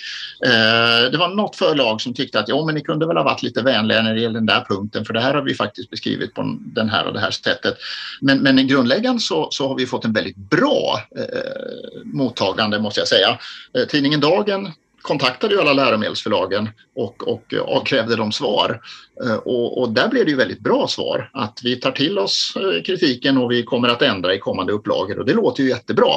Eh, 0.45 1.11
det 1.11 1.17
var 1.17 1.35
något 1.35 1.55
förlag 1.55 2.01
som 2.01 2.13
tyckte 2.13 2.39
att 2.39 2.49
ja, 2.49 2.65
men 2.65 2.75
ni 2.75 2.81
kunde 2.81 3.07
väl 3.07 3.17
ha 3.17 3.23
varit 3.23 3.43
lite 3.43 3.61
vänligare 3.61 4.03
när 4.03 4.13
det 4.13 4.21
gäller 4.21 4.33
den 4.33 4.45
där 4.45 4.65
punkten 4.69 5.05
för 5.05 5.13
det 5.13 5.21
här 5.21 5.33
har 5.33 5.41
vi 5.41 5.53
faktiskt 5.53 5.89
beskrivit 5.89 6.33
på 6.33 6.57
den 6.59 6.89
här 6.89 7.05
och 7.05 7.13
det 7.13 7.19
här 7.19 7.31
sättet. 7.31 7.77
Men, 8.21 8.39
men 8.39 8.59
i 8.59 8.63
grundläggande 8.63 9.21
så, 9.21 9.47
så 9.51 9.67
har 9.67 9.75
vi 9.75 9.85
fått 9.85 10.05
en 10.05 10.13
väldigt 10.13 10.37
bra 10.37 11.01
eh, 11.17 12.01
mottagande 12.03 12.79
måste 12.79 12.99
jag 12.99 13.07
säga. 13.07 13.39
Eh, 13.77 13.85
tidningen 13.85 14.19
Dagen 14.19 14.71
kontaktade 15.07 15.53
ju 15.53 15.61
alla 15.61 15.73
läromedelsförlagen 15.73 16.69
och, 16.95 17.27
och 17.27 17.53
avkrävde 17.67 18.15
dem 18.15 18.31
svar. 18.31 18.81
Eh, 19.23 19.35
och, 19.35 19.81
och, 19.81 19.91
där 19.91 20.07
blev 20.07 20.25
det 20.25 20.31
ju 20.31 20.37
väldigt 20.37 20.59
bra 20.59 20.87
svar 20.87 21.29
att 21.33 21.59
vi 21.63 21.75
tar 21.75 21.91
till 21.91 22.19
oss 22.19 22.53
eh, 22.55 22.83
kritiken 22.83 23.37
och 23.37 23.51
vi 23.51 23.63
kommer 23.63 23.87
att 23.87 24.01
ändra 24.01 24.33
i 24.33 24.39
kommande 24.39 24.73
upplagor 24.73 25.19
och 25.19 25.25
det 25.25 25.33
låter 25.33 25.63
ju 25.63 25.69
jättebra. 25.69 26.13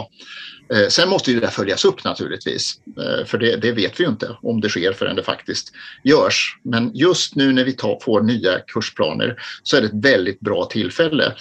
Eh, 0.73 0.89
sen 0.89 1.09
måste 1.09 1.33
ju 1.33 1.41
det 1.41 1.49
följas 1.49 1.85
upp 1.85 2.05
naturligtvis, 2.05 2.81
för 3.27 3.39
det, 3.39 3.57
det, 3.57 3.73
vet 3.73 4.01
vi 4.01 4.05
ju 4.05 4.11
inte 4.11 4.37
om 4.43 4.61
det 4.61 4.69
sker 4.69 4.93
förrän 4.93 5.17
det 5.17 5.23
faktiskt 5.23 5.73
görs. 6.05 6.57
Men 6.63 6.91
just 6.95 7.37
nu 7.37 7.53
när 7.53 7.65
vi 7.65 7.73
tar, 7.73 7.99
får 8.03 8.21
nya 8.21 8.59
kursplaner 8.67 9.37
så 9.63 9.77
är 9.77 9.81
det 9.81 9.87
ett 9.87 10.05
väldigt 10.05 10.41
bra 10.41 10.65
tillfälle 10.65 11.33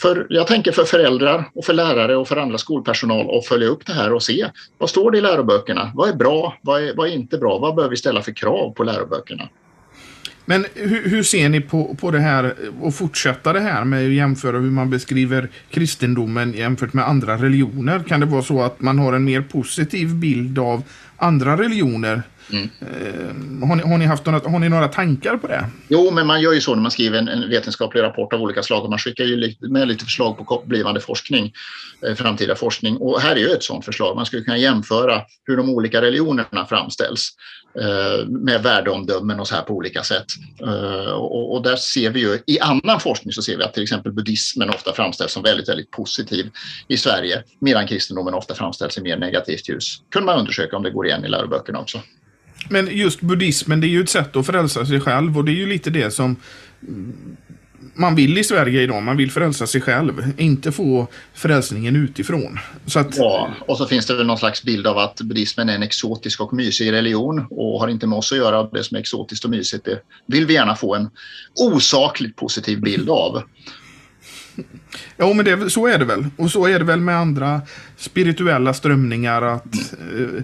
för, 0.00 0.26
jag 0.30 0.46
tänker 0.46 0.72
för 0.72 0.84
föräldrar 0.84 1.50
och 1.54 1.64
för 1.64 1.72
lärare 1.72 2.16
och 2.16 2.28
för 2.28 2.36
andra 2.36 2.58
skolpersonal 2.58 3.38
att 3.38 3.46
följa 3.46 3.68
upp 3.68 3.86
det 3.86 3.92
här 3.92 4.12
och 4.12 4.22
se 4.22 4.46
vad 4.78 4.90
står 4.90 5.10
det 5.10 5.18
i 5.18 5.20
läroböckerna? 5.20 5.92
Vad 5.94 6.08
är 6.08 6.14
bra? 6.14 6.58
Vad 6.62 6.82
är, 6.82 6.94
vad 6.94 7.08
är 7.08 7.12
inte 7.12 7.38
bra? 7.38 7.58
Vad 7.58 7.74
bör 7.74 7.88
vi 7.88 7.96
ställa 7.96 8.22
för 8.22 8.32
krav 8.32 8.72
på 8.72 8.84
läroböckerna? 8.84 9.48
Men 10.44 10.66
hur, 10.74 11.08
hur, 11.08 11.22
ser 11.22 11.48
ni 11.48 11.60
på, 11.60 11.96
på 12.00 12.10
det 12.10 12.18
här 12.18 12.54
och 12.80 12.94
fortsätta 12.94 13.52
det 13.52 13.60
här 13.60 13.84
med 13.84 14.06
att 14.06 14.12
jämföra 14.12 14.58
hur 14.58 14.70
man 14.70 14.90
beskriver 14.90 15.48
kristendomen 15.70 16.52
jämfört 16.52 16.92
med 16.92 17.08
andra 17.08 17.36
religioner? 17.36 18.02
Kan 18.08 18.20
det 18.20 18.26
vara 18.26 18.42
så 18.42 18.62
att 18.62 18.80
man 18.80 18.98
har 18.98 19.12
en 19.12 19.24
mer 19.24 19.40
positiv 19.40 20.14
bild 20.14 20.58
av 20.58 20.82
andra 21.16 21.56
religioner 21.56 22.22
Mm. 22.52 22.70
Eh, 22.80 23.68
har, 23.68 23.76
ni, 23.76 23.82
har, 23.82 23.98
ni, 23.98 24.04
haft 24.04 24.26
några, 24.26 24.50
har 24.50 24.58
ni 24.58 24.68
några 24.68 24.88
tankar 24.88 25.36
på 25.36 25.46
det? 25.46 25.66
Jo, 25.88 26.10
men 26.10 26.26
man 26.26 26.40
gör 26.40 26.52
ju 26.52 26.60
så 26.60 26.74
när 26.74 26.82
man 26.82 26.90
skriver 26.90 27.18
en, 27.18 27.28
en 27.28 27.50
vetenskaplig 27.50 28.02
rapport 28.02 28.32
av 28.32 28.42
olika 28.42 28.62
slag. 28.62 28.90
Man 28.90 28.98
skickar 28.98 29.24
ju 29.24 29.54
med 29.60 29.88
lite 29.88 30.04
förslag 30.04 30.36
på 30.36 30.62
blivande 30.66 31.00
forskning, 31.00 31.52
eh, 32.06 32.14
framtida 32.14 32.54
forskning. 32.54 32.96
Och 32.96 33.20
här 33.20 33.36
är 33.36 33.40
ju 33.40 33.48
ett 33.48 33.62
sådant 33.62 33.84
förslag. 33.84 34.16
Man 34.16 34.26
skulle 34.26 34.42
kunna 34.42 34.58
jämföra 34.58 35.22
hur 35.44 35.56
de 35.56 35.70
olika 35.70 36.02
religionerna 36.02 36.66
framställs 36.68 37.28
eh, 37.80 38.26
med 38.28 38.62
värdeomdömen 38.62 39.40
och 39.40 39.48
så 39.48 39.54
här 39.54 39.62
på 39.62 39.74
olika 39.74 40.02
sätt. 40.02 40.26
Eh, 40.62 41.12
och, 41.12 41.54
och, 41.54 41.62
där 41.62 41.76
ser 41.76 42.10
vi 42.10 42.20
ju 42.20 42.38
i 42.46 42.60
annan 42.60 43.00
forskning 43.00 43.32
så 43.32 43.42
ser 43.42 43.56
vi 43.56 43.64
att 43.64 43.74
till 43.74 43.82
exempel 43.82 44.12
buddhismen 44.12 44.70
ofta 44.70 44.92
framställs 44.92 45.32
som 45.32 45.42
väldigt, 45.42 45.68
väldigt 45.68 45.90
positiv 45.90 46.50
i 46.88 46.96
Sverige 46.96 47.42
medan 47.58 47.86
kristendomen 47.86 48.34
ofta 48.34 48.54
framställs 48.54 48.98
i 48.98 49.02
mer 49.02 49.16
negativt 49.16 49.68
ljus. 49.68 50.02
kunde 50.10 50.26
man 50.26 50.38
undersöka 50.38 50.76
om 50.76 50.82
det 50.82 50.90
går 50.90 51.06
igen 51.06 51.24
i 51.24 51.28
läroböckerna 51.28 51.78
också. 51.78 52.00
Men 52.68 52.96
just 52.96 53.20
buddhismen, 53.20 53.80
det 53.80 53.86
är 53.86 53.88
ju 53.88 54.02
ett 54.02 54.08
sätt 54.08 54.36
att 54.36 54.46
frälsa 54.46 54.86
sig 54.86 55.00
själv 55.00 55.38
och 55.38 55.44
det 55.44 55.52
är 55.52 55.56
ju 55.56 55.66
lite 55.66 55.90
det 55.90 56.10
som 56.10 56.36
man 57.94 58.14
vill 58.14 58.38
i 58.38 58.44
Sverige 58.44 58.82
idag. 58.82 59.02
Man 59.02 59.16
vill 59.16 59.30
frälsa 59.30 59.66
sig 59.66 59.80
själv, 59.80 60.32
inte 60.36 60.72
få 60.72 61.06
frälsningen 61.34 61.96
utifrån. 61.96 62.58
Så 62.86 62.98
att... 62.98 63.16
Ja, 63.16 63.50
och 63.68 63.76
så 63.76 63.86
finns 63.86 64.06
det 64.06 64.16
väl 64.16 64.26
någon 64.26 64.38
slags 64.38 64.62
bild 64.62 64.86
av 64.86 64.98
att 64.98 65.20
buddhismen 65.20 65.68
är 65.68 65.74
en 65.74 65.82
exotisk 65.82 66.40
och 66.40 66.52
mysig 66.52 66.92
religion 66.92 67.46
och 67.50 67.80
har 67.80 67.88
inte 67.88 68.06
med 68.06 68.18
oss 68.18 68.32
att 68.32 68.38
göra. 68.38 68.62
Det 68.62 68.84
som 68.84 68.96
är 68.96 69.00
exotiskt 69.00 69.44
och 69.44 69.50
mysigt, 69.50 69.84
det 69.84 70.00
vill 70.26 70.46
vi 70.46 70.54
gärna 70.54 70.76
få 70.76 70.94
en 70.94 71.10
osakligt 71.54 72.36
positiv 72.36 72.80
bild 72.80 73.10
av. 73.10 73.42
Ja, 75.16 75.32
men 75.32 75.44
det, 75.44 75.70
så 75.70 75.86
är 75.86 75.98
det 75.98 76.04
väl. 76.04 76.26
Och 76.36 76.50
så 76.50 76.66
är 76.66 76.78
det 76.78 76.84
väl 76.84 77.00
med 77.00 77.16
andra 77.16 77.60
spirituella 77.96 78.74
strömningar 78.74 79.42
att 79.42 79.74
eh, 79.92 80.42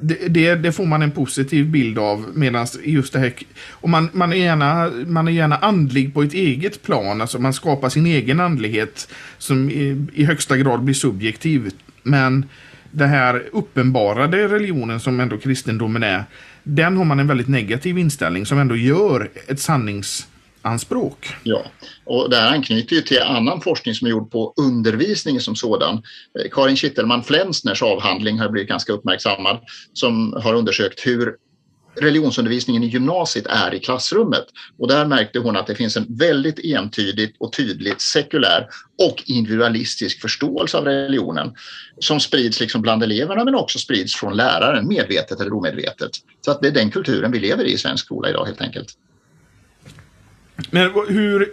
det, 0.00 0.54
det, 0.54 0.72
får 0.72 0.86
man 0.86 1.02
en 1.02 1.10
positiv 1.10 1.66
bild 1.66 1.98
av. 1.98 2.26
Medan 2.34 2.66
just 2.84 3.12
det 3.12 3.18
här... 3.18 3.32
Och 3.70 3.88
man, 3.88 4.10
man, 4.12 4.32
är 4.32 4.36
gärna, 4.36 4.90
man 5.06 5.28
är 5.28 5.32
gärna 5.32 5.56
andlig 5.56 6.14
på 6.14 6.22
ett 6.22 6.34
eget 6.34 6.82
plan. 6.82 7.20
Alltså 7.20 7.38
man 7.38 7.52
skapar 7.52 7.88
sin 7.88 8.06
egen 8.06 8.40
andlighet 8.40 9.08
som 9.38 9.70
i, 9.70 10.06
i 10.14 10.24
högsta 10.24 10.56
grad 10.56 10.82
blir 10.82 10.94
subjektiv. 10.94 11.70
Men 12.02 12.44
den 12.90 13.08
här 13.08 13.44
uppenbarade 13.52 14.48
religionen 14.48 15.00
som 15.00 15.20
ändå 15.20 15.38
kristendomen 15.38 16.02
är. 16.02 16.24
Den 16.62 16.96
har 16.96 17.04
man 17.04 17.20
en 17.20 17.26
väldigt 17.26 17.48
negativ 17.48 17.98
inställning 17.98 18.46
som 18.46 18.58
ändå 18.58 18.76
gör 18.76 19.30
ett 19.46 19.60
sannings 19.60 20.27
anspråk. 20.62 21.28
Ja, 21.42 21.62
och 22.04 22.30
det 22.30 22.36
här 22.36 22.52
anknyter 22.52 22.96
ju 22.96 23.02
till 23.02 23.22
annan 23.22 23.60
forskning 23.60 23.94
som 23.94 24.06
är 24.06 24.10
gjord 24.10 24.30
på 24.30 24.54
undervisning 24.56 25.40
som 25.40 25.56
sådan. 25.56 25.94
Eh, 26.38 26.50
Karin 26.50 26.76
Kittelman 26.76 27.22
Flensners 27.22 27.82
avhandling 27.82 28.38
har 28.38 28.48
blivit 28.48 28.68
ganska 28.68 28.92
uppmärksammad 28.92 29.58
som 29.92 30.32
har 30.42 30.54
undersökt 30.54 31.06
hur 31.06 31.36
religionsundervisningen 32.00 32.82
i 32.82 32.86
gymnasiet 32.86 33.46
är 33.46 33.74
i 33.74 33.80
klassrummet. 33.80 34.44
Och 34.78 34.88
där 34.88 35.06
märkte 35.06 35.38
hon 35.38 35.56
att 35.56 35.66
det 35.66 35.74
finns 35.74 35.96
en 35.96 36.06
väldigt 36.08 36.58
entydigt 36.58 37.36
och 37.38 37.52
tydligt 37.52 38.00
sekulär 38.00 38.66
och 39.02 39.22
individualistisk 39.26 40.20
förståelse 40.20 40.78
av 40.78 40.84
religionen 40.84 41.54
som 41.98 42.20
sprids 42.20 42.60
liksom 42.60 42.82
bland 42.82 43.02
eleverna 43.02 43.44
men 43.44 43.54
också 43.54 43.78
sprids 43.78 44.16
från 44.16 44.36
läraren, 44.36 44.88
medvetet 44.88 45.40
eller 45.40 45.52
omedvetet. 45.52 46.10
Så 46.40 46.50
att 46.50 46.62
det 46.62 46.68
är 46.68 46.72
den 46.72 46.90
kulturen 46.90 47.32
vi 47.32 47.38
lever 47.38 47.64
i 47.64 47.72
i 47.72 47.78
svensk 47.78 48.04
skola 48.04 48.30
idag 48.30 48.46
helt 48.46 48.60
enkelt. 48.60 48.88
Men 50.70 50.92
hur, 51.08 51.52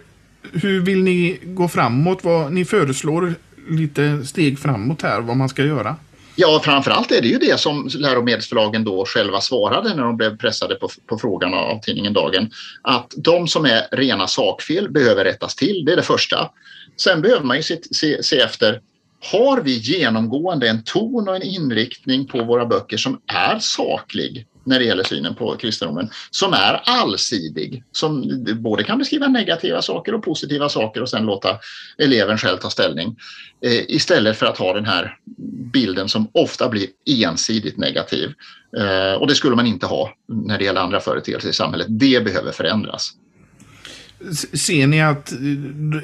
hur 0.54 0.82
vill 0.82 1.04
ni 1.04 1.39
gå 1.44 1.68
framåt? 1.68 2.24
Vad, 2.24 2.54
ni 2.54 2.65
föreslår 2.65 3.34
lite 3.70 4.26
steg 4.26 4.60
framåt 4.60 5.02
här, 5.02 5.22
vad 5.22 5.38
man 5.38 5.50
ska 5.50 5.63
göra. 5.63 5.96
Ja, 6.38 6.62
framförallt 6.63 7.12
är 7.12 7.22
det 7.22 7.28
ju 7.28 7.38
det 7.38 7.60
som 7.60 7.89
läromedelsförlagen 7.98 8.84
då 8.84 9.06
själva 9.06 9.41
svarade 9.41 9.96
när 9.96 10.04
de 10.04 10.18
blev 10.18 10.38
pressade 10.38 10.76
på, 10.76 10.89
på 11.08 11.18
frågan 11.18 11.54
av 11.54 11.80
tidningen 11.80 12.13
Dagen. 12.13 12.50
Att 12.82 13.13
de 13.18 13.48
som 13.48 13.65
är 13.65 13.88
rena 13.91 14.28
sakfel 14.28 14.91
behöver 14.91 15.24
rättas 15.26 15.56
till, 15.56 15.86
det 15.86 15.91
är 15.91 15.96
det 15.96 16.04
första. 16.04 16.52
Sen 16.98 17.22
behöver 17.22 17.44
man 17.44 17.58
ju 17.58 17.63
se, 17.63 17.78
se, 17.91 18.24
se 18.24 18.39
efter 18.39 18.82
har 19.32 19.62
vi 19.62 19.78
genomgående 19.78 20.70
en 20.70 20.84
ton 20.84 21.28
och 21.28 21.36
en 21.36 21.41
inriktning 21.41 22.28
på 22.28 22.44
våra 22.44 22.65
böcker 22.65 22.98
som 22.98 23.22
är 23.28 23.60
saklig? 23.60 24.46
När 24.65 24.80
det 24.80 24.86
gäller 24.86 25.04
synen 25.04 25.36
på 25.36 25.56
kristendomen 25.58 26.10
som 26.32 26.54
är 26.54 26.82
allsidig, 26.86 27.84
som 27.91 28.43
både 28.60 28.84
kan 28.84 28.97
beskriva 28.97 29.28
negativa 29.28 29.82
saker 29.82 30.13
och 30.13 30.23
positiva 30.23 30.69
saker 30.69 31.01
och 31.01 31.10
sen 31.10 31.25
låta 31.25 31.60
eleven 31.97 32.38
själv 32.38 32.58
ta 32.58 32.69
ställning. 32.69 33.15
Eh, 33.62 33.82
istället 33.88 34.38
för 34.38 34.45
att 34.45 34.58
ha 34.58 34.73
den 34.73 34.86
här 34.86 35.17
bilden 35.73 36.10
som 36.10 36.28
ofta 36.32 36.69
blir 36.69 36.88
ensidigt 37.06 37.78
negativ. 37.78 38.34
Eh, 38.78 39.13
och 39.13 39.28
det 39.28 39.36
skulle 39.36 39.56
man 39.56 39.67
inte 39.67 39.86
ha 39.86 40.13
när 40.28 40.58
det 40.58 40.63
gäller 40.63 40.82
andra 40.82 40.99
företeelser 40.99 41.49
i 41.49 41.54
samhället. 41.54 41.88
Det 41.89 42.25
behöver 42.25 42.51
förändras. 42.51 43.12
Ser 44.54 44.88
ni 44.88 45.01
att 45.01 45.32
eh, 45.32 45.38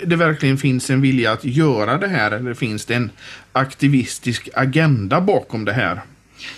det 0.06 0.16
verkligen 0.16 0.58
finns 0.58 0.90
en 0.90 1.02
vilja 1.02 1.32
att 1.32 1.46
göra 1.46 1.98
det 1.98 2.08
här 2.08 2.32
eller 2.32 2.54
finns 2.54 2.86
det 2.86 2.94
en 2.94 3.12
aktivistisk 3.52 4.50
agenda 4.54 5.22
bakom 5.22 5.66
det 5.66 5.74
här? 5.74 6.02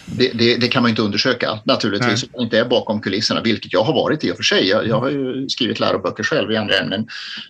Det, 0.05 0.31
det, 0.33 0.57
det, 0.57 0.67
kan 0.67 0.81
man 0.81 0.89
inte 0.89 1.01
undersöka 1.01 1.59
naturligtvis, 1.63 2.25
Nej. 2.33 2.43
inte 2.43 2.59
är 2.59 2.65
bakom 2.65 3.01
kulisserna, 3.01 3.41
vilket 3.41 3.73
jag 3.73 3.83
har 3.83 3.93
varit 3.93 4.23
i 4.23 4.31
och 4.31 4.35
för 4.35 4.43
sig. 4.43 4.67
Jag, 4.67 4.87
jag 4.87 4.99
har 4.99 5.09
ju 5.09 5.49
skrivit 5.49 5.79
läroböcker 5.79 6.23
själv 6.23 6.51
i 6.51 6.57
andra 6.57 6.75
ämnen. 6.75 7.07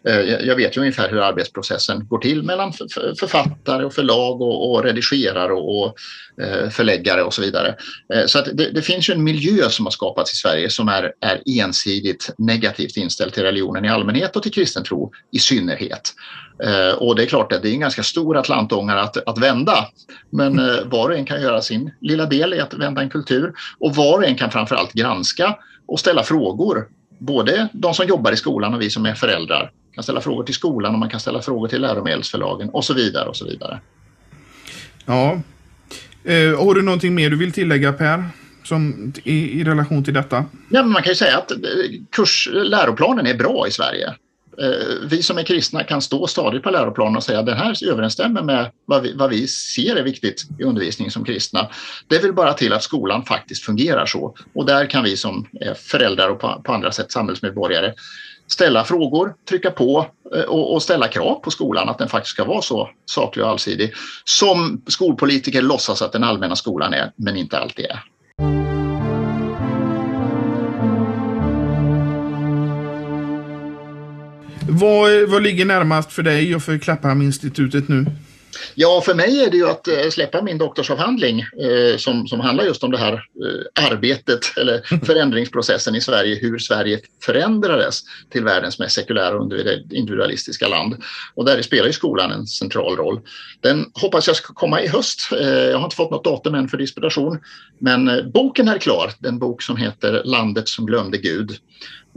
Eh, 0.08 0.20
jag 0.20 0.56
vet 0.56 0.78
ju 0.78 0.82
ungefär 0.82 1.10
hur 1.10 1.20
arbetsprocessen 1.20 2.08
går 2.08 2.18
till 2.18 2.44
mellan 2.44 2.74
författare 3.20 3.86
och 3.86 3.94
förlag 3.94 4.42
och, 4.42 4.72
och 4.72 4.84
redigerare 4.84 5.54
och, 5.54 5.96
eh, 6.42 6.70
förläggare 6.70 7.24
och 7.24 7.34
så 7.34 7.42
vidare. 7.42 7.76
Eh, 8.14 8.26
så 8.26 8.42
det, 8.42 8.70
det, 8.72 8.82
finns 8.82 9.10
ju 9.10 9.14
en 9.14 9.24
miljö 9.24 9.70
som 9.70 9.86
har 9.86 9.92
skapats 9.92 10.34
i 10.34 10.36
Sverige 10.36 10.70
som 10.70 10.88
är, 10.88 11.12
är 11.22 11.42
ensidigt 11.60 12.34
negativt 12.38 12.98
inställd 12.98 13.34
till 13.34 13.44
religionen 13.44 13.86
i 13.86 13.90
allmänhet 13.90 14.36
och 14.36 14.44
till 14.44 14.54
kristen 14.54 14.84
tro 14.84 15.12
i 15.32 15.40
synnerhet. 15.40 16.14
Eh, 16.64 16.98
och 16.98 17.16
det 17.16 17.24
är 17.24 17.28
klart 17.28 17.52
att 17.52 17.62
det 17.62 17.70
är 17.70 17.74
en 17.74 17.80
ganska 17.80 18.04
stor 18.04 18.38
atlantångare 18.38 19.02
att, 19.02 19.18
att 19.28 19.38
vända. 19.38 19.88
Men 20.30 20.60
eh, 20.60 20.86
var 20.86 21.10
och 21.10 21.16
en 21.16 21.26
kan 21.26 21.42
göra 21.42 21.62
sin 21.62 21.92
lilla 22.02 22.26
del 22.26 22.54
i 22.54 22.60
att 22.60 22.74
vända 22.74 23.02
en 23.02 23.10
kultur. 23.10 23.54
Och 23.80 23.96
var 23.96 24.18
och 24.18 24.26
en 24.26 24.36
kan 24.36 24.52
framförallt 24.52 24.94
granska 24.94 25.58
och 25.86 26.00
ställa 26.00 26.24
frågor. 26.24 26.88
Både 27.18 27.68
de 27.74 27.94
som 27.94 28.08
jobbar 28.08 28.32
i 28.32 28.38
skolan 28.38 28.74
och 28.74 28.82
vi 28.82 28.90
som 28.90 29.06
är 29.06 29.16
föräldrar. 29.16 29.72
kan 29.94 30.04
ställa 30.04 30.22
frågor 30.22 30.44
till 30.44 30.56
skolan 30.56 30.94
och 30.94 31.00
man 31.00 31.10
kan 31.10 31.20
ställa 31.20 31.42
frågor 31.42 31.68
till 31.68 31.82
läromedelsförlagen 31.82 32.70
och 32.70 32.86
så 32.86 32.94
vidare 32.94 33.30
och 33.30 33.36
så 33.36 33.46
vidare. 33.46 33.80
Ja. 35.06 35.42
Eh, 36.24 36.66
har 36.66 36.76
du 36.76 36.82
någonting 36.82 37.16
mer 37.16 37.30
du 37.30 37.38
vill 37.38 37.52
tillägga 37.52 37.94
Per? 37.94 38.24
Som, 38.64 39.14
i, 39.24 39.60
i 39.60 39.64
relation 39.64 40.04
till 40.04 40.14
detta? 40.14 40.46
Ja, 40.70 40.84
man 40.84 41.04
kan 41.04 41.12
ju 41.12 41.16
säga 41.16 41.38
att 41.38 41.52
eh, 41.52 41.58
kurs, 42.12 42.50
läroplanen 42.54 43.28
är 43.28 43.34
bra 43.34 43.68
i 43.68 43.72
Sverige. 43.72 44.14
Eh, 44.62 45.08
vi 45.10 45.24
som 45.24 45.38
är 45.38 45.44
kristna 45.44 45.84
kan 45.84 46.02
stå 46.02 46.28
stadigt 46.28 46.64
på 46.64 46.70
läroplanen 46.70 47.16
och 47.16 47.24
säga 47.24 47.40
att 47.40 47.46
det 47.46 47.56
här 47.56 47.90
överensstämmer 47.90 48.42
med 48.42 48.72
vad 48.86 49.02
vi, 49.02 49.14
vad 49.14 49.30
vi 49.30 49.48
ser 49.48 49.96
är 49.96 50.04
viktigt 50.04 50.44
i 50.60 50.64
undervisningen 50.64 51.12
som 51.12 51.26
kristna. 51.26 51.70
Det 52.08 52.20
vill 52.20 52.34
bara 52.34 52.54
till 52.54 52.74
att 52.74 52.84
skolan 52.84 53.26
faktiskt 53.26 53.64
fungerar 53.64 54.06
så. 54.06 54.36
Och 54.54 54.66
där 54.66 54.86
kan 54.86 55.04
vi 55.04 55.18
som 55.18 55.48
föräldrar 55.76 56.30
och 56.30 56.40
på, 56.40 56.62
på 56.66 56.74
andra 56.74 56.92
sätt 56.92 57.12
samhällsmedborgare 57.12 57.94
ställa 58.48 58.84
frågor, 58.84 59.36
trycka 59.50 59.72
på 59.72 60.08
eh, 60.36 60.42
och, 60.42 60.74
och, 60.74 60.84
ställa 60.84 61.08
krav 61.08 61.36
på 61.36 61.52
skolan 61.52 61.90
att 61.90 61.98
den 61.98 62.10
faktiskt 62.10 62.36
ska 62.36 62.44
vara 62.44 62.62
så 62.62 62.90
saklig 63.06 63.46
och 63.46 63.52
allsidig 63.52 63.94
som 64.24 64.82
skolpolitiker 64.88 65.62
låtsas 65.62 66.02
att 66.02 66.12
den 66.12 66.24
allmänna 66.24 66.56
skolan 66.56 66.94
är, 66.94 67.12
men 67.16 67.38
inte 67.38 67.60
alltid 67.60 67.86
är. 67.86 68.13
Vad, 74.84 75.30
vad 75.30 75.44
ligger 75.44 75.66
närmast 75.66 76.12
för 76.12 76.24
dig 76.24 76.56
och 76.56 76.64
för 76.64 76.78
Klapphamninstitutet 76.78 77.90
nu? 77.90 78.06
Ja, 78.76 79.02
för 79.06 79.14
mig 79.14 79.44
är 79.44 79.52
det 79.52 79.58
ju 79.58 79.70
att 79.70 79.88
eh, 79.88 80.10
släppa 80.12 80.42
min 80.42 80.58
doktorsavhandling 80.58 81.40
eh, 81.40 81.98
som, 81.98 82.28
som 82.28 82.40
handlar 82.40 82.64
just 82.64 82.84
om 82.84 82.92
det 82.92 82.98
här 82.98 83.14
eh, 83.14 83.92
arbetet 83.92 84.40
eller 84.58 85.06
förändringsprocessen 85.06 85.96
i 85.96 86.02
Sverige, 86.02 86.36
hur 86.36 86.60
Sverige 86.60 87.00
förändrades 87.26 88.02
till 88.32 88.44
världens 88.44 88.80
mest 88.80 88.96
sekulära 88.96 89.40
och 89.40 89.52
individualistiska 89.92 90.68
land. 90.68 90.96
Och 91.36 91.46
där 91.46 91.62
spelar 91.62 91.88
ju 91.88 91.94
skolan 91.94 92.32
en 92.32 92.48
central 92.48 92.96
roll. 92.96 93.22
Den 93.62 93.86
hoppas 93.94 94.28
jag 94.28 94.36
ska 94.36 94.54
komma 94.54 94.82
i 94.82 94.88
höst. 94.88 95.30
Eh, 95.32 95.48
jag 95.48 95.78
har 95.78 95.86
inte 95.86 95.96
fått 95.96 96.12
något 96.12 96.24
datum 96.24 96.56
än 96.56 96.68
för 96.68 96.78
disputation, 96.78 97.40
men 97.80 98.08
eh, 98.08 98.26
boken 98.34 98.68
är 98.68 98.78
klar. 98.78 99.12
Den 99.20 99.40
bok 99.40 99.62
som 99.62 99.78
heter 99.78 100.22
Landet 100.26 100.68
som 100.68 100.86
glömde 100.86 101.18
Gud 101.18 101.52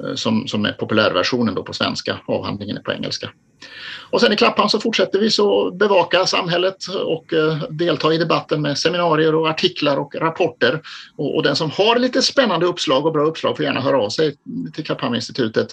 Eh, 0.05 0.14
som, 0.14 0.49
som 0.49 0.64
är 0.64 0.72
populärversionen 0.72 1.55
då 1.55 1.62
på 1.62 1.72
svenska. 1.72 2.18
Avhandlingen 2.26 2.76
är 2.76 2.80
på 2.80 2.92
engelska. 2.92 3.30
Och 4.11 4.20
sen 4.20 4.32
i 4.32 4.36
Klappan 4.36 4.70
så 4.70 4.80
fortsätter 4.80 5.18
vi 5.18 5.30
så 5.30 5.70
bevaka 5.70 6.26
samhället 6.26 6.76
och 7.05 7.32
eh, 7.32 7.62
delta 7.70 8.14
i 8.14 8.18
debatten 8.18 8.62
med 8.62 8.78
seminarier 8.78 9.34
och 9.34 9.49
artiklar 9.49 9.97
och 9.97 10.14
rapporter. 10.14 10.80
Och, 11.16 11.36
och, 11.36 11.42
den 11.42 11.57
som 11.57 11.70
har 11.70 11.99
lite 11.99 12.22
spännande 12.22 12.66
uppslag 12.66 13.07
och 13.07 13.12
bra 13.12 13.24
uppslag 13.24 13.57
får 13.57 13.64
gärna 13.64 13.80
höra 13.80 13.99
av 13.99 14.09
sig 14.09 14.34
till 14.74 14.84
Klapphamninstitutet. 14.84 15.68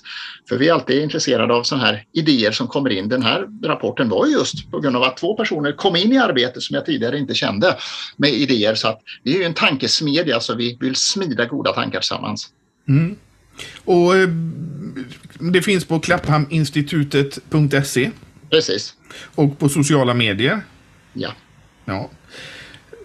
För 0.50 0.58
vi 0.58 0.70
är 0.70 0.74
alltid 0.74 1.04
intresserade 1.04 1.54
av 1.54 1.64
sådana 1.64 1.86
här 1.86 2.06
idéer 2.14 2.52
som 2.52 2.68
kommer 2.68 2.90
in. 2.90 3.10
Den 3.10 3.24
här 3.24 3.48
rapporten 3.64 4.10
var 4.10 4.28
just 4.28 4.72
på 4.72 4.80
grund 4.80 4.96
av 4.96 5.04
att 5.04 5.18
två 5.18 5.36
personer 5.36 5.72
kom 5.72 5.96
in 5.96 6.12
i 6.12 6.18
arbetet 6.18 6.64
som 6.64 6.76
jag 6.76 6.86
tidigare 6.86 7.18
inte 7.18 7.34
kände 7.34 7.78
med 8.18 8.30
idéer. 8.30 8.76
Så 8.76 8.88
att 8.88 9.00
det 9.24 9.32
är 9.32 9.38
ju 9.38 9.44
en 9.44 9.54
tankesmedja 9.54 10.40
så 10.40 10.56
vi 10.56 10.78
vill 10.80 10.96
smida 10.96 11.46
goda 11.46 11.74
tankar 11.74 12.00
tillsammans. 12.00 12.50
Mm. 12.88 13.16
Och 13.86 14.16
eh, 14.16 14.30
det 15.40 15.62
finns 15.62 15.86
på 15.86 16.00
klapphaminstitutet.se. 16.00 18.12
Precis. 18.50 18.94
Och 19.36 19.60
på 19.60 19.70
sociala 19.70 20.14
medier. 20.14 20.62
Ja. 21.14 21.34
Ja. 21.86 22.10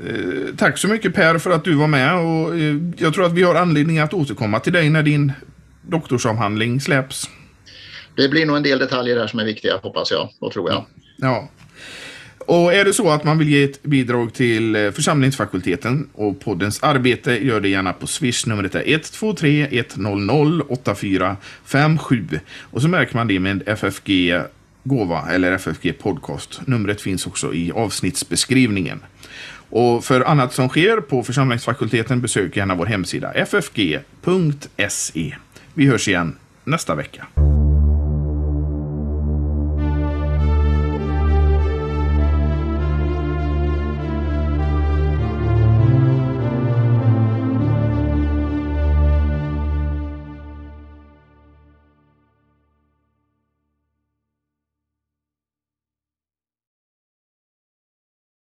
Eh, 0.07 0.55
tack 0.57 0.79
så 0.79 0.89
mycket 0.89 1.15
Per 1.15 1.39
för 1.39 1.51
att 1.51 1.65
du 1.65 1.75
var 1.75 1.87
med 1.87 2.15
och 2.15 2.59
eh, 2.59 2.77
jag 2.97 3.15
tror 3.15 3.27
att 3.27 3.33
vi 3.33 3.43
har 3.43 3.55
anledning 3.55 3.99
att 3.99 4.15
återkomma 4.15 4.61
till 4.61 4.73
dig 4.73 4.91
när 4.91 5.03
din 5.03 5.33
doktorsavhandling 5.83 6.81
släpps. 6.81 7.31
Det 8.17 8.29
blir 8.29 8.47
nog 8.47 8.57
en 8.57 8.63
del 8.63 8.79
detaljer 8.79 9.17
där 9.17 9.27
som 9.27 9.41
är 9.41 9.45
viktiga 9.45 9.77
hoppas 9.83 10.11
jag 10.11 10.31
och 10.39 10.53
tror 10.53 10.71
jag. 10.71 10.87
Ja. 11.17 11.49
Och 12.49 12.75
är 12.75 12.85
det 12.85 12.93
så 12.93 13.11
att 13.11 13.25
man 13.25 13.39
vill 13.39 13.49
ge 13.49 13.65
ett 13.65 13.83
bidrag 13.83 14.35
till 14.35 14.77
eh, 14.77 14.91
församlingsfakulteten 14.91 16.09
och 16.13 16.41
poddens 16.41 16.83
arbete, 16.83 17.45
gör 17.47 17.61
det 17.61 17.69
gärna 17.69 17.93
på 17.93 18.07
Swish. 18.07 18.47
Numret 18.47 18.75
är 18.75 18.83
123 18.89 19.69
100 19.71 20.65
8457. 20.69 22.25
Och 22.61 22.83
så 22.83 22.89
märker 22.89 23.17
man 23.17 23.29
det 23.29 23.41
med 23.41 23.63
FFG 23.67 24.41
gåva 24.85 25.31
eller 25.31 25.53
FFG 25.53 25.99
podcast. 25.99 26.61
Numret 26.67 27.01
finns 27.01 27.27
också 27.27 27.55
i 27.55 27.73
avsnittsbeskrivningen. 27.73 29.01
Och 29.71 30.05
för 30.05 30.21
annat 30.21 30.53
som 30.53 30.69
sker 30.69 31.01
på 31.01 31.23
församlingsfakulteten 31.23 32.21
besök 32.21 32.57
gärna 32.57 32.75
vår 32.75 32.87
hemsida 32.87 33.33
ffg.se. 33.47 35.35
Vi 35.75 35.87
hörs 35.87 36.09
igen 36.09 36.37
nästa 36.65 36.95
vecka. 36.95 37.27